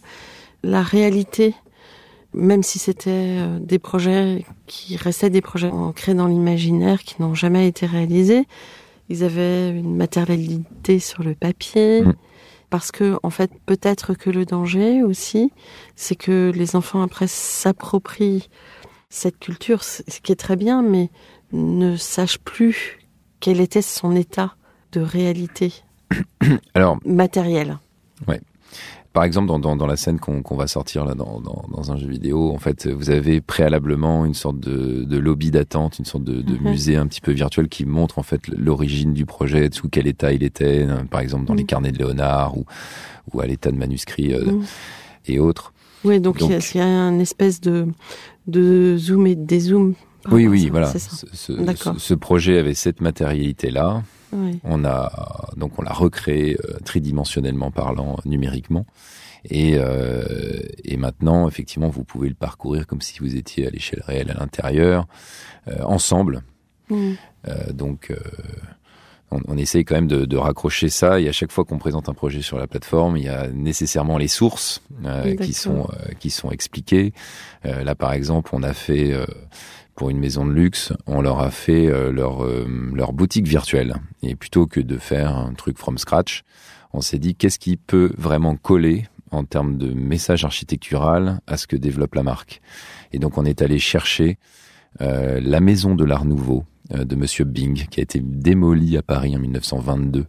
la 0.63 0.83
réalité, 0.83 1.55
même 2.37 2.63
si 2.63 2.79
c'était 2.79 3.11
euh, 3.11 3.59
des 3.59 3.79
projets 3.79 4.45
qui 4.67 4.97
restaient 4.97 5.31
des 5.31 5.41
projets 5.41 5.71
ancrés 5.71 6.15
dans 6.15 6.27
l'imaginaire, 6.27 7.03
qui 7.03 7.21
n'ont 7.21 7.35
jamais 7.35 7.67
été 7.67 7.87
réalisés. 7.87 8.47
Ils 9.09 9.25
avaient 9.25 9.71
une 9.71 9.97
matérialité 9.97 10.99
sur 10.99 11.23
le 11.23 11.35
papier. 11.35 12.03
Mm. 12.03 12.15
Parce 12.69 12.91
que, 12.91 13.17
en 13.23 13.31
fait, 13.31 13.51
peut-être 13.65 14.15
que 14.15 14.29
le 14.29 14.45
danger 14.45 15.03
aussi, 15.03 15.53
c'est 15.95 16.17
que 16.17 16.53
les 16.55 16.75
enfants 16.75 17.01
après 17.01 17.29
s'approprient 17.29 18.49
cette 19.09 19.39
culture, 19.39 19.85
ce 19.85 20.03
qui 20.21 20.33
est 20.33 20.37
très 20.37 20.57
bien, 20.57 20.83
mais 20.83 21.11
ne 21.53 21.97
sachent 21.97 22.41
plus 22.41 22.99
quel 23.39 23.61
était 23.61 23.83
son 23.83 24.17
état 24.17 24.57
de 24.93 25.01
réalité 25.01 25.73
Alors, 26.75 26.99
matérielle. 27.05 27.79
Par 29.17 29.25
exemple, 29.25 29.49
dans, 29.49 29.59
dans, 29.59 29.77
dans 29.77 29.87
la 29.87 29.97
scène 29.97 30.21
qu'on 30.21 30.43
qu'on 30.43 30.57
va 30.57 30.67
sortir 30.67 31.07
là 31.07 31.15
dans, 31.15 31.41
dans, 31.41 31.91
un 31.91 31.97
jeu 31.97 32.07
vidéo, 32.07 32.51
en 32.51 32.59
fait, 32.59 32.87
vous 32.87 33.09
avez 33.09 33.41
préalablement 33.41 34.27
une 34.27 34.35
sorte 34.35 34.61
de, 34.61 35.05
de 35.05 35.17
lobby 35.17 35.51
d'attente, 35.51 35.99
une 35.99 36.05
sorte 36.05 36.23
de, 36.25 36.43
de 36.43 36.53
Mhm. 36.59 36.71
musée 36.71 36.97
un 36.97 37.07
petit 37.07 37.23
peu 37.23 37.33
virtuel 37.33 37.69
qui 37.69 37.87
montre 37.87 38.19
en 38.19 38.23
fait 38.23 38.43
l'origine 38.49 39.15
du 39.15 39.25
projet, 39.25 39.71
sous 39.73 39.89
quel 39.89 40.07
état 40.07 40.35
il 40.35 40.43
était, 40.43 40.85
euh, 40.87 41.03
par 41.05 41.21
exemple 41.23 41.47
dans 41.47 41.55
les 41.55 41.63
Mhm. 41.63 41.67
carnets 41.67 41.93
de 41.93 41.99
Léonard 41.99 42.59
ou, 42.59 42.67
ou 43.33 43.41
à 43.41 43.47
l'état 43.47 43.71
de 43.71 43.79
manuscrits 43.79 44.35
euh, 44.35 44.45
Mhm. 44.45 44.65
et 45.29 45.39
autres. 45.39 45.73
Oui, 46.05 46.21
donc, 46.21 46.37
il 46.41 46.51
y 46.51 46.53
a- 46.53 46.57
Donc- 46.59 46.75
il 46.75 46.79
y, 46.79 46.81
a 46.83 46.87
une 46.87 47.23
espèce 47.23 47.63
de, 47.63 47.87
de 48.49 48.99
zoom 48.99 49.27
et 49.29 49.35
de 49.35 49.47
dézoom. 49.47 49.95
Oui, 50.31 50.47
oui, 50.47 50.65
ça, 50.65 50.69
voilà. 50.73 50.93
Ce, 50.93 50.99
ce- 51.33 51.99
ce 51.99 52.15
projet 52.15 52.59
avait 52.59 52.75
cette 52.75 53.01
matérialité-là. 53.01 54.03
Oui. 54.37 54.61
On 54.65 54.85
a 54.85 55.51
donc 55.57 55.79
on 55.79 55.83
l'a 55.83 55.93
recréé 55.93 56.57
euh, 56.57 56.79
tridimensionnellement 56.85 57.71
parlant, 57.71 58.17
numériquement. 58.25 58.87
Et, 59.49 59.75
euh, 59.77 60.23
et 60.85 60.97
maintenant, 60.97 61.49
effectivement, 61.49 61.89
vous 61.89 62.05
pouvez 62.05 62.29
le 62.29 62.35
parcourir 62.35 62.87
comme 62.87 63.01
si 63.01 63.21
vous 63.21 63.37
étiez 63.37 63.67
à 63.67 63.71
l'échelle 63.71 64.03
réelle 64.05 64.31
à 64.31 64.35
l'intérieur, 64.35 65.07
euh, 65.69 65.83
ensemble. 65.85 66.43
Mm. 66.91 67.13
Euh, 67.47 67.73
donc, 67.73 68.13
on, 69.31 69.41
on 69.47 69.57
essaye 69.57 69.85
quand 69.85 69.95
même 69.95 70.09
de, 70.09 70.25
de 70.25 70.37
raccrocher 70.37 70.89
ça. 70.89 71.21
Et 71.21 71.29
à 71.29 71.33
chaque 71.33 71.53
fois 71.53 71.65
qu'on 71.65 71.79
présente 71.79 72.09
un 72.09 72.15
projet 72.15 72.43
sur 72.43 72.59
la 72.59 72.67
plateforme, 72.67 73.17
il 73.17 73.25
y 73.25 73.29
a 73.29 73.49
nécessairement 73.49 74.19
les 74.19 74.29
sources 74.29 74.83
qui 75.41 75.53
sont 75.53 75.89
qui 76.19 76.31
sont 76.31 76.51
expliquées. 76.51 77.13
Là, 77.65 77.95
par 77.95 78.13
exemple, 78.13 78.51
on 78.53 78.63
a 78.63 78.73
fait 78.73 79.15
pour 79.97 80.11
une 80.11 80.19
maison 80.19 80.47
de 80.47 80.53
luxe, 80.53 80.93
on 81.07 81.23
leur 81.23 81.41
a 81.41 81.51
fait 81.51 81.87
euh, 81.87 82.13
leur 82.13 82.45
euh, 82.45 82.67
leur 82.95 83.13
boutique 83.13 83.49
virtuelle. 83.49 83.97
Et 84.23 84.37
plutôt 84.37 84.67
que 84.67 84.79
de 84.79 84.99
faire 84.99 85.35
un 85.35 85.55
truc 85.55 85.79
from 85.79 85.99
scratch, 85.99 86.45
on 86.93 87.01
s'est 87.01 87.19
dit 87.19 87.35
qu'est-ce 87.35 87.59
qui 87.59 87.77
peut 87.79 88.13
vraiment 88.17 88.57
coller 88.57 89.07
en 89.33 89.45
termes 89.45 89.79
de 89.79 89.93
message 89.93 90.45
architectural 90.45 91.41
à 91.47 91.57
ce 91.57 91.67
que 91.67 91.77
développe 91.77 92.15
la 92.15 92.23
marque? 92.23 92.61
Et 93.13 93.19
donc, 93.19 93.39
on 93.39 93.45
est 93.45 93.63
allé 93.63 93.79
chercher 93.79 94.39
euh, 95.01 95.41
la 95.43 95.61
maison 95.61 95.95
de 95.95 96.05
l'Art 96.05 96.27
Nouveau 96.27 96.65
de 96.91 97.17
Monsieur 97.17 97.45
Bing, 97.45 97.89
qui 97.89 97.99
a 97.99 98.05
été 98.05 98.21
démolie 98.21 98.97
à 98.97 99.03
Paris 99.03 99.35
en 99.35 99.41
1922. 99.41 100.27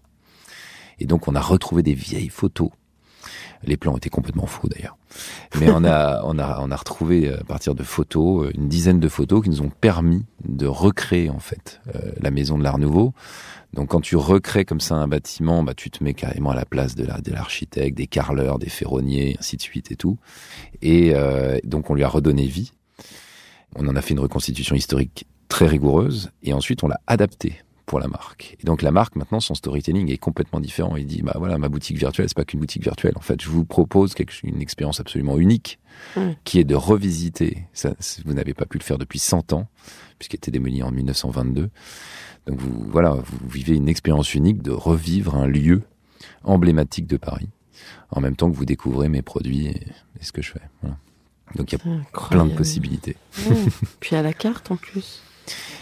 Et 0.99 1.05
donc, 1.05 1.27
on 1.27 1.35
a 1.35 1.41
retrouvé 1.41 1.83
des 1.83 1.93
vieilles 1.93 2.29
photos. 2.29 2.71
Les 3.63 3.77
plans 3.77 3.97
étaient 3.97 4.09
complètement 4.09 4.45
faux 4.45 4.67
d'ailleurs. 4.67 4.97
Mais 5.59 5.69
on 5.69 5.83
a, 5.83 6.21
on 6.25 6.37
a, 6.39 6.59
on 6.61 6.71
a 6.71 6.75
retrouvé 6.75 7.33
à 7.33 7.43
partir 7.43 7.75
de 7.75 7.83
photos, 7.83 8.45
euh, 8.47 8.51
une 8.55 8.67
dizaine 8.67 8.99
de 8.99 9.09
photos 9.09 9.43
qui 9.43 9.49
nous 9.49 9.61
ont 9.61 9.69
permis 9.69 10.25
de 10.47 10.65
recréer 10.67 11.29
en 11.29 11.39
fait 11.39 11.81
euh, 11.95 12.11
la 12.19 12.31
maison 12.31 12.57
de 12.57 12.63
l'Art 12.63 12.77
Nouveau. 12.77 13.13
Donc 13.73 13.89
quand 13.89 14.01
tu 14.01 14.15
recrées 14.15 14.63
comme 14.65 14.79
ça 14.79 14.95
un 14.95 15.07
bâtiment, 15.07 15.61
bah, 15.63 15.73
tu 15.75 15.89
te 15.91 16.03
mets 16.03 16.13
carrément 16.13 16.51
à 16.51 16.55
la 16.55 16.65
place 16.65 16.95
de 16.95 17.03
la- 17.05 17.19
de 17.21 17.31
l'architecte, 17.31 17.97
des 17.97 18.07
carreleurs, 18.07 18.59
des 18.59 18.69
ferronniers, 18.69 19.35
ainsi 19.39 19.57
de 19.57 19.61
suite 19.61 19.91
et 19.91 19.95
tout. 19.95 20.17
Et 20.81 21.11
euh, 21.13 21.57
donc 21.63 21.89
on 21.89 21.93
lui 21.95 22.03
a 22.03 22.07
redonné 22.09 22.45
vie. 22.47 22.71
On 23.75 23.87
en 23.87 23.95
a 23.95 24.01
fait 24.01 24.13
une 24.13 24.19
reconstitution 24.21 24.75
historique 24.75 25.27
très 25.49 25.67
rigoureuse 25.67 26.31
et 26.43 26.53
ensuite 26.53 26.83
on 26.83 26.87
l'a 26.87 26.99
adapté 27.07 27.55
pour 27.87 27.99
la 27.99 28.07
marque. 28.07 28.57
Et 28.59 28.65
donc 28.65 28.81
la 28.83 28.91
marque 28.91 29.15
maintenant 29.15 29.39
son 29.39 29.55
storytelling 29.55 30.11
est 30.11 30.17
complètement 30.17 30.59
différent. 30.59 30.97
Il 30.97 31.07
dit 31.07 31.23
bah 31.23 31.33
voilà 31.37 31.57
ma 31.57 31.69
boutique 31.69 31.97
virtuelle 31.97 32.27
c'est 32.27 32.35
pas 32.35 32.45
qu'une 32.45 32.59
boutique 32.59 32.83
virtuelle. 32.83 33.13
En 33.15 33.21
fait 33.21 33.41
je 33.41 33.49
vous 33.49 33.65
propose 33.65 34.13
quelque, 34.13 34.33
une 34.43 34.61
expérience 34.61 34.99
absolument 34.99 35.39
unique 35.39 35.79
qui 36.43 36.59
est 36.59 36.65
de 36.65 36.75
revisiter. 36.75 37.65
Ça, 37.73 37.95
vous 38.25 38.33
n'avez 38.33 38.53
pas 38.53 38.65
pu 38.65 38.77
le 38.77 38.83
faire 38.83 38.97
depuis 38.97 39.19
100 39.19 39.53
ans 39.53 39.67
puisqu'il 40.19 40.35
était 40.35 40.51
démoli 40.51 40.83
en 40.83 40.91
1922. 40.91 41.69
Donc 42.45 42.59
vous 42.59 42.85
voilà 42.89 43.11
vous 43.11 43.47
vivez 43.47 43.75
une 43.75 43.87
expérience 43.87 44.35
unique 44.35 44.61
de 44.61 44.71
revivre 44.71 45.35
un 45.35 45.47
lieu 45.47 45.81
emblématique 46.43 47.07
de 47.07 47.17
Paris 47.17 47.49
en 48.11 48.19
même 48.19 48.35
temps 48.35 48.51
que 48.51 48.55
vous 48.55 48.65
découvrez 48.65 49.07
mes 49.07 49.21
produits 49.21 49.67
et, 49.67 49.87
et 50.19 50.23
ce 50.23 50.33
que 50.33 50.41
je 50.41 50.51
fais. 50.51 50.61
Voilà. 50.81 50.97
Donc 51.55 51.71
il 51.71 51.79
y 51.79 51.81
a 51.81 52.27
plein 52.29 52.45
de 52.45 52.53
possibilités. 52.53 53.15
Puis 54.01 54.17
à 54.17 54.21
la 54.21 54.33
carte 54.33 54.71
en 54.71 54.75
plus. 54.75 55.21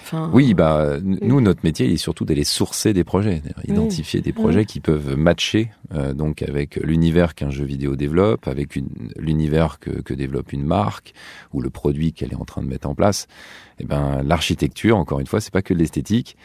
Enfin, 0.04 0.30
Oui, 0.34 0.54
bah, 0.54 0.98
nous, 1.02 1.42
notre 1.42 1.62
métier, 1.64 1.88
il 1.88 1.94
est 1.94 1.98
surtout 1.98 2.26
d'aller 2.26 2.44
sourcer 2.44 2.94
des 2.94 3.04
projets, 3.04 3.42
Oui. 3.58 3.64
identifier 3.74 4.22
des 4.22 4.34
projets 4.34 4.60
Oui. 4.60 4.66
qui 4.66 4.80
peuvent 4.80 5.16
matcher 5.18 5.72
euh, 5.94 6.14
donc 6.14 6.42
avec 6.44 6.76
l'univers 6.78 7.34
qu'un 7.36 7.50
jeu 7.50 7.66
vidéo 7.66 7.96
développe, 7.96 8.48
avec 8.48 8.76
l'univers 9.18 9.80
que, 9.80 9.90
que 9.90 10.14
développe 10.14 10.54
une 10.54 10.64
marque 10.66 11.14
ou 11.54 11.62
le 11.62 11.70
produit 11.70 12.14
qu'elle 12.14 12.32
est 12.34 12.38
en 12.38 12.46
train 12.46 12.62
de 12.62 12.68
mettre 12.68 12.88
en 12.88 12.96
place. 12.96 13.28
Et 13.80 13.84
ben, 13.86 14.22
l'architecture, 14.24 14.98
encore 14.98 15.20
une 15.20 15.28
fois, 15.28 15.42
c'est 15.42 15.54
pas 15.54 15.62
que 15.62 15.74
de 15.74 15.80
l'esthétique. 15.80 16.38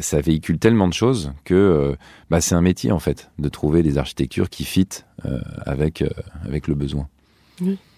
Ça 0.00 0.20
véhicule 0.20 0.58
tellement 0.58 0.88
de 0.88 0.92
choses 0.94 1.32
que 1.44 1.54
euh, 1.54 1.94
bah, 2.30 2.40
c'est 2.40 2.54
un 2.56 2.60
métier 2.62 2.90
en 2.90 2.98
fait 2.98 3.30
de 3.38 3.48
trouver 3.48 3.82
des 3.82 3.96
architectures 3.98 4.48
qui 4.50 4.64
fit 4.64 4.88
euh, 5.24 5.38
avec 5.66 6.02
avec 6.44 6.66
le 6.66 6.74
besoin. 6.74 7.06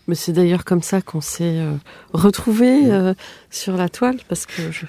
Mais 0.09 0.14
c'est 0.14 0.32
d'ailleurs 0.32 0.64
comme 0.64 0.82
ça 0.82 1.00
qu'on 1.02 1.20
s'est 1.20 1.59
euh, 1.59 1.74
retrouvés 2.12 2.90
euh, 2.90 3.14
sur 3.50 3.76
la 3.76 3.88
toile, 3.88 4.18
parce 4.28 4.46
que 4.46 4.70
je 4.70 4.86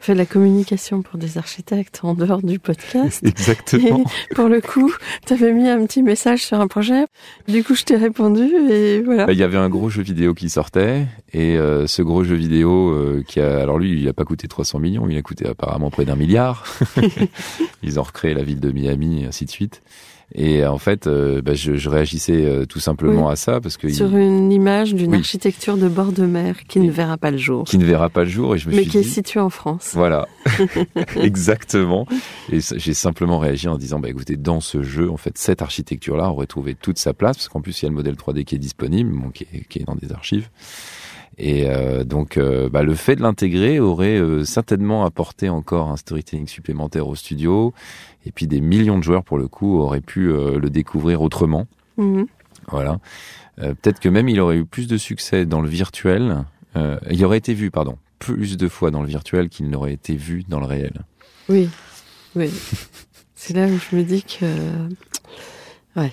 fais 0.00 0.12
de 0.12 0.18
la 0.18 0.26
communication 0.26 1.02
pour 1.02 1.18
des 1.18 1.38
architectes 1.38 2.00
en 2.02 2.14
dehors 2.14 2.42
du 2.42 2.58
podcast. 2.58 3.20
Exactement. 3.24 4.04
Et 4.30 4.34
pour 4.34 4.48
le 4.48 4.60
coup, 4.60 4.92
tu 5.26 5.32
avais 5.32 5.52
mis 5.52 5.68
un 5.68 5.84
petit 5.86 6.02
message 6.02 6.44
sur 6.44 6.60
un 6.60 6.66
projet. 6.68 7.06
Du 7.46 7.64
coup, 7.64 7.74
je 7.74 7.84
t'ai 7.84 7.96
répondu 7.96 8.44
et 8.70 9.00
voilà. 9.00 9.26
Bah, 9.26 9.32
Il 9.32 9.38
y 9.38 9.42
avait 9.42 9.58
un 9.58 9.68
gros 9.68 9.90
jeu 9.90 10.02
vidéo 10.02 10.34
qui 10.34 10.50
sortait 10.50 11.06
et 11.32 11.56
euh, 11.56 11.86
ce 11.86 12.02
gros 12.02 12.24
jeu 12.24 12.34
vidéo 12.34 12.90
euh, 12.90 13.22
qui 13.26 13.40
a 13.40 13.60
alors 13.60 13.78
lui 13.78 14.00
il 14.00 14.08
a 14.08 14.12
pas 14.12 14.24
coûté 14.24 14.48
300 14.48 14.78
millions, 14.78 15.08
il 15.08 15.16
a 15.16 15.22
coûté 15.22 15.46
apparemment 15.46 15.90
près 15.90 16.04
d'un 16.04 16.16
milliard. 16.16 16.64
Ils 17.82 17.98
ont 17.98 18.02
recréé 18.02 18.34
la 18.34 18.42
ville 18.42 18.60
de 18.60 18.70
Miami 18.70 19.22
et 19.22 19.26
ainsi 19.26 19.44
de 19.44 19.50
suite. 19.50 19.82
Et 20.34 20.66
en 20.66 20.76
fait, 20.76 21.06
euh, 21.06 21.40
bah, 21.40 21.54
je, 21.54 21.74
je 21.76 21.88
réagissais 21.88 22.44
euh, 22.44 22.66
tout 22.66 22.80
simplement 22.80 23.26
Oui. 23.28 23.32
à 23.32 23.36
ça 23.36 23.60
parce 23.62 23.78
que 23.78 23.88
Sur 23.88 24.10
il- 24.12 24.18
une 24.18 24.52
image 24.52 24.94
d'une 24.94 25.12
Oui. 25.12 25.18
architecture 25.18 25.78
de 25.78 25.88
bord 25.88 26.12
de 26.12 26.26
mer 26.26 26.64
qui 26.68 26.80
ne 26.80 26.90
verra 26.90 27.16
pas 27.16 27.30
le 27.30 27.38
jour, 27.38 27.64
qui 27.64 27.78
ne 27.78 27.84
verra 27.86 28.10
pas 28.10 28.24
le 28.24 28.30
jour 28.30 28.54
et 28.54 28.58
je 28.58 28.68
me 28.68 28.74
mais 28.74 28.82
suis 28.82 28.90
qui 28.90 28.98
est 28.98 29.02
située 29.04 29.40
en 29.40 29.48
France. 29.48 29.92
Voilà, 29.94 30.28
exactement. 31.16 32.06
Et 32.52 32.58
j'ai 32.60 32.94
simplement 32.94 33.38
réagi 33.38 33.68
en 33.68 33.78
disant, 33.78 34.00
bah 34.00 34.08
écoutez, 34.10 34.36
dans 34.36 34.60
ce 34.60 34.82
jeu, 34.82 35.10
en 35.10 35.16
fait, 35.16 35.38
cette 35.38 35.62
architecture-là 35.62 36.28
aurait 36.30 36.46
trouvé 36.46 36.74
toute 36.74 36.98
sa 36.98 37.14
place, 37.14 37.36
parce 37.38 37.48
qu'en 37.48 37.60
plus, 37.62 37.80
il 37.80 37.84
y 37.84 37.86
a 37.86 37.90
le 37.90 37.94
modèle 37.94 38.14
3D 38.16 38.44
qui 38.44 38.54
est 38.54 38.58
disponible, 38.58 39.10
bon, 39.12 39.30
qui, 39.30 39.44
est, 39.52 39.66
qui 39.68 39.78
est 39.80 39.84
dans 39.84 39.94
des 39.94 40.12
archives. 40.12 40.48
Et 41.36 41.66
euh, 41.68 42.04
donc, 42.04 42.36
euh, 42.36 42.68
bah, 42.68 42.82
le 42.82 42.94
fait 42.94 43.16
de 43.16 43.22
l'intégrer 43.22 43.78
aurait 43.78 44.18
euh, 44.18 44.44
certainement 44.44 45.04
apporté 45.04 45.48
encore 45.48 45.88
un 45.88 45.96
storytelling 45.96 46.46
supplémentaire 46.48 47.06
au 47.06 47.14
studio. 47.14 47.74
Et 48.24 48.32
puis, 48.32 48.46
des 48.46 48.60
millions 48.60 48.98
de 48.98 49.04
joueurs, 49.04 49.24
pour 49.24 49.38
le 49.38 49.48
coup, 49.48 49.78
auraient 49.78 50.00
pu 50.00 50.28
le 50.28 50.68
découvrir 50.68 51.22
autrement. 51.22 51.66
Mhm. 51.96 52.26
Voilà. 52.70 52.98
Peut-être 53.56 53.98
que 53.98 54.08
même 54.08 54.28
il 54.28 54.38
aurait 54.40 54.58
eu 54.58 54.64
plus 54.66 54.86
de 54.86 54.98
succès 54.98 55.46
dans 55.46 55.62
le 55.62 55.68
virtuel. 55.68 56.44
Il 57.10 57.24
aurait 57.24 57.38
été 57.38 57.54
vu, 57.54 57.70
pardon, 57.70 57.96
plus 58.18 58.58
de 58.58 58.68
fois 58.68 58.90
dans 58.90 59.00
le 59.00 59.08
virtuel 59.08 59.48
qu'il 59.48 59.70
n'aurait 59.70 59.94
été 59.94 60.14
vu 60.14 60.44
dans 60.46 60.60
le 60.60 60.66
réel. 60.66 61.04
Oui, 61.48 61.70
oui. 62.36 62.50
C'est 63.34 63.54
là 63.54 63.66
où 63.66 63.78
je 63.78 63.96
me 63.96 64.02
dis 64.02 64.22
que, 64.22 64.44
ouais, 65.96 66.12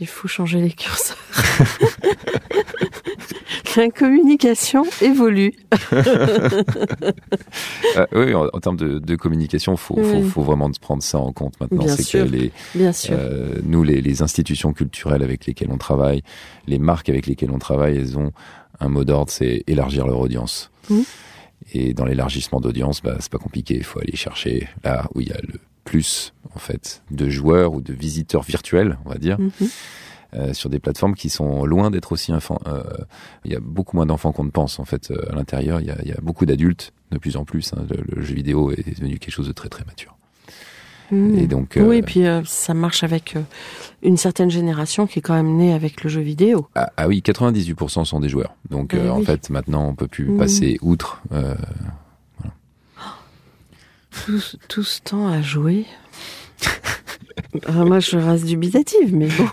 il 0.00 0.06
faut 0.06 0.28
changer 0.28 0.60
les 0.60 0.72
curseurs. 0.72 1.18
La 3.76 3.90
communication 3.90 4.84
évolue. 5.02 5.52
Euh, 7.96 8.06
oui, 8.12 8.34
en, 8.34 8.46
en 8.52 8.60
termes 8.60 8.76
de, 8.76 8.98
de 8.98 9.16
communication, 9.16 9.76
faut, 9.76 9.94
faut, 9.94 10.00
Oui. 10.02 10.28
faut 10.28 10.42
vraiment 10.42 10.70
prendre 10.80 11.02
ça 11.02 11.18
en 11.18 11.32
compte 11.32 11.58
maintenant. 11.60 11.84
Bien 11.84 11.94
C'est 11.96 12.02
sûr. 12.02 12.24
que 12.24 12.30
les, 12.30 12.50
Bien 12.74 12.92
sûr. 12.92 13.14
euh, 13.16 13.60
nous, 13.62 13.82
les, 13.84 14.00
les 14.00 14.22
institutions 14.22 14.72
culturelles 14.72 15.22
avec 15.22 15.46
lesquelles 15.46 15.70
on 15.70 15.78
travaille, 15.78 16.22
les 16.66 16.78
marques 16.78 17.08
avec 17.08 17.26
lesquelles 17.26 17.50
on 17.52 17.58
travaille, 17.58 17.96
elles 17.96 18.18
ont 18.18 18.32
un 18.80 18.88
mot 18.88 19.04
d'ordre, 19.04 19.30
c'est 19.30 19.62
élargir 19.68 20.06
leur 20.06 20.18
audience. 20.18 20.70
Et 21.72 21.94
dans 21.94 22.04
l'élargissement 22.04 22.60
d'audience, 22.60 23.00
bah, 23.02 23.16
c'est 23.20 23.30
pas 23.30 23.38
compliqué. 23.38 23.74
Il 23.76 23.84
faut 23.84 24.00
aller 24.00 24.16
chercher 24.16 24.68
là 24.82 25.06
où 25.14 25.20
il 25.20 25.28
y 25.28 25.32
a 25.32 25.38
le 25.42 25.60
plus, 25.84 26.32
en 26.54 26.58
fait, 26.58 27.02
de 27.10 27.28
joueurs 27.28 27.74
ou 27.74 27.80
de 27.80 27.92
visiteurs 27.92 28.42
virtuels, 28.42 28.98
on 29.04 29.10
va 29.10 29.18
dire. 29.18 29.38
Mhm. 29.38 29.50
Euh, 30.34 30.52
sur 30.52 30.68
des 30.70 30.78
plateformes 30.78 31.14
qui 31.14 31.28
sont 31.30 31.64
loin 31.64 31.90
d'être 31.90 32.12
aussi 32.12 32.32
enfants. 32.32 32.58
Euh, 32.66 32.82
il 33.44 33.52
y 33.52 33.56
a 33.56 33.60
beaucoup 33.60 33.96
moins 33.96 34.06
d'enfants 34.06 34.32
qu'on 34.32 34.44
ne 34.44 34.50
pense 34.50 34.78
en 34.80 34.84
fait 34.84 35.10
euh, 35.10 35.30
à 35.30 35.34
l'intérieur. 35.36 35.80
Il 35.80 35.86
y 35.86 35.90
a, 35.90 35.96
il 36.02 36.08
y 36.08 36.12
a 36.12 36.18
beaucoup 36.22 36.46
d'adultes 36.46 36.92
de 37.12 37.18
plus 37.18 37.36
en 37.36 37.44
plus. 37.44 37.72
hein. 37.74 37.84
Le, 37.90 38.02
le 38.16 38.22
jeu 38.22 38.34
vidéo 38.34 38.70
est 38.72 38.96
devenu 38.98 39.18
quelque 39.18 39.32
chose 39.32 39.46
de 39.48 39.52
très 39.52 39.68
très 39.68 39.84
mature. 39.84 40.16
Mhm. 41.10 41.38
Et 41.38 41.46
donc, 41.46 41.76
euh, 41.76 41.86
Oui, 41.86 42.00
puis 42.02 42.26
euh, 42.26 42.40
ça 42.46 42.72
marche 42.72 43.04
avec 43.04 43.36
euh, 43.36 43.42
une 44.02 44.16
certaine 44.16 44.50
génération 44.50 45.06
qui 45.06 45.18
est 45.18 45.22
quand 45.22 45.34
même 45.34 45.54
née 45.56 45.74
avec 45.74 46.02
le 46.02 46.08
jeu 46.08 46.22
vidéo. 46.22 46.66
ah, 46.74 46.90
ah 46.96 47.08
oui, 47.08 47.22
98% 47.24 48.04
sont 48.06 48.20
des 48.20 48.30
joueurs. 48.30 48.54
Donc 48.70 48.94
Eh 48.94 49.08
en 49.10 49.18
oui. 49.18 49.24
fait, 49.26 49.50
maintenant, 49.50 49.86
on 49.88 49.94
peut 49.94 50.08
plus 50.08 50.30
Mhm. 50.30 50.38
passer 50.38 50.78
outre. 50.80 51.20
Tout, 54.26 54.40
tout 54.68 54.82
ce 54.84 55.00
temps 55.00 55.28
à 55.28 55.42
jouer. 55.42 55.84
Alors 57.66 57.86
moi, 57.86 58.00
je 58.00 58.16
reste 58.16 58.46
dubitative, 58.46 59.14
mais 59.14 59.28
bon. 59.28 59.48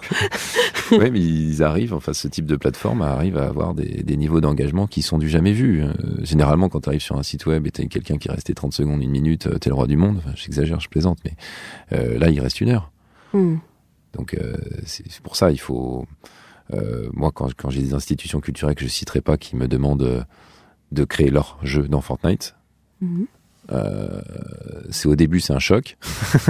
ouais, 0.97 1.09
mais 1.09 1.19
ils 1.19 1.63
arrivent, 1.63 1.93
enfin, 1.93 2.13
ce 2.13 2.27
type 2.27 2.45
de 2.45 2.55
plateforme 2.55 3.01
arrive 3.01 3.37
à 3.37 3.47
avoir 3.47 3.73
des, 3.73 4.03
des 4.03 4.17
niveaux 4.17 4.41
d'engagement 4.41 4.87
qui 4.87 5.01
sont 5.01 5.17
du 5.17 5.29
jamais 5.29 5.53
vu. 5.53 5.83
Euh, 5.83 5.93
généralement, 6.23 6.69
quand 6.69 6.81
tu 6.81 6.89
arrives 6.89 7.01
sur 7.01 7.17
un 7.17 7.23
site 7.23 7.45
web 7.45 7.65
et 7.67 7.71
t'as 7.71 7.85
quelqu'un 7.85 8.17
qui 8.17 8.27
est 8.27 8.31
resté 8.31 8.53
30 8.53 8.73
secondes, 8.73 9.01
une 9.01 9.11
minute, 9.11 9.47
euh, 9.47 9.57
t'es 9.57 9.69
le 9.69 9.75
roi 9.75 9.87
du 9.87 9.97
monde. 9.97 10.17
Enfin, 10.17 10.33
j'exagère, 10.35 10.79
je 10.79 10.89
plaisante, 10.89 11.19
mais 11.25 11.33
euh, 11.93 12.17
là, 12.17 12.29
il 12.29 12.39
reste 12.39 12.61
une 12.61 12.69
heure. 12.69 12.91
Hmm. 13.33 13.57
Donc 14.13 14.33
euh, 14.33 14.57
c'est 14.85 15.21
pour 15.21 15.37
ça 15.37 15.51
il 15.51 15.59
faut 15.59 16.05
moi 17.13 17.31
quand, 17.33 17.53
quand 17.53 17.69
j'ai 17.69 17.81
des 17.81 17.93
institutions 17.93 18.39
culturelles 18.41 18.75
que 18.75 18.83
je 18.83 18.89
citerai 18.89 19.21
pas 19.21 19.37
qui 19.37 19.55
me 19.55 19.67
demandent 19.69 20.25
de 20.91 21.03
créer 21.05 21.29
leur 21.29 21.57
jeu 21.63 21.87
dans 21.87 22.01
Fortnite, 22.01 22.55
Mhm. 23.01 23.25
Euh, 23.71 24.21
c'est 24.89 25.07
au 25.07 25.15
début 25.15 25.39
c'est 25.39 25.53
un 25.53 25.59
choc 25.59 25.97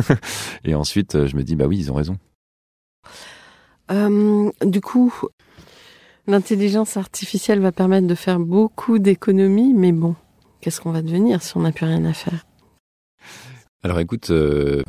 et 0.64 0.74
ensuite 0.74 1.16
euh, 1.16 1.28
je 1.28 1.36
me 1.36 1.44
dis 1.44 1.56
bah 1.56 1.66
oui 1.68 1.78
ils 1.78 1.92
ont 1.92 1.96
raison. 1.96 2.18
Euh, 3.92 4.50
du 4.62 4.80
coup, 4.80 5.14
l'intelligence 6.28 6.96
artificielle 6.96 7.60
va 7.60 7.72
permettre 7.72 8.08
de 8.08 8.16
faire 8.16 8.40
beaucoup 8.40 9.00
d'économies, 9.00 9.74
mais 9.74 9.92
bon, 9.92 10.16
qu'est-ce 10.62 10.80
qu'on 10.80 10.92
va 10.92 11.02
devenir 11.02 11.44
si 11.44 11.58
on 11.58 11.62
n'a 11.62 11.74
plus 11.74 11.86
rien 11.86 12.06
à 12.06 12.14
faire? 12.14 12.46
Alors 13.84 14.00
écoute 14.00 14.30
euh, 14.30 14.82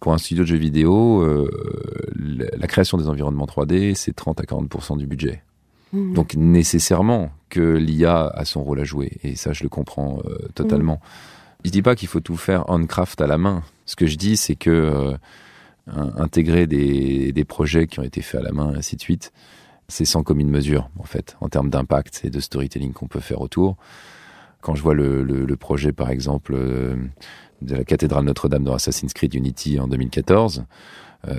pour 0.00 0.12
un 0.12 0.18
studio 0.18 0.44
de 0.44 0.48
jeux 0.48 0.56
vidéo 0.56 1.24
la 2.16 2.66
création 2.66 2.98
des 2.98 3.08
environnements 3.08 3.46
3D 3.46 3.94
c'est 3.94 4.14
30 4.14 4.40
à 4.40 4.44
40% 4.44 4.96
du 4.96 5.06
budget. 5.06 5.42
Mhm. 5.92 6.14
Donc 6.14 6.34
nécessairement 6.34 7.30
que 7.48 7.76
l'IA 7.76 8.26
a 8.28 8.44
son 8.44 8.62
rôle 8.62 8.80
à 8.80 8.84
jouer 8.84 9.18
et 9.24 9.34
ça 9.36 9.52
je 9.52 9.62
le 9.64 9.68
comprends 9.68 10.20
euh, 10.24 10.38
totalement. 10.54 11.00
Je 11.64 11.70
dis 11.70 11.82
pas 11.82 11.94
qu'il 11.96 12.08
faut 12.08 12.20
tout 12.20 12.36
faire 12.36 12.64
on 12.68 12.86
craft 12.86 13.20
à 13.20 13.26
la 13.26 13.38
main. 13.38 13.62
Ce 13.86 13.96
que 13.96 14.06
je 14.06 14.16
dis 14.16 14.36
c'est 14.36 14.54
que 14.56 14.70
euh, 14.70 15.16
intégrer 16.16 16.66
des, 16.66 17.32
des 17.32 17.44
projets 17.44 17.86
qui 17.86 17.98
ont 18.00 18.04
été 18.04 18.22
faits 18.22 18.40
à 18.40 18.44
la 18.44 18.52
main 18.52 18.72
et 18.74 18.76
ainsi 18.78 18.94
de 18.96 19.00
suite, 19.00 19.32
c'est 19.88 20.04
sans 20.04 20.22
commune 20.22 20.48
mesure 20.50 20.88
en 20.98 21.04
fait 21.04 21.36
en 21.40 21.48
termes 21.48 21.70
d'impact 21.70 22.20
et 22.24 22.30
de 22.30 22.38
storytelling 22.40 22.92
qu'on 22.92 23.08
peut 23.08 23.20
faire 23.20 23.40
autour. 23.40 23.76
Quand 24.60 24.74
je 24.74 24.82
vois 24.82 24.94
le, 24.94 25.24
le- 25.24 25.44
le 25.46 25.56
projet 25.56 25.92
par 25.92 26.10
exemple 26.10 26.52
euh, 26.54 26.94
de 27.62 27.74
la 27.74 27.84
cathédrale 27.84 28.24
Notre-Dame 28.24 28.62
dans 28.64 28.74
Assassin's 28.74 29.12
Creed 29.12 29.34
Unity 29.34 29.80
en 29.80 29.88
2014, 29.88 30.58
euh, 30.60 30.62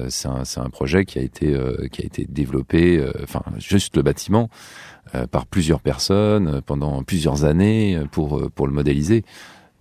c'est 0.09 0.27
un, 0.27 0.45
c'est 0.45 0.59
un 0.59 0.69
projet 0.69 1.05
qui 1.05 1.19
a 1.19 1.21
été 1.21 1.53
euh, 1.53 1.87
développé, 2.29 2.97
euh, 2.97 3.11
enfin 3.23 3.43
juste 3.57 3.95
le 3.95 4.03
bâtiment, 4.03 4.49
euh, 5.15 5.27
par 5.27 5.45
plusieurs 5.45 5.81
personnes 5.81 6.47
euh, 6.47 6.61
pendant 6.61 7.03
plusieurs 7.03 7.43
années 7.45 7.95
euh, 7.95 8.05
pour 8.05 8.39
euh, 8.39 8.67
le 8.67 8.73
modéliser. 8.73 9.23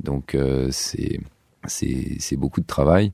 Donc 0.03 0.35
euh, 0.35 0.69
c'est 0.71 2.37
beaucoup 2.37 2.61
de 2.61 2.67
travail. 2.67 3.13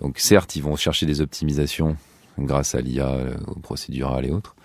Donc 0.00 0.18
certes, 0.18 0.56
ils 0.56 0.62
vont 0.62 0.76
chercher 0.76 1.06
des 1.06 1.20
optimisations 1.20 1.96
grâce 2.38 2.74
à 2.74 2.80
l'IA, 2.80 3.08
euh, 3.08 3.36
au 3.46 3.58
procédural 3.58 4.26
et 4.26 4.30
autres. 4.30 4.55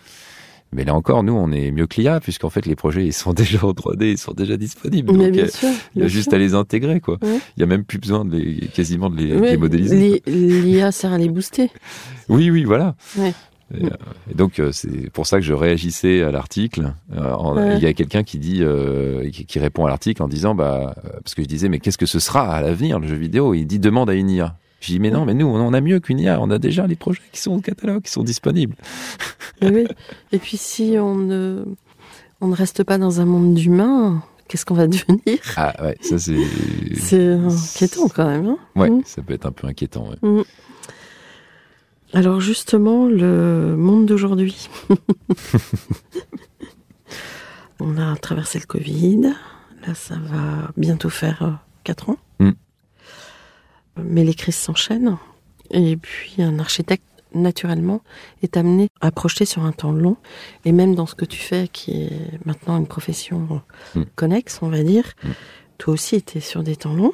Mais 0.73 0.85
là 0.85 0.95
encore, 0.95 1.23
nous, 1.23 1.33
on 1.33 1.51
est 1.51 1.69
mieux 1.71 1.85
que 1.85 1.99
l'IA, 1.99 2.19
puisqu'en 2.21 2.49
fait, 2.49 2.65
les 2.65 2.75
projets, 2.75 3.05
ils 3.05 3.13
sont 3.13 3.33
déjà 3.33 3.65
en 3.65 3.71
3D, 3.71 4.11
ils 4.11 4.17
sont 4.17 4.33
déjà 4.33 4.55
disponibles. 4.57 5.11
Mais 5.11 5.25
Donc, 5.25 5.31
bien 5.33 5.43
euh, 5.45 5.49
sûr. 5.49 5.69
il 5.95 6.01
y 6.01 6.05
a 6.05 6.07
juste 6.07 6.29
sûr. 6.29 6.35
à 6.35 6.39
les 6.39 6.53
intégrer, 6.53 7.01
quoi. 7.01 7.17
Ouais. 7.21 7.39
Il 7.57 7.59
y 7.59 7.63
a 7.63 7.65
même 7.67 7.83
plus 7.83 7.97
besoin 7.99 8.23
de 8.23 8.37
les, 8.37 8.67
quasiment 8.67 9.09
de 9.09 9.17
les, 9.17 9.27
de 9.35 9.39
Ouais, 9.39 9.51
les 9.51 9.57
modéliser. 9.57 10.21
L'IA 10.27 10.91
sert 10.91 11.11
à 11.13 11.17
les 11.17 11.29
booster. 11.29 11.69
Oui, 12.29 12.49
oui, 12.49 12.63
voilà. 12.63 12.95
Ouais. 13.17 13.33
Et, 13.77 13.85
euh, 13.85 13.89
et 14.31 14.35
donc 14.35 14.59
euh, 14.59 14.71
c'est 14.71 15.09
pour 15.11 15.27
ça 15.27 15.37
que 15.37 15.43
je 15.43 15.53
réagissais 15.53 16.21
à 16.21 16.31
l'article. 16.31 16.93
Ouais. 17.13 17.75
Il 17.77 17.83
y 17.83 17.85
a 17.87 17.93
quelqu'un 17.93 18.23
qui 18.23 18.37
dit, 18.39 18.59
euh, 18.61 19.29
qui, 19.31 19.45
qui 19.45 19.59
répond 19.59 19.85
à 19.85 19.89
l'article 19.89 20.23
en 20.23 20.29
disant, 20.29 20.55
bah, 20.55 20.95
parce 21.23 21.35
que 21.35 21.41
je 21.41 21.47
disais, 21.47 21.67
mais 21.67 21.79
qu'est-ce 21.79 21.97
que 21.97 22.05
ce 22.05 22.19
sera 22.19 22.49
à 22.53 22.61
l'avenir 22.61 22.99
le 22.99 23.07
jeu 23.07 23.15
vidéo? 23.15 23.53
Il 23.53 23.65
dit 23.65 23.79
demande 23.79 24.09
à 24.09 24.13
une 24.13 24.29
IA. 24.29 24.55
Je 24.81 24.87
dis 24.93 24.99
mais 24.99 25.11
non, 25.11 25.23
mais 25.25 25.33
nous 25.33 25.45
on 25.45 25.73
a 25.73 25.79
mieux 25.81 25.99
qu'une 26.01 26.19
IA. 26.19 26.41
On 26.41 26.49
a 26.51 26.57
déjà 26.59 26.85
les 26.87 26.95
projets 26.97 27.21
qui 27.31 27.39
sont 27.39 27.51
au 27.53 27.61
catalogue, 27.61 28.01
qui 28.03 28.11
sont 28.11 28.23
disponibles. 28.23 28.75
Mais 29.61 29.69
oui. 29.71 29.87
Et 30.33 30.39
puis 30.39 30.57
si 30.57 30.95
on 30.99 31.15
ne, 31.15 31.63
on 32.41 32.47
ne 32.47 32.55
reste 32.55 32.83
pas 32.83 32.97
dans 32.97 33.21
un 33.21 33.25
monde 33.25 33.53
d'humains, 33.53 34.23
qu'est-ce 34.47 34.65
qu'on 34.65 34.73
va 34.73 34.87
devenir? 34.87 35.37
Ah 35.55 35.73
ouais, 35.83 35.97
ça 36.01 36.17
c'est. 36.17 36.35
C'est 36.99 37.33
inquiétant 37.33 38.07
quand 38.09 38.27
même. 38.27 38.47
hein? 38.47 38.57
Ouais, 38.75 38.89
Mm. 38.89 39.03
ça 39.05 39.21
peut 39.21 39.33
être 39.33 39.45
un 39.45 39.51
peu 39.51 39.67
inquiétant. 39.67 40.09
ouais. 40.09 40.43
Alors 42.13 42.41
justement, 42.41 43.05
le 43.07 43.75
monde 43.77 44.05
d'aujourd'hui. 44.07 44.67
On 47.79 47.97
a 47.97 48.15
traversé 48.17 48.59
le 48.59 48.65
Covid. 48.65 49.21
Là, 49.87 49.93
ça 49.95 50.15
va 50.15 50.71
bientôt 50.77 51.09
faire 51.09 51.59
4 51.83 52.09
ans. 52.11 52.17
Mm. 52.39 52.51
Mais 53.97 54.23
les 54.23 54.33
crises 54.33 54.55
s'enchaînent. 54.55 55.17
Et 55.69 55.95
puis 55.97 56.41
un 56.41 56.59
architecte, 56.59 57.03
naturellement, 57.33 58.01
est 58.43 58.57
amené 58.57 58.89
à 58.99 59.09
projeter 59.11 59.45
sur 59.45 59.63
un 59.63 59.71
temps 59.71 59.91
long. 59.93 60.17
Et 60.65 60.71
même 60.73 60.95
dans 60.95 61.05
ce 61.05 61.15
que 61.15 61.23
tu 61.25 61.39
fais, 61.39 61.67
qui 61.71 62.03
est 62.03 62.45
maintenant 62.45 62.77
une 62.77 62.87
profession 62.87 63.61
Mm. 63.95 64.01
connexe, 64.15 64.59
on 64.61 64.67
va 64.69 64.83
dire, 64.83 65.05
Mm. 65.23 65.29
toi 65.77 65.93
aussi, 65.93 66.15
était 66.15 66.41
sur 66.41 66.61
des 66.63 66.75
temps 66.75 66.93
longs. 66.93 67.13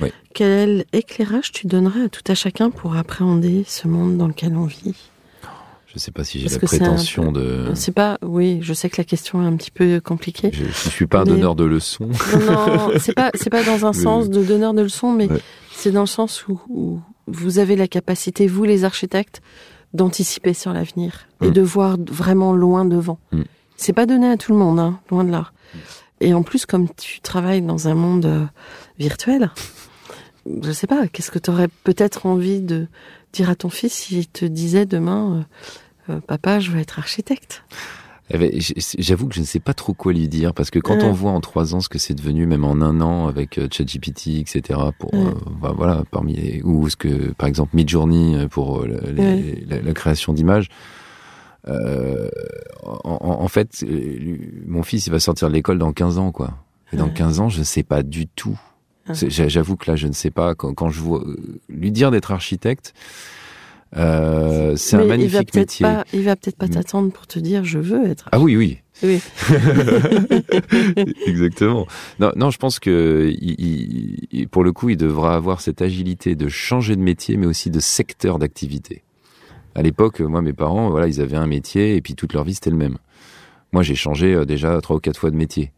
Oui. 0.00 0.12
Quel 0.34 0.84
éclairage 0.92 1.52
tu 1.52 1.66
donnerais 1.66 2.04
à 2.04 2.08
tout 2.08 2.22
à 2.26 2.34
chacun 2.34 2.70
pour 2.70 2.96
appréhender 2.96 3.64
ce 3.66 3.88
monde 3.88 4.16
dans 4.16 4.28
lequel 4.28 4.54
on 4.56 4.66
vit? 4.66 4.96
Je 5.92 5.98
sais 5.98 6.12
pas 6.12 6.22
si 6.24 6.38
j'ai 6.38 6.48
la 6.48 6.54
un 6.54 6.58
prétention 6.60 7.32
peu- 7.32 7.40
de. 7.40 7.72
C'est 7.74 7.90
pas, 7.92 8.16
oui, 8.22 8.58
je 8.62 8.72
sais 8.72 8.88
que 8.88 8.96
la 8.98 9.04
question 9.04 9.42
est 9.42 9.46
un 9.46 9.56
petit 9.56 9.72
peu 9.72 10.00
compliquée. 10.00 10.50
Je, 10.52 10.64
je 10.66 10.88
suis 10.88 11.06
pas 11.06 11.20
un 11.20 11.24
donneur 11.24 11.54
de 11.56 11.64
leçons. 11.64 12.08
Non, 12.32 12.66
non, 12.76 12.90
c'est 12.98 13.14
pas, 13.14 13.30
c'est 13.34 13.50
pas 13.50 13.64
dans 13.64 13.84
un 13.86 13.90
Mais- 13.94 13.98
sens 14.02 14.30
de 14.30 14.42
donneur 14.44 14.72
de 14.72 14.82
leçons, 14.82 15.12
mais 15.12 15.28
Ouais. 15.28 15.40
c'est 15.72 15.90
dans 15.90 16.02
le 16.02 16.06
sens 16.06 16.46
où, 16.46 16.60
où 16.68 17.00
vous 17.26 17.58
avez 17.58 17.74
la 17.74 17.88
capacité, 17.88 18.46
vous 18.46 18.62
les 18.64 18.84
architectes, 18.84 19.42
d'anticiper 19.92 20.54
sur 20.54 20.72
l'avenir 20.72 21.26
et 21.42 21.48
Mm. 21.48 21.52
de 21.52 21.60
voir 21.62 21.96
vraiment 22.10 22.52
loin 22.52 22.84
devant. 22.84 23.18
Mm. 23.32 23.42
C'est 23.76 23.92
pas 23.92 24.06
donné 24.06 24.28
à 24.30 24.36
tout 24.36 24.52
le 24.52 24.58
monde, 24.58 24.78
hein, 24.78 25.00
loin 25.10 25.24
de 25.24 25.32
là. 25.32 25.50
Et 26.20 26.34
en 26.34 26.42
plus, 26.44 26.66
comme 26.66 26.86
tu 26.94 27.20
travailles 27.20 27.62
dans 27.62 27.88
un 27.88 27.94
monde 27.94 28.26
euh, 28.26 28.44
virtuel, 28.98 29.50
je 30.62 30.72
sais 30.72 30.86
pas, 30.86 31.06
qu'est-ce 31.08 31.30
que 31.30 31.38
tu 31.38 31.50
aurais 31.50 31.68
peut-être 31.84 32.26
envie 32.26 32.60
de 32.60 32.86
dire 33.32 33.50
à 33.50 33.54
ton 33.54 33.68
fils 33.70 33.92
s'il 33.92 34.26
te 34.26 34.44
disait 34.44 34.86
demain, 34.86 35.44
euh, 36.08 36.14
euh, 36.14 36.20
papa, 36.20 36.60
je 36.60 36.70
veux 36.70 36.80
être 36.80 36.98
architecte? 36.98 37.62
Eh 38.32 38.38
ben, 38.38 38.50
J'avoue 38.98 39.26
que 39.26 39.34
je 39.34 39.40
ne 39.40 39.44
sais 39.44 39.58
pas 39.58 39.74
trop 39.74 39.92
quoi 39.92 40.12
lui 40.12 40.28
dire 40.28 40.54
parce 40.54 40.70
que 40.70 40.78
quand 40.78 40.98
Ouais. 40.98 41.02
on 41.04 41.12
voit 41.12 41.32
en 41.32 41.40
trois 41.40 41.74
ans 41.74 41.80
ce 41.80 41.88
que 41.88 41.98
c'est 41.98 42.14
devenu, 42.14 42.46
même 42.46 42.64
en 42.64 42.74
un 42.80 43.00
an 43.00 43.26
avec 43.26 43.58
euh, 43.58 43.66
ChatGPT, 43.70 44.38
etc. 44.38 44.78
Pour 45.00 45.12
Ouais. 45.12 45.20
euh, 45.20 45.32
bah, 45.60 45.72
voilà 45.76 46.04
parmi 46.12 46.34
les- 46.36 46.62
ou 46.62 46.88
ce 46.88 46.94
que 46.96 47.32
par 47.32 47.48
exemple 47.48 47.74
Midjourney 47.74 48.46
pour 48.48 48.84
le- 48.86 49.00
les- 49.10 49.20
Ouais. 49.22 49.64
la, 49.68 49.80
la 49.82 49.92
création 49.94 50.32
d'images. 50.32 50.68
Euh, 51.68 52.28
en, 53.04 53.48
fait, 53.48 53.82
lui- 53.82 54.62
mon 54.66 54.82
fils 54.82 55.06
il 55.06 55.10
va 55.10 55.18
sortir 55.20 55.48
de 55.48 55.52
l'école 55.52 55.78
dans 55.78 55.92
15 55.92 56.18
ans 56.18 56.30
quoi. 56.32 56.54
Et 56.92 56.96
dans 56.96 57.06
Ouais. 57.06 57.12
15 57.14 57.40
ans, 57.40 57.48
je 57.48 57.58
ne 57.58 57.64
sais 57.64 57.82
pas 57.82 58.02
du 58.02 58.26
tout. 58.28 58.58
J'a- 59.14 59.48
J'avoue 59.48 59.76
que 59.76 59.90
là, 59.90 59.96
je 59.96 60.06
ne 60.06 60.12
sais 60.12 60.30
pas. 60.30 60.54
Quand, 60.54 60.72
quand 60.74 60.90
je 60.90 61.00
vois 61.00 61.20
euh, 61.22 61.36
lui 61.68 61.90
dire 61.92 62.10
d'être 62.10 62.32
architecte, 62.32 62.94
euh, 63.96 64.76
c'est 64.76 64.96
un 64.96 64.98
Mais 65.00 65.04
il 65.04 65.08
va 65.08 65.16
magnifique 65.16 65.54
métier. 65.54 65.84
pas, 65.84 66.04
il 66.12 66.22
va 66.22 66.36
peut-être 66.36 66.56
pas 66.56 66.66
Mm. 66.66 66.70
t'attendre 66.70 67.12
pour 67.12 67.26
te 67.26 67.38
dire, 67.38 67.64
je 67.64 67.78
veux 67.78 68.06
être. 68.08 68.28
Ah 68.32 68.38
oui, 68.38 68.56
oui, 68.56 68.78
Oui. 69.02 69.20
Exactement. 71.26 71.86
Non, 72.18 72.32
non, 72.36 72.50
je 72.50 72.58
pense 72.58 72.78
que 72.78 73.30
il, 73.40 73.54
il- 73.58 74.28
il- 74.32 74.48
pour 74.48 74.64
le 74.64 74.72
coup, 74.72 74.90
il 74.90 74.96
devra 74.96 75.34
avoir 75.34 75.60
cette 75.60 75.82
agilité 75.82 76.34
de 76.34 76.48
changer 76.48 76.96
de 76.96 77.00
métier, 77.02 77.36
mais 77.36 77.46
aussi 77.46 77.70
de 77.70 77.80
secteur 77.80 78.38
d'activité. 78.38 79.02
À 79.74 79.82
l'époque, 79.82 80.20
moi, 80.20 80.42
mes 80.42 80.52
parents, 80.52 80.90
voilà, 80.90 81.06
ils 81.08 81.20
avaient 81.20 81.36
un 81.36 81.46
métier 81.46 81.96
et 81.96 82.00
puis 82.00 82.14
toute 82.14 82.32
leur 82.32 82.44
vie 82.44 82.54
c'était 82.54 82.70
le 82.70 82.76
même. 82.76 82.98
Moi, 83.72 83.82
j'ai 83.82 83.94
changé 83.94 84.34
euh, 84.34 84.44
déjà 84.44 84.80
trois 84.80 84.96
ou 84.96 85.00
quatre 85.00 85.18
fois 85.18 85.30
de 85.30 85.36
métier. 85.36 85.72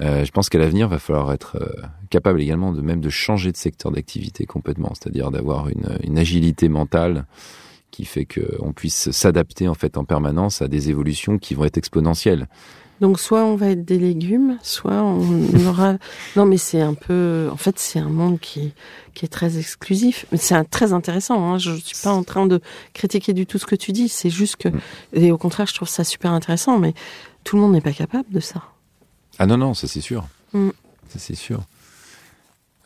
Euh, 0.00 0.24
je 0.24 0.30
pense 0.30 0.48
qu'à 0.48 0.58
l'avenir, 0.58 0.88
va 0.88 0.98
falloir 0.98 1.32
être 1.32 1.56
euh, 1.60 1.82
capable 2.10 2.40
également 2.40 2.72
de 2.72 2.82
même 2.82 3.00
de 3.00 3.08
changer 3.08 3.50
de 3.52 3.56
secteur 3.56 3.90
d'activité 3.92 4.44
complètement, 4.44 4.92
c'est-à-dire 4.94 5.30
d'avoir 5.30 5.68
une, 5.68 5.96
une 6.02 6.18
agilité 6.18 6.68
mentale 6.68 7.24
qui 7.90 8.04
fait 8.04 8.26
qu'on 8.26 8.72
puisse 8.72 9.10
s'adapter 9.10 9.68
en 9.68 9.74
fait 9.74 9.96
en 9.96 10.04
permanence 10.04 10.60
à 10.60 10.68
des 10.68 10.90
évolutions 10.90 11.38
qui 11.38 11.54
vont 11.54 11.64
être 11.64 11.78
exponentielles. 11.78 12.46
Donc 13.00 13.20
soit 13.20 13.44
on 13.44 13.56
va 13.56 13.68
être 13.70 13.84
des 13.84 13.98
légumes, 13.98 14.58
soit 14.62 15.02
on 15.02 15.22
aura. 15.66 15.96
Non, 16.34 16.44
mais 16.46 16.56
c'est 16.58 16.80
un 16.80 16.94
peu. 16.94 17.48
En 17.52 17.56
fait, 17.56 17.78
c'est 17.78 17.98
un 17.98 18.08
monde 18.08 18.38
qui 18.40 18.72
qui 19.14 19.24
est 19.24 19.28
très 19.28 19.58
exclusif. 19.58 20.24
Mais 20.32 20.38
c'est 20.38 20.54
un- 20.54 20.64
très 20.64 20.92
intéressant. 20.94 21.42
Hein. 21.52 21.58
Je 21.58 21.72
suis 21.74 21.96
pas 22.02 22.12
en 22.12 22.22
train 22.22 22.46
de 22.46 22.60
critiquer 22.94 23.32
du 23.34 23.46
tout 23.46 23.58
ce 23.58 23.66
que 23.66 23.76
tu 23.76 23.92
dis. 23.92 24.08
C'est 24.08 24.30
juste 24.30 24.56
que. 24.56 24.68
Et 25.12 25.30
au 25.30 25.36
contraire, 25.38 25.66
je 25.66 25.74
trouve 25.74 25.88
ça 25.88 26.04
super 26.04 26.32
intéressant. 26.32 26.78
Mais 26.78 26.94
tout 27.44 27.56
le 27.56 27.62
monde 27.62 27.72
n'est 27.72 27.82
pas 27.82 27.92
capable 27.92 28.30
de 28.30 28.40
ça. 28.40 28.62
Ah 29.38 29.46
non, 29.46 29.56
non, 29.56 29.74
ça 29.74 29.86
c'est 29.88 30.00
sûr. 30.00 30.26
Mm. 30.52 30.70
Ça 31.08 31.18
c'est 31.18 31.34
sûr. 31.34 31.62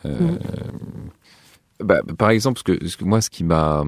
Euh, 0.05 0.17
Mm. 0.19 0.39
bah, 1.83 2.01
par 2.17 2.29
exemple, 2.31 2.59
ce 2.59 2.63
que, 2.63 2.87
ce 2.87 2.97
que 2.97 3.03
moi, 3.05 3.21
ce 3.21 3.29
qui 3.29 3.43
m'a 3.43 3.83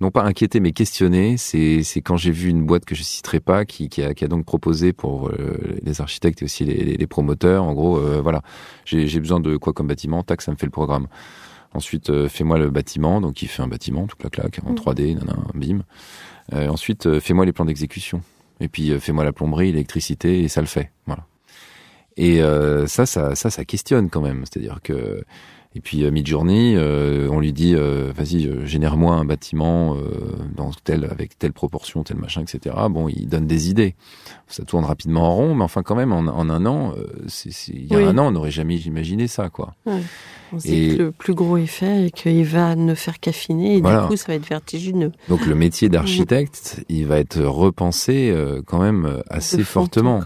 non 0.00 0.10
pas 0.10 0.22
inquiété 0.22 0.60
mais 0.60 0.72
questionné, 0.72 1.36
c'est 1.36 1.82
quand 2.02 2.16
j'ai 2.16 2.30
vu 2.30 2.48
une 2.48 2.64
boîte 2.64 2.84
que 2.86 2.94
je 2.94 3.02
citerai 3.02 3.38
pas 3.40 3.64
qui, 3.66 3.88
qui, 3.90 4.02
a, 4.02 4.14
qui 4.14 4.24
a 4.24 4.28
donc 4.28 4.46
proposé 4.46 4.92
pour 4.94 5.28
euh, 5.28 5.58
les 5.82 6.00
architectes 6.00 6.40
et 6.40 6.46
aussi 6.46 6.64
les, 6.64 7.06
promoteurs, 7.06 7.64
en 7.64 7.74
gros, 7.74 7.98
euh, 7.98 8.20
voilà, 8.22 8.40
j'ai 8.86 9.20
besoin 9.20 9.40
de 9.40 9.56
quoi 9.58 9.72
comme 9.74 9.88
bâtiment, 9.88 10.22
tac, 10.22 10.40
ça 10.42 10.52
me 10.52 10.56
fait 10.56 10.66
le 10.66 10.70
programme. 10.72 11.06
Ensuite, 11.74 12.08
euh, 12.10 12.28
fais-moi 12.28 12.58
le 12.58 12.70
bâtiment, 12.70 13.20
donc 13.20 13.42
il 13.42 13.48
fait 13.48 13.62
un 13.62 13.68
bâtiment, 13.68 14.06
toute 14.06 14.24
la 14.24 14.30
claque, 14.30 14.60
en 14.64 14.72
Mm. 14.72 14.74
3D, 14.76 15.14
nanana, 15.16 15.44
bim. 15.54 15.82
Ensuite, 16.52 17.20
fais-moi 17.20 17.44
les 17.44 17.52
plans 17.52 17.64
d'exécution. 17.66 18.22
Et 18.58 18.66
puis, 18.68 18.98
fais-moi 18.98 19.22
la 19.22 19.32
plomberie, 19.32 19.70
l'électricité, 19.70 20.40
et 20.42 20.48
ça 20.48 20.60
le 20.60 20.66
fait. 20.66 20.90
Voilà. 21.06 21.24
Et 22.16 22.42
euh, 22.42 22.86
ça, 22.86 23.06
ça, 23.06 23.34
ça, 23.34 23.50
ça 23.50 23.64
questionne 23.64 24.10
quand 24.10 24.20
même. 24.20 24.44
C'est-à-dire 24.50 24.80
que 24.82 25.22
et 25.76 25.80
puis 25.80 26.02
euh, 26.02 26.10
Midjourney, 26.10 26.74
euh, 26.76 27.28
on 27.30 27.38
lui 27.38 27.52
dit, 27.52 27.74
euh, 27.76 28.10
vas-y, 28.12 28.50
génère-moi 28.66 29.14
un 29.14 29.24
bâtiment 29.24 29.94
euh, 29.94 30.00
dans 30.56 30.72
tel, 30.82 31.04
avec 31.08 31.38
telle 31.38 31.52
proportion, 31.52 32.02
tel 32.02 32.16
machin, 32.16 32.42
etc. 32.42 32.74
Bon, 32.90 33.08
il 33.08 33.28
donne 33.28 33.46
des 33.46 33.70
idées. 33.70 33.94
Ça 34.48 34.64
tourne 34.64 34.84
rapidement 34.84 35.28
en 35.30 35.34
rond, 35.36 35.54
mais 35.54 35.62
enfin 35.62 35.84
quand 35.84 35.94
même, 35.94 36.10
en, 36.12 36.26
en 36.26 36.50
un 36.50 36.66
an, 36.66 36.92
c'est- 37.28 37.52
c'est- 37.52 37.70
il 37.72 37.86
y 37.86 37.94
a 37.94 37.98
Oui. 37.98 38.04
un 38.04 38.18
an, 38.18 38.26
on 38.26 38.30
n'aurait 38.32 38.50
jamais 38.50 38.76
imaginé 38.78 39.28
ça, 39.28 39.48
quoi. 39.48 39.74
On 40.52 40.58
se 40.58 40.66
Et- 40.66 40.96
que 40.96 41.02
le 41.04 41.12
plus 41.12 41.34
gros 41.34 41.56
est 41.56 41.66
fait 41.66 42.06
et 42.06 42.10
qu'il 42.10 42.44
va 42.44 42.74
ne 42.74 42.96
faire 42.96 43.20
qu'affiner. 43.20 43.76
Et 43.76 43.80
Voilà. 43.80 44.02
du 44.02 44.08
coup, 44.08 44.16
ça 44.16 44.24
va 44.26 44.34
être 44.34 44.48
vertigineux. 44.48 45.12
Donc 45.28 45.46
le 45.46 45.54
métier 45.54 45.88
d'architecte, 45.88 46.84
il 46.88 47.06
va 47.06 47.20
être 47.20 47.40
repensé 47.40 48.34
quand 48.66 48.80
même 48.80 49.22
assez 49.30 49.62
fortement. 49.62 50.22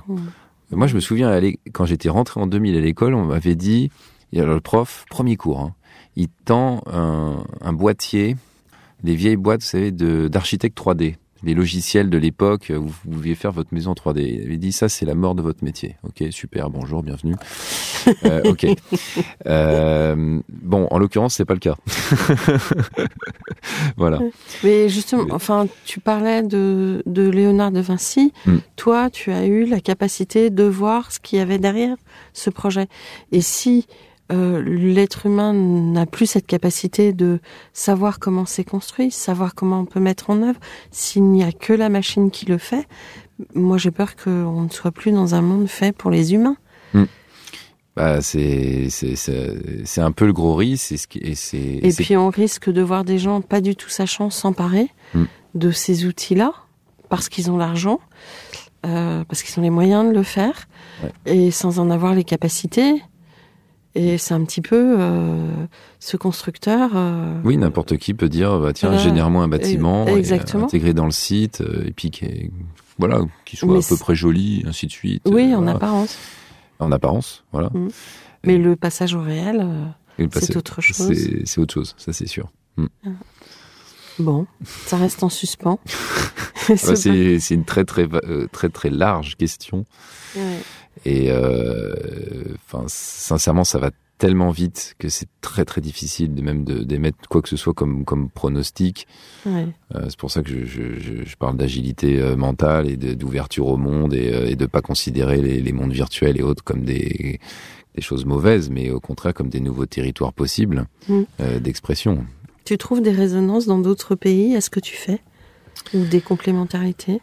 Moi, 0.75 0.87
je 0.87 0.95
me 0.95 1.01
souviens, 1.01 1.41
quand 1.73 1.85
j'étais 1.87 2.09
rentré 2.09 2.41
en 2.41 2.47
2000 2.47 2.77
à 2.77 2.81
l'école, 2.81 3.15
on 3.15 3.25
m'avait 3.25 3.55
dit, 3.55 3.91
le 4.33 4.59
prof, 4.61 5.05
premier 5.11 5.37
cours, 5.37 5.61
hein, 5.61 5.75
il 6.17 6.29
tend 6.45 6.83
un, 6.87 7.73
boîtier, 7.73 8.37
des 9.03 9.15
vieilles 9.15 9.37
boîtes, 9.37 9.63
vous 9.63 9.69
savez, 9.69 9.93
de- 9.93 10.29
d'architecte 10.29 10.77
3D, 10.77 11.17
les 11.43 11.55
logiciels 11.55 12.09
de 12.11 12.19
l'époque 12.19 12.71
vous 12.71 12.93
pouviez 13.11 13.35
faire 13.35 13.53
votre 13.53 13.73
maison 13.73 13.91
en 13.91 13.95
3D. 13.95 14.21
Il 14.23 14.43
avait 14.47 14.57
dit, 14.57 14.73
ça, 14.73 14.89
c'est 14.89 15.05
la 15.05 15.15
mort 15.15 15.35
de 15.35 15.43
votre 15.43 15.63
métier. 15.63 15.97
Ok, 16.03 16.25
super, 16.31 16.71
bonjour, 16.71 17.03
bienvenue. 17.03 17.35
Euh, 18.25 18.41
ok. 18.45 18.67
Euh, 19.47 20.41
bon, 20.49 20.87
en 20.91 20.99
l'occurrence, 20.99 21.35
c'est 21.35 21.45
pas 21.45 21.55
le 21.55 21.61
cas. 21.61 21.77
voilà. 23.97 24.19
Mais 24.63 24.89
justement, 24.89 25.27
enfin, 25.31 25.67
tu 25.85 26.01
parlais 26.01 26.43
de, 26.43 27.03
de 27.07 27.29
Léonard 27.29 27.71
de 27.71 27.81
Vinci. 27.81 28.33
Mm. 28.47 28.57
Toi, 28.77 29.11
tu 29.11 29.31
as 29.31 29.47
eu 29.47 29.67
la 29.67 29.81
capacité 29.81 30.51
de 30.51 30.65
voir 30.65 31.13
ce 31.13 31.21
qu'il 31.21 31.39
y 31.39 31.43
avait 31.43 31.59
derrière 31.59 31.97
ce 32.33 32.51
projet. 32.51 32.89
Et 33.33 33.41
si 33.41 33.87
euh, 34.33 34.63
l'être 34.63 35.27
humain 35.27 35.53
n'a 35.53 36.07
plus 36.07 36.27
cette 36.27 36.47
capacité 36.47 37.13
de 37.13 37.41
savoir 37.75 38.19
comment 38.19 38.47
c'est 38.47 38.65
construit, 38.65 39.11
savoir 39.11 39.55
comment 39.55 39.81
on 39.81 39.85
peut 39.85 40.01
mettre 40.01 40.31
en 40.31 40.43
œuvre, 40.43 40.59
s'il 40.91 41.25
n'y 41.25 41.45
a 41.45 41.53
que 41.53 41.75
la 41.75 41.91
machine 41.91 42.31
qui 42.31 42.47
le 42.47 42.57
fait, 42.57 42.89
moi 43.55 43.77
j'ai 43.77 43.91
peur 43.91 44.17
qu'on 44.17 44.63
ne 44.63 44.69
soit 44.71 44.93
plus 44.93 45.13
dans 45.13 45.35
un 45.35 45.43
monde 45.43 45.69
fait 45.69 45.95
pour 45.95 46.11
les 46.11 46.33
humains. 46.33 46.57
Bah, 47.97 48.21
c'est 48.23 48.89
un 49.99 50.13
peu 50.13 50.27
le 50.27 50.33
gros 50.33 50.55
risque 50.57 50.93
et 50.93 50.97
ce 50.97 51.07
qui 51.07 51.19
et 51.19 51.35
c'est 51.37 51.59
Et 51.59 51.91
c'est- 51.93 52.03
puis 52.03 52.17
on 52.17 52.29
risque 52.29 52.69
de 52.71 52.83
voir 52.83 53.05
des 53.05 53.19
gens 53.19 53.41
pas 53.41 53.61
du 53.61 53.77
tout 53.77 53.89
sachant 53.89 54.31
s'emparer 54.31 54.89
Mm. 55.15 55.25
de 55.55 55.71
ces 55.71 56.05
outils-là 56.07 56.53
parce 57.09 57.29
qu'ils 57.29 57.51
ont 57.53 57.57
l'argent, 57.57 58.01
euh, 58.85 59.23
parce 59.29 59.43
qu'ils 59.45 59.57
ont 59.61 59.63
les 59.63 59.71
moyens 59.71 60.09
de 60.09 60.13
le 60.15 60.23
faire 60.25 60.67
Ouais. 61.05 61.13
et 61.27 61.51
sans 61.53 61.79
en 61.79 61.89
avoir 61.91 62.15
les 62.15 62.25
capacités. 62.25 63.01
Et 63.97 64.19
c'est 64.19 64.35
un 64.35 64.43
petit 64.45 64.61
peu 64.61 64.97
euh, 64.99 65.49
ce 66.01 66.17
constructeur. 66.17 66.91
euh, 66.97 67.41
Oui, 67.45 67.57
n'importe 67.57 67.97
qui 67.97 68.13
peut 68.13 68.29
dire, 68.29 68.59
bah, 68.59 68.73
tiens, 68.73 68.97
génère-moi 68.99 69.45
un 69.45 69.49
bâtiment, 69.49 70.05
et, 70.09 70.25
intégré 70.57 70.95
dans 70.95 71.05
le 71.05 71.13
site, 71.13 71.63
et 71.87 71.93
puis 71.93 72.11
qui 72.11 72.25
est- 72.25 72.51
voilà, 72.99 73.21
qui 73.45 73.57
soit 73.57 73.73
Mais 73.73 73.85
à 73.85 73.89
peu 73.89 73.97
près 73.97 74.17
joli, 74.17 74.65
ainsi 74.67 74.89
de 74.89 74.91
suite. 74.91 75.23
Oui, 75.27 75.55
en 75.55 75.59
voilà. 75.59 75.77
apparence. 75.77 76.19
En 76.79 76.93
apparence, 76.93 77.45
voilà. 77.53 77.71
Mm. 77.73 77.89
Mais 78.45 78.59
le 78.59 78.77
passage 78.77 79.15
au 79.15 79.23
réel, 79.23 79.61
euh, 80.21 80.27
C'est 80.33 80.57
autre 80.57 80.81
chose. 80.81 81.13
C'est 81.45 81.61
autre 81.61 81.75
chose, 81.75 81.95
ça 81.99 82.13
c'est 82.13 82.27
sûr. 82.27 82.51
bon, 84.19 84.47
ça 84.87 84.97
reste 84.97 85.23
en 85.23 85.29
suspens. 85.29 85.79
Bah, 86.67 86.97
C'est 86.97 87.51
une 87.51 87.67
très 87.67 87.85
très 87.85 88.09
euh, 88.11 88.49
très 88.51 88.71
très 88.71 88.89
large 88.89 89.37
question, 89.37 89.85
ouais. 90.35 90.61
et 91.05 91.31
euh, 91.31 91.95
enfin 92.65 92.85
sincèrement, 92.87 93.65
ça 93.65 93.79
va 93.79 93.91
tellement 94.25 94.53
vite 94.53 94.95
que 94.99 95.11
c'est 95.11 95.29
très 95.43 95.67
très 95.67 95.83
difficile 95.83 96.35
de 96.35 96.41
même 96.41 96.65
d'émettre 96.65 97.29
quoi 97.29 97.43
que 97.43 97.49
ce 97.51 97.59
soit 97.59 97.75
comme 97.75 98.07
comme 98.07 98.31
pronostic. 98.31 99.07
Ouais. 99.45 99.67
Euh, 99.95 100.07
c'est 100.09 100.19
pour 100.19 100.31
ça 100.31 100.41
que 100.43 100.65
je, 100.65 100.99
je, 100.99 101.37
parle 101.37 101.59
d'agilité 101.59 102.23
euh, 102.23 102.35
mentale 102.35 102.89
et 102.89 102.97
d'ouverture 102.97 103.67
au 103.67 103.77
monde 103.77 104.15
et, 104.15 104.33
euh, 104.33 104.47
et 104.47 104.57
de 104.57 104.65
pas 104.65 104.81
considérer 104.81 105.43
les, 105.43 105.61
les 105.61 105.73
mondes 105.73 105.93
virtuels 105.93 106.39
et 106.39 106.43
autres 106.43 106.65
comme 106.65 106.85
des, 106.85 107.39
des 107.95 108.01
choses 108.01 108.25
mauvaises, 108.25 108.71
mais 108.71 108.91
au 108.91 108.99
contraire 108.99 109.35
comme 109.35 109.51
des 109.51 109.61
nouveaux 109.61 109.85
territoires 109.85 110.33
possibles 110.33 110.87
Mm. 111.07 111.23
euh, 111.41 111.61
d'expression. 111.61 112.25
Tu 112.65 112.79
trouves 112.79 113.03
des 113.03 113.13
résonances 113.13 113.67
dans 113.67 113.79
d'autres 113.79 114.15
pays 114.15 114.57
à 114.57 114.63
ce 114.63 114.71
que 114.71 114.81
tu 114.81 114.97
fais? 114.97 115.21
Ou 115.93 116.03
des 116.07 116.23
complémentarités? 116.23 117.21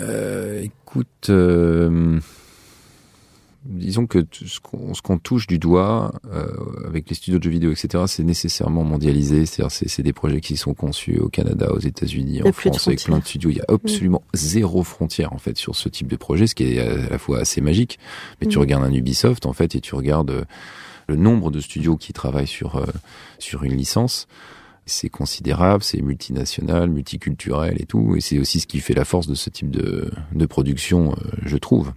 Euh, 0.00 0.62
écoute, 0.62 1.30
disons 3.64 4.06
que 4.06 4.24
ce 4.32 4.60
qu'on 4.60 5.18
touche 5.18 5.46
du 5.46 5.58
doigt 5.58 6.12
euh, 6.32 6.46
avec 6.86 7.08
les 7.08 7.14
studios 7.14 7.38
de 7.38 7.44
jeux 7.44 7.50
vidéo, 7.50 7.70
etc., 7.72 8.04
c'est 8.06 8.22
nécessairement 8.24 8.84
mondialisé. 8.84 9.46
C'est-à-dire, 9.46 9.70
c'est 9.70 10.02
des 10.02 10.12
projets 10.12 10.40
qui 10.40 10.56
sont 10.56 10.74
conçus 10.74 11.18
au 11.18 11.28
Canada, 11.28 11.72
aux 11.72 11.78
États-Unis, 11.80 12.42
en 12.42 12.46
France, 12.52 12.86
avec 12.88 12.98
plein 13.04 13.18
de 13.18 13.24
studios. 13.24 13.50
Il 13.50 13.56
y 13.56 13.60
a 13.60 13.64
absolument 13.68 14.22
zéro 14.34 14.82
frontière 14.82 15.32
en 15.32 15.38
fait 15.38 15.56
sur 15.58 15.76
ce 15.76 15.88
type 15.88 16.06
de 16.08 16.16
projet, 16.16 16.46
ce 16.46 16.54
qui 16.54 16.64
est 16.64 16.80
à 16.80 17.10
la 17.10 17.18
fois 17.18 17.40
assez 17.40 17.60
magique. 17.60 17.98
Mais 18.40 18.46
tu 18.46 18.56
Mhm. 18.56 18.60
regardes 18.62 18.84
un 18.84 18.92
Ubisoft 18.92 19.44
en 19.46 19.52
fait 19.52 19.74
et 19.74 19.80
tu 19.80 19.94
regardes 19.94 20.30
euh, 20.30 20.44
le 21.08 21.16
nombre 21.16 21.50
de 21.50 21.60
studios 21.60 21.96
qui 21.96 22.12
travaillent 22.12 22.46
sur 22.46 22.76
euh, 22.76 22.86
sur 23.38 23.64
une 23.64 23.74
licence. 23.76 24.28
C'est 24.86 25.10
considérable, 25.10 25.82
c'est 25.82 26.00
multinational, 26.00 26.88
multiculturel 26.88 27.76
et 27.78 27.84
tout, 27.84 28.14
et 28.16 28.20
c'est 28.22 28.38
aussi 28.38 28.60
ce 28.60 28.66
qui 28.66 28.80
fait 28.80 28.94
la 28.94 29.04
force 29.04 29.26
de 29.26 29.34
ce 29.34 29.50
type 29.50 29.70
de, 29.70 30.10
de 30.34 30.46
production, 30.46 31.12
euh, 31.12 31.30
je 31.44 31.56
trouve. 31.58 31.92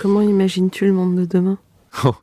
Comment 0.00 0.22
imagines-tu 0.22 0.86
le 0.86 0.92
monde 0.92 1.16
de 1.16 1.24
demain 1.26 1.58
Oh. 2.04 2.14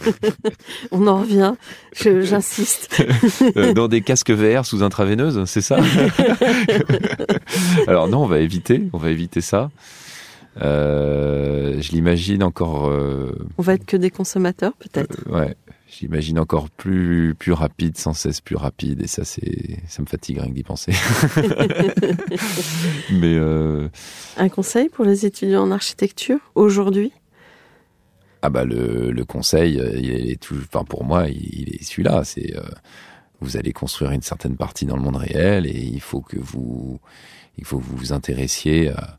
On 0.90 1.06
en 1.06 1.20
revient, 1.20 1.54
j'insiste. 1.94 3.02
Euh, 3.56 3.72
dans 3.72 3.86
des 3.88 4.02
casques 4.02 4.32
VR 4.32 4.66
sous 4.66 4.82
intraveineuse, 4.82 5.44
c'est 5.46 5.60
ça 5.60 5.78
Alors 7.86 8.08
non, 8.08 8.24
on 8.24 8.26
va 8.26 8.40
éviter, 8.40 8.82
on 8.92 8.98
va 8.98 9.10
éviter 9.10 9.40
ça. 9.40 9.70
Euh, 10.60 11.80
je 11.80 11.92
l'imagine 11.92 12.42
encore, 12.42 12.88
euh, 12.88 13.32
On 13.58 13.62
va 13.62 13.74
être 13.74 13.86
que 13.86 13.96
des 13.96 14.10
consommateurs, 14.10 14.72
peut-être. 14.74 15.16
euh, 15.28 15.38
ouais, 15.38 15.56
j'imagine 15.98 16.38
encore 16.38 16.70
plus 16.70 17.34
plus 17.34 17.52
rapide, 17.52 17.96
sans 17.96 18.12
cesse 18.12 18.40
plus 18.40 18.56
rapide, 18.56 19.02
et 19.02 19.06
ça 19.06 19.24
c'est, 19.24 19.78
ça 19.88 20.02
me 20.02 20.06
fatigue 20.06 20.38
rien 20.38 20.48
que 20.48 20.54
d'y 20.54 20.62
penser. 20.62 20.92
Mais 23.10 23.34
euh, 23.34 23.88
Un 24.36 24.48
conseil 24.48 24.88
pour 24.88 25.04
les 25.04 25.26
étudiants 25.26 25.62
en 25.62 25.70
architecture 25.70 26.38
aujourd'hui? 26.54 27.12
Ah 28.42 28.50
bah 28.50 28.64
le, 28.64 29.10
le 29.10 29.24
conseil, 29.24 29.80
euh, 29.80 29.98
il 29.98 30.30
est 30.30 30.40
tout, 30.40 30.56
enfin 30.56 30.84
pour 30.84 31.04
moi, 31.04 31.28
il, 31.28 31.60
il 31.60 31.74
est 31.74 31.82
celui-là. 31.82 32.22
C'est 32.24 32.56
euh, 32.56 32.62
vous 33.40 33.56
allez 33.56 33.72
construire 33.72 34.12
une 34.12 34.22
certaine 34.22 34.56
partie 34.56 34.86
dans 34.86 34.96
le 34.96 35.02
monde 35.02 35.16
réel, 35.16 35.66
et 35.66 35.78
il 35.78 36.00
faut 36.00 36.20
que 36.20 36.38
vous, 36.38 37.00
il 37.58 37.64
faut 37.64 37.78
que 37.78 37.84
vous 37.84 37.96
vous 37.96 38.12
intéressiez 38.12 38.90
à, 38.90 39.18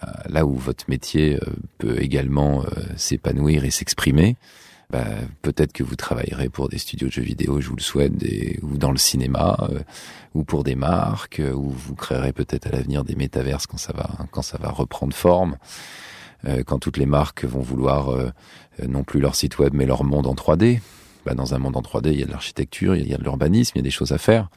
à 0.00 0.28
là 0.28 0.46
où 0.46 0.54
votre 0.54 0.84
métier 0.88 1.38
peut 1.78 2.00
également 2.00 2.64
s'épanouir 2.96 3.64
et 3.64 3.70
s'exprimer. 3.70 4.36
Bah, 4.90 5.04
peut-être 5.42 5.72
que 5.72 5.82
vous 5.82 5.96
travaillerez 5.96 6.48
pour 6.48 6.70
des 6.70 6.78
studios 6.78 7.08
de 7.08 7.12
jeux 7.12 7.22
vidéo, 7.22 7.60
je 7.60 7.68
vous 7.68 7.76
le 7.76 7.82
souhaite, 7.82 8.16
des, 8.16 8.58
ou 8.62 8.78
dans 8.78 8.90
le 8.90 8.96
cinéma, 8.96 9.56
euh, 9.70 9.80
ou 10.34 10.44
pour 10.44 10.64
des 10.64 10.76
marques, 10.76 11.40
euh, 11.40 11.52
ou 11.52 11.68
vous 11.68 11.94
créerez 11.94 12.32
peut-être 12.32 12.66
à 12.68 12.70
l'avenir 12.70 13.04
des 13.04 13.14
métaverses 13.14 13.66
quand 13.66 13.76
ça 13.76 13.92
va, 13.92 14.08
quand 14.30 14.40
ça 14.40 14.56
va 14.56 14.70
reprendre 14.70 15.14
forme, 15.14 15.58
euh, 16.46 16.62
quand 16.64 16.78
toutes 16.78 16.96
les 16.96 17.06
marques 17.06 17.44
vont 17.44 17.60
vouloir 17.60 18.10
euh, 18.10 18.30
non 18.86 19.04
plus 19.04 19.20
leur 19.20 19.34
site 19.34 19.58
web 19.58 19.74
mais 19.74 19.84
leur 19.84 20.04
monde 20.04 20.26
en 20.26 20.34
3D. 20.34 20.80
Bah, 21.26 21.34
dans 21.34 21.52
un 21.52 21.58
monde 21.58 21.76
en 21.76 21.82
3D, 21.82 22.12
il 22.12 22.20
y 22.20 22.22
a 22.22 22.26
de 22.26 22.30
l'architecture, 22.30 22.96
il 22.96 23.06
y 23.06 23.12
a 23.12 23.18
de 23.18 23.22
l'urbanisme, 23.22 23.72
il 23.74 23.80
y 23.80 23.82
a 23.82 23.84
des 23.84 23.90
choses 23.90 24.12
à 24.12 24.18
faire. 24.18 24.48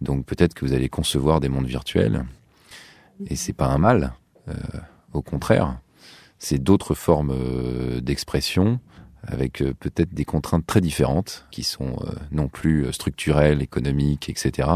Donc 0.00 0.26
peut-être 0.26 0.54
que 0.54 0.64
vous 0.66 0.72
allez 0.72 0.88
concevoir 0.88 1.38
des 1.38 1.48
mondes 1.48 1.66
virtuels, 1.66 2.24
et 3.26 3.36
c'est 3.36 3.52
pas 3.52 3.66
un 3.66 3.78
mal. 3.78 4.14
Euh, 4.48 4.54
au 5.12 5.22
contraire, 5.22 5.78
c'est 6.38 6.58
d'autres 6.58 6.94
formes 6.94 7.32
euh, 7.32 8.00
d'expression 8.00 8.80
avec 9.24 9.62
euh, 9.62 9.72
peut-être 9.78 10.12
des 10.12 10.24
contraintes 10.24 10.66
très 10.66 10.80
différentes 10.80 11.46
qui 11.50 11.62
sont 11.62 11.96
euh, 12.04 12.12
non 12.30 12.48
plus 12.48 12.86
euh, 12.86 12.92
structurelles, 12.92 13.62
économiques, 13.62 14.28
etc., 14.28 14.68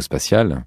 spatiales. 0.00 0.64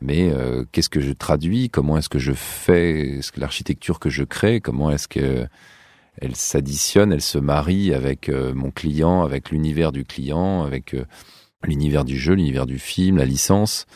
Mais 0.00 0.30
euh, 0.30 0.64
qu'est-ce 0.70 0.88
que 0.88 1.00
je 1.00 1.12
traduis? 1.12 1.68
Comment 1.70 1.98
est-ce 1.98 2.08
que 2.08 2.20
je 2.20 2.32
fais? 2.32 3.20
L'architecture 3.36 3.98
que 3.98 4.10
je 4.10 4.22
crée 4.22 4.60
Comment 4.60 4.90
est-ce 4.90 5.08
que 5.08 5.46
elle 6.20 6.34
s'additionne, 6.34 7.12
elle 7.12 7.22
se 7.22 7.38
marie 7.38 7.94
avec 7.94 8.28
euh, 8.28 8.52
mon 8.54 8.70
client, 8.70 9.22
avec 9.22 9.50
l'univers 9.50 9.92
du 9.92 10.04
client, 10.04 10.64
avec 10.64 10.96
l'univers 11.64 12.04
du 12.04 12.16
jeu, 12.16 12.34
l'univers 12.34 12.66
du 12.66 12.78
film, 12.78 13.16
la 13.18 13.24
licence? 13.24 13.86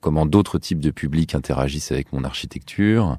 Comment 0.00 0.26
d'autres 0.26 0.58
types 0.58 0.80
de 0.80 0.90
publics 0.90 1.34
interagissent 1.34 1.92
avec 1.92 2.12
mon 2.12 2.24
architecture 2.24 3.18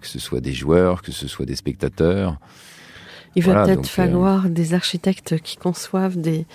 Que 0.00 0.06
ce 0.06 0.18
soit 0.18 0.40
des 0.40 0.52
joueurs, 0.52 1.02
que 1.02 1.12
ce 1.12 1.28
soit 1.28 1.44
des 1.44 1.56
spectateurs? 1.56 2.38
Il 3.36 3.42
va 3.42 3.52
Voilà, 3.52 3.66
peut-être 3.66 3.76
donc, 3.78 3.84
euh, 3.86 3.88
falloir 3.88 4.48
des 4.48 4.74
architectes 4.74 5.40
qui 5.40 5.56
conçoivent 5.56 6.16
des, 6.16 6.46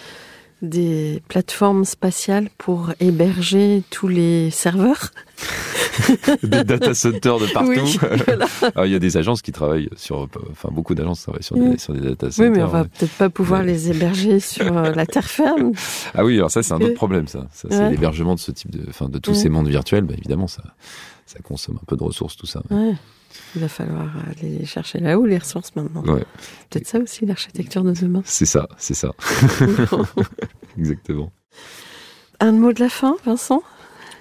des 0.62 1.22
plateformes 1.28 1.86
spatiales 1.86 2.50
pour 2.58 2.92
héberger 3.00 3.84
tous 3.90 4.08
les 4.08 4.50
serveurs. 4.52 5.12
des 6.44 6.64
data 6.64 6.94
centers 6.94 7.40
de 7.40 7.46
partout. 7.54 7.70
Oui, 7.72 7.98
voilà. 8.26 8.46
Alors, 8.76 8.86
il 8.86 8.92
y 8.92 8.96
a 8.96 9.00
des 9.00 9.18
agences 9.18 9.42
qui 9.42 9.52
travaillent 9.52 9.90
sur, 9.96 10.28
enfin 10.52 10.70
beaucoup 10.72 10.96
d'agences 10.96 11.24
travaillent 11.24 11.44
sur 11.44 11.56
des, 11.56 11.62
Oui. 11.62 11.80
sur 11.80 11.94
des 11.94 12.02
data 12.02 12.28
Oui, 12.28 12.32
centers. 12.34 12.52
mais 12.52 12.64
on 12.64 12.68
va 12.68 12.82
ouais. 12.84 12.88
peut-être 12.88 13.12
pas 13.14 13.30
pouvoir 13.30 13.62
Ouais. 13.62 13.68
les 13.68 13.90
héberger 13.90 14.40
sur 14.54 14.78
euh, 14.78 14.92
la 14.94 15.06
terre 15.06 15.28
ferme. 15.30 15.72
Ah 16.14 16.24
oui, 16.24 16.38
alors 16.38 16.52
ça 16.52 16.64
c'est 16.64 16.74
un 16.74 16.78
Oui. 16.78 16.86
autre 16.86 16.94
problème, 16.96 17.28
ça. 17.28 17.48
Ça, 17.54 17.68
c'est 17.72 17.78
Ouais. 17.78 17.90
l'hébergement 17.92 18.36
de 18.36 18.40
ce 18.40 18.52
type 18.52 18.72
de, 18.72 18.84
enfin 18.90 19.08
de 19.10 19.18
tous 19.20 19.32
Ouais. 19.32 19.38
ces 19.38 19.50
mondes 19.50 19.68
virtuels. 19.68 20.04
Bah, 20.04 20.16
évidemment, 20.18 20.48
ça, 20.48 20.64
ça 21.26 21.40
consomme 21.44 21.78
un 21.82 21.86
peu 21.86 21.96
de 21.98 22.04
ressources, 22.04 22.36
tout 22.36 22.48
ça. 22.48 22.62
Ouais. 23.30 23.36
Il 23.56 23.62
va 23.62 23.68
falloir 23.68 24.08
aller 24.30 24.66
chercher 24.66 25.00
là-haut, 25.00 25.26
les 25.26 25.38
ressources 25.38 25.76
maintenant. 25.76 26.04
Ouais, 26.04 26.24
Peut-être 26.70 26.88
ça 26.88 27.00
aussi, 27.00 27.26
l'architecture 27.26 27.84
de 27.84 27.94
demain. 27.94 28.22
c'est 28.26 28.46
ça, 28.46 28.68
c'est 28.78 28.94
ça, 28.96 29.12
exactement. 30.78 31.32
Un 32.40 32.52
mot 32.54 32.72
de 32.74 32.80
la 32.80 32.90
fin, 32.90 33.16
Vincent? 33.26 33.62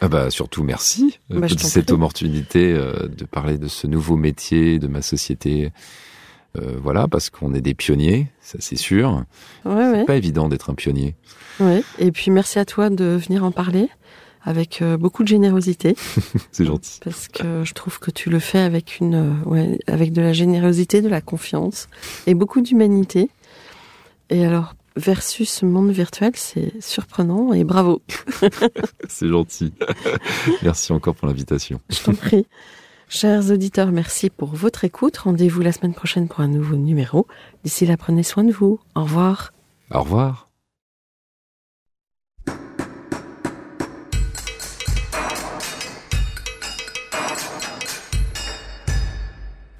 Ah 0.01 0.09
bah 0.09 0.31
surtout 0.31 0.63
merci 0.63 1.19
euh, 1.33 1.41
Bah, 1.41 1.49
t'en 1.49 1.59
cette 1.59 1.87
prie. 1.87 1.95
opportunité 1.95 2.73
euh, 2.73 3.09
de 3.09 3.25
parler 3.25 3.59
de 3.59 3.67
ce 3.69 3.87
nouveau 3.89 4.17
métier, 4.17 4.79
de 4.79 4.87
ma 4.87 5.03
société. 5.03 5.73
Euh, 6.57 6.77
voilà, 6.81 7.09
parce 7.09 7.31
qu'on 7.31 7.53
est 7.53 7.61
des 7.61 7.75
pionniers, 7.75 8.29
ça 8.41 8.59
c'est 8.61 8.77
sûr. 8.77 9.25
Ouais, 9.65 9.75
ouais. 9.75 9.93
C'est 10.01 10.07
pas 10.07 10.17
évident 10.17 10.49
d'être 10.49 10.71
un 10.71 10.75
pionnier. 10.75 11.17
ouais. 11.61 11.83
Et 11.99 12.13
puis 12.13 12.31
merci 12.31 12.59
à 12.59 12.65
toi 12.65 12.91
de 12.91 13.05
venir 13.05 13.45
en 13.45 13.51
parler 13.51 13.89
avec 14.45 14.83
euh, 14.83 14.97
beaucoup 14.97 15.23
de 15.23 15.29
générosité, 15.29 15.97
C'est 16.53 16.65
gentil. 16.65 17.01
parce 17.05 17.29
que 17.29 17.65
je 17.65 17.75
trouve 17.75 17.99
que 17.99 18.11
tu 18.11 18.31
le 18.31 18.39
fais 18.39 18.61
avec 18.61 18.99
une, 19.01 19.15
euh, 19.15 19.45
ouais, 19.49 19.79
avec 19.87 20.13
de 20.13 20.23
la 20.23 20.33
générosité, 20.33 21.03
de 21.03 21.09
la 21.09 21.21
confiance 21.21 21.89
et 22.27 22.35
beaucoup 22.35 22.61
d'humanité. 22.61 23.31
Et 24.31 24.45
alors 24.45 24.75
versus 24.97 25.63
monde 25.63 25.91
virtuel, 25.91 26.33
c'est 26.35 26.73
surprenant 26.81 27.53
et 27.53 27.65
bravo. 27.65 28.03
C'est 29.09 29.29
gentil. 29.29 29.73
merci 30.63 30.93
encore 30.93 31.15
pour 31.15 31.29
l'invitation. 31.29 31.81
Je 31.89 32.01
t'en 32.01 32.15
prie. 32.15 32.47
Chers 33.09 33.51
auditeurs, 33.51 33.91
merci 33.91 34.29
pour 34.29 34.55
votre 34.55 34.85
écoute. 34.85 35.17
Rendez-vous 35.19 35.63
la 35.63 35.73
semaine 35.73 35.95
prochaine 35.95 36.29
pour 36.29 36.41
un 36.41 36.49
nouveau 36.49 36.77
numéro. 36.77 37.27
D'ici 37.65 37.87
là, 37.87 37.97
prenez 37.97 38.23
soin 38.23 38.45
de 38.45 38.53
vous. 38.53 38.81
Au 38.95 39.03
revoir. 39.03 39.53
Au 39.93 40.01
revoir. 40.03 40.48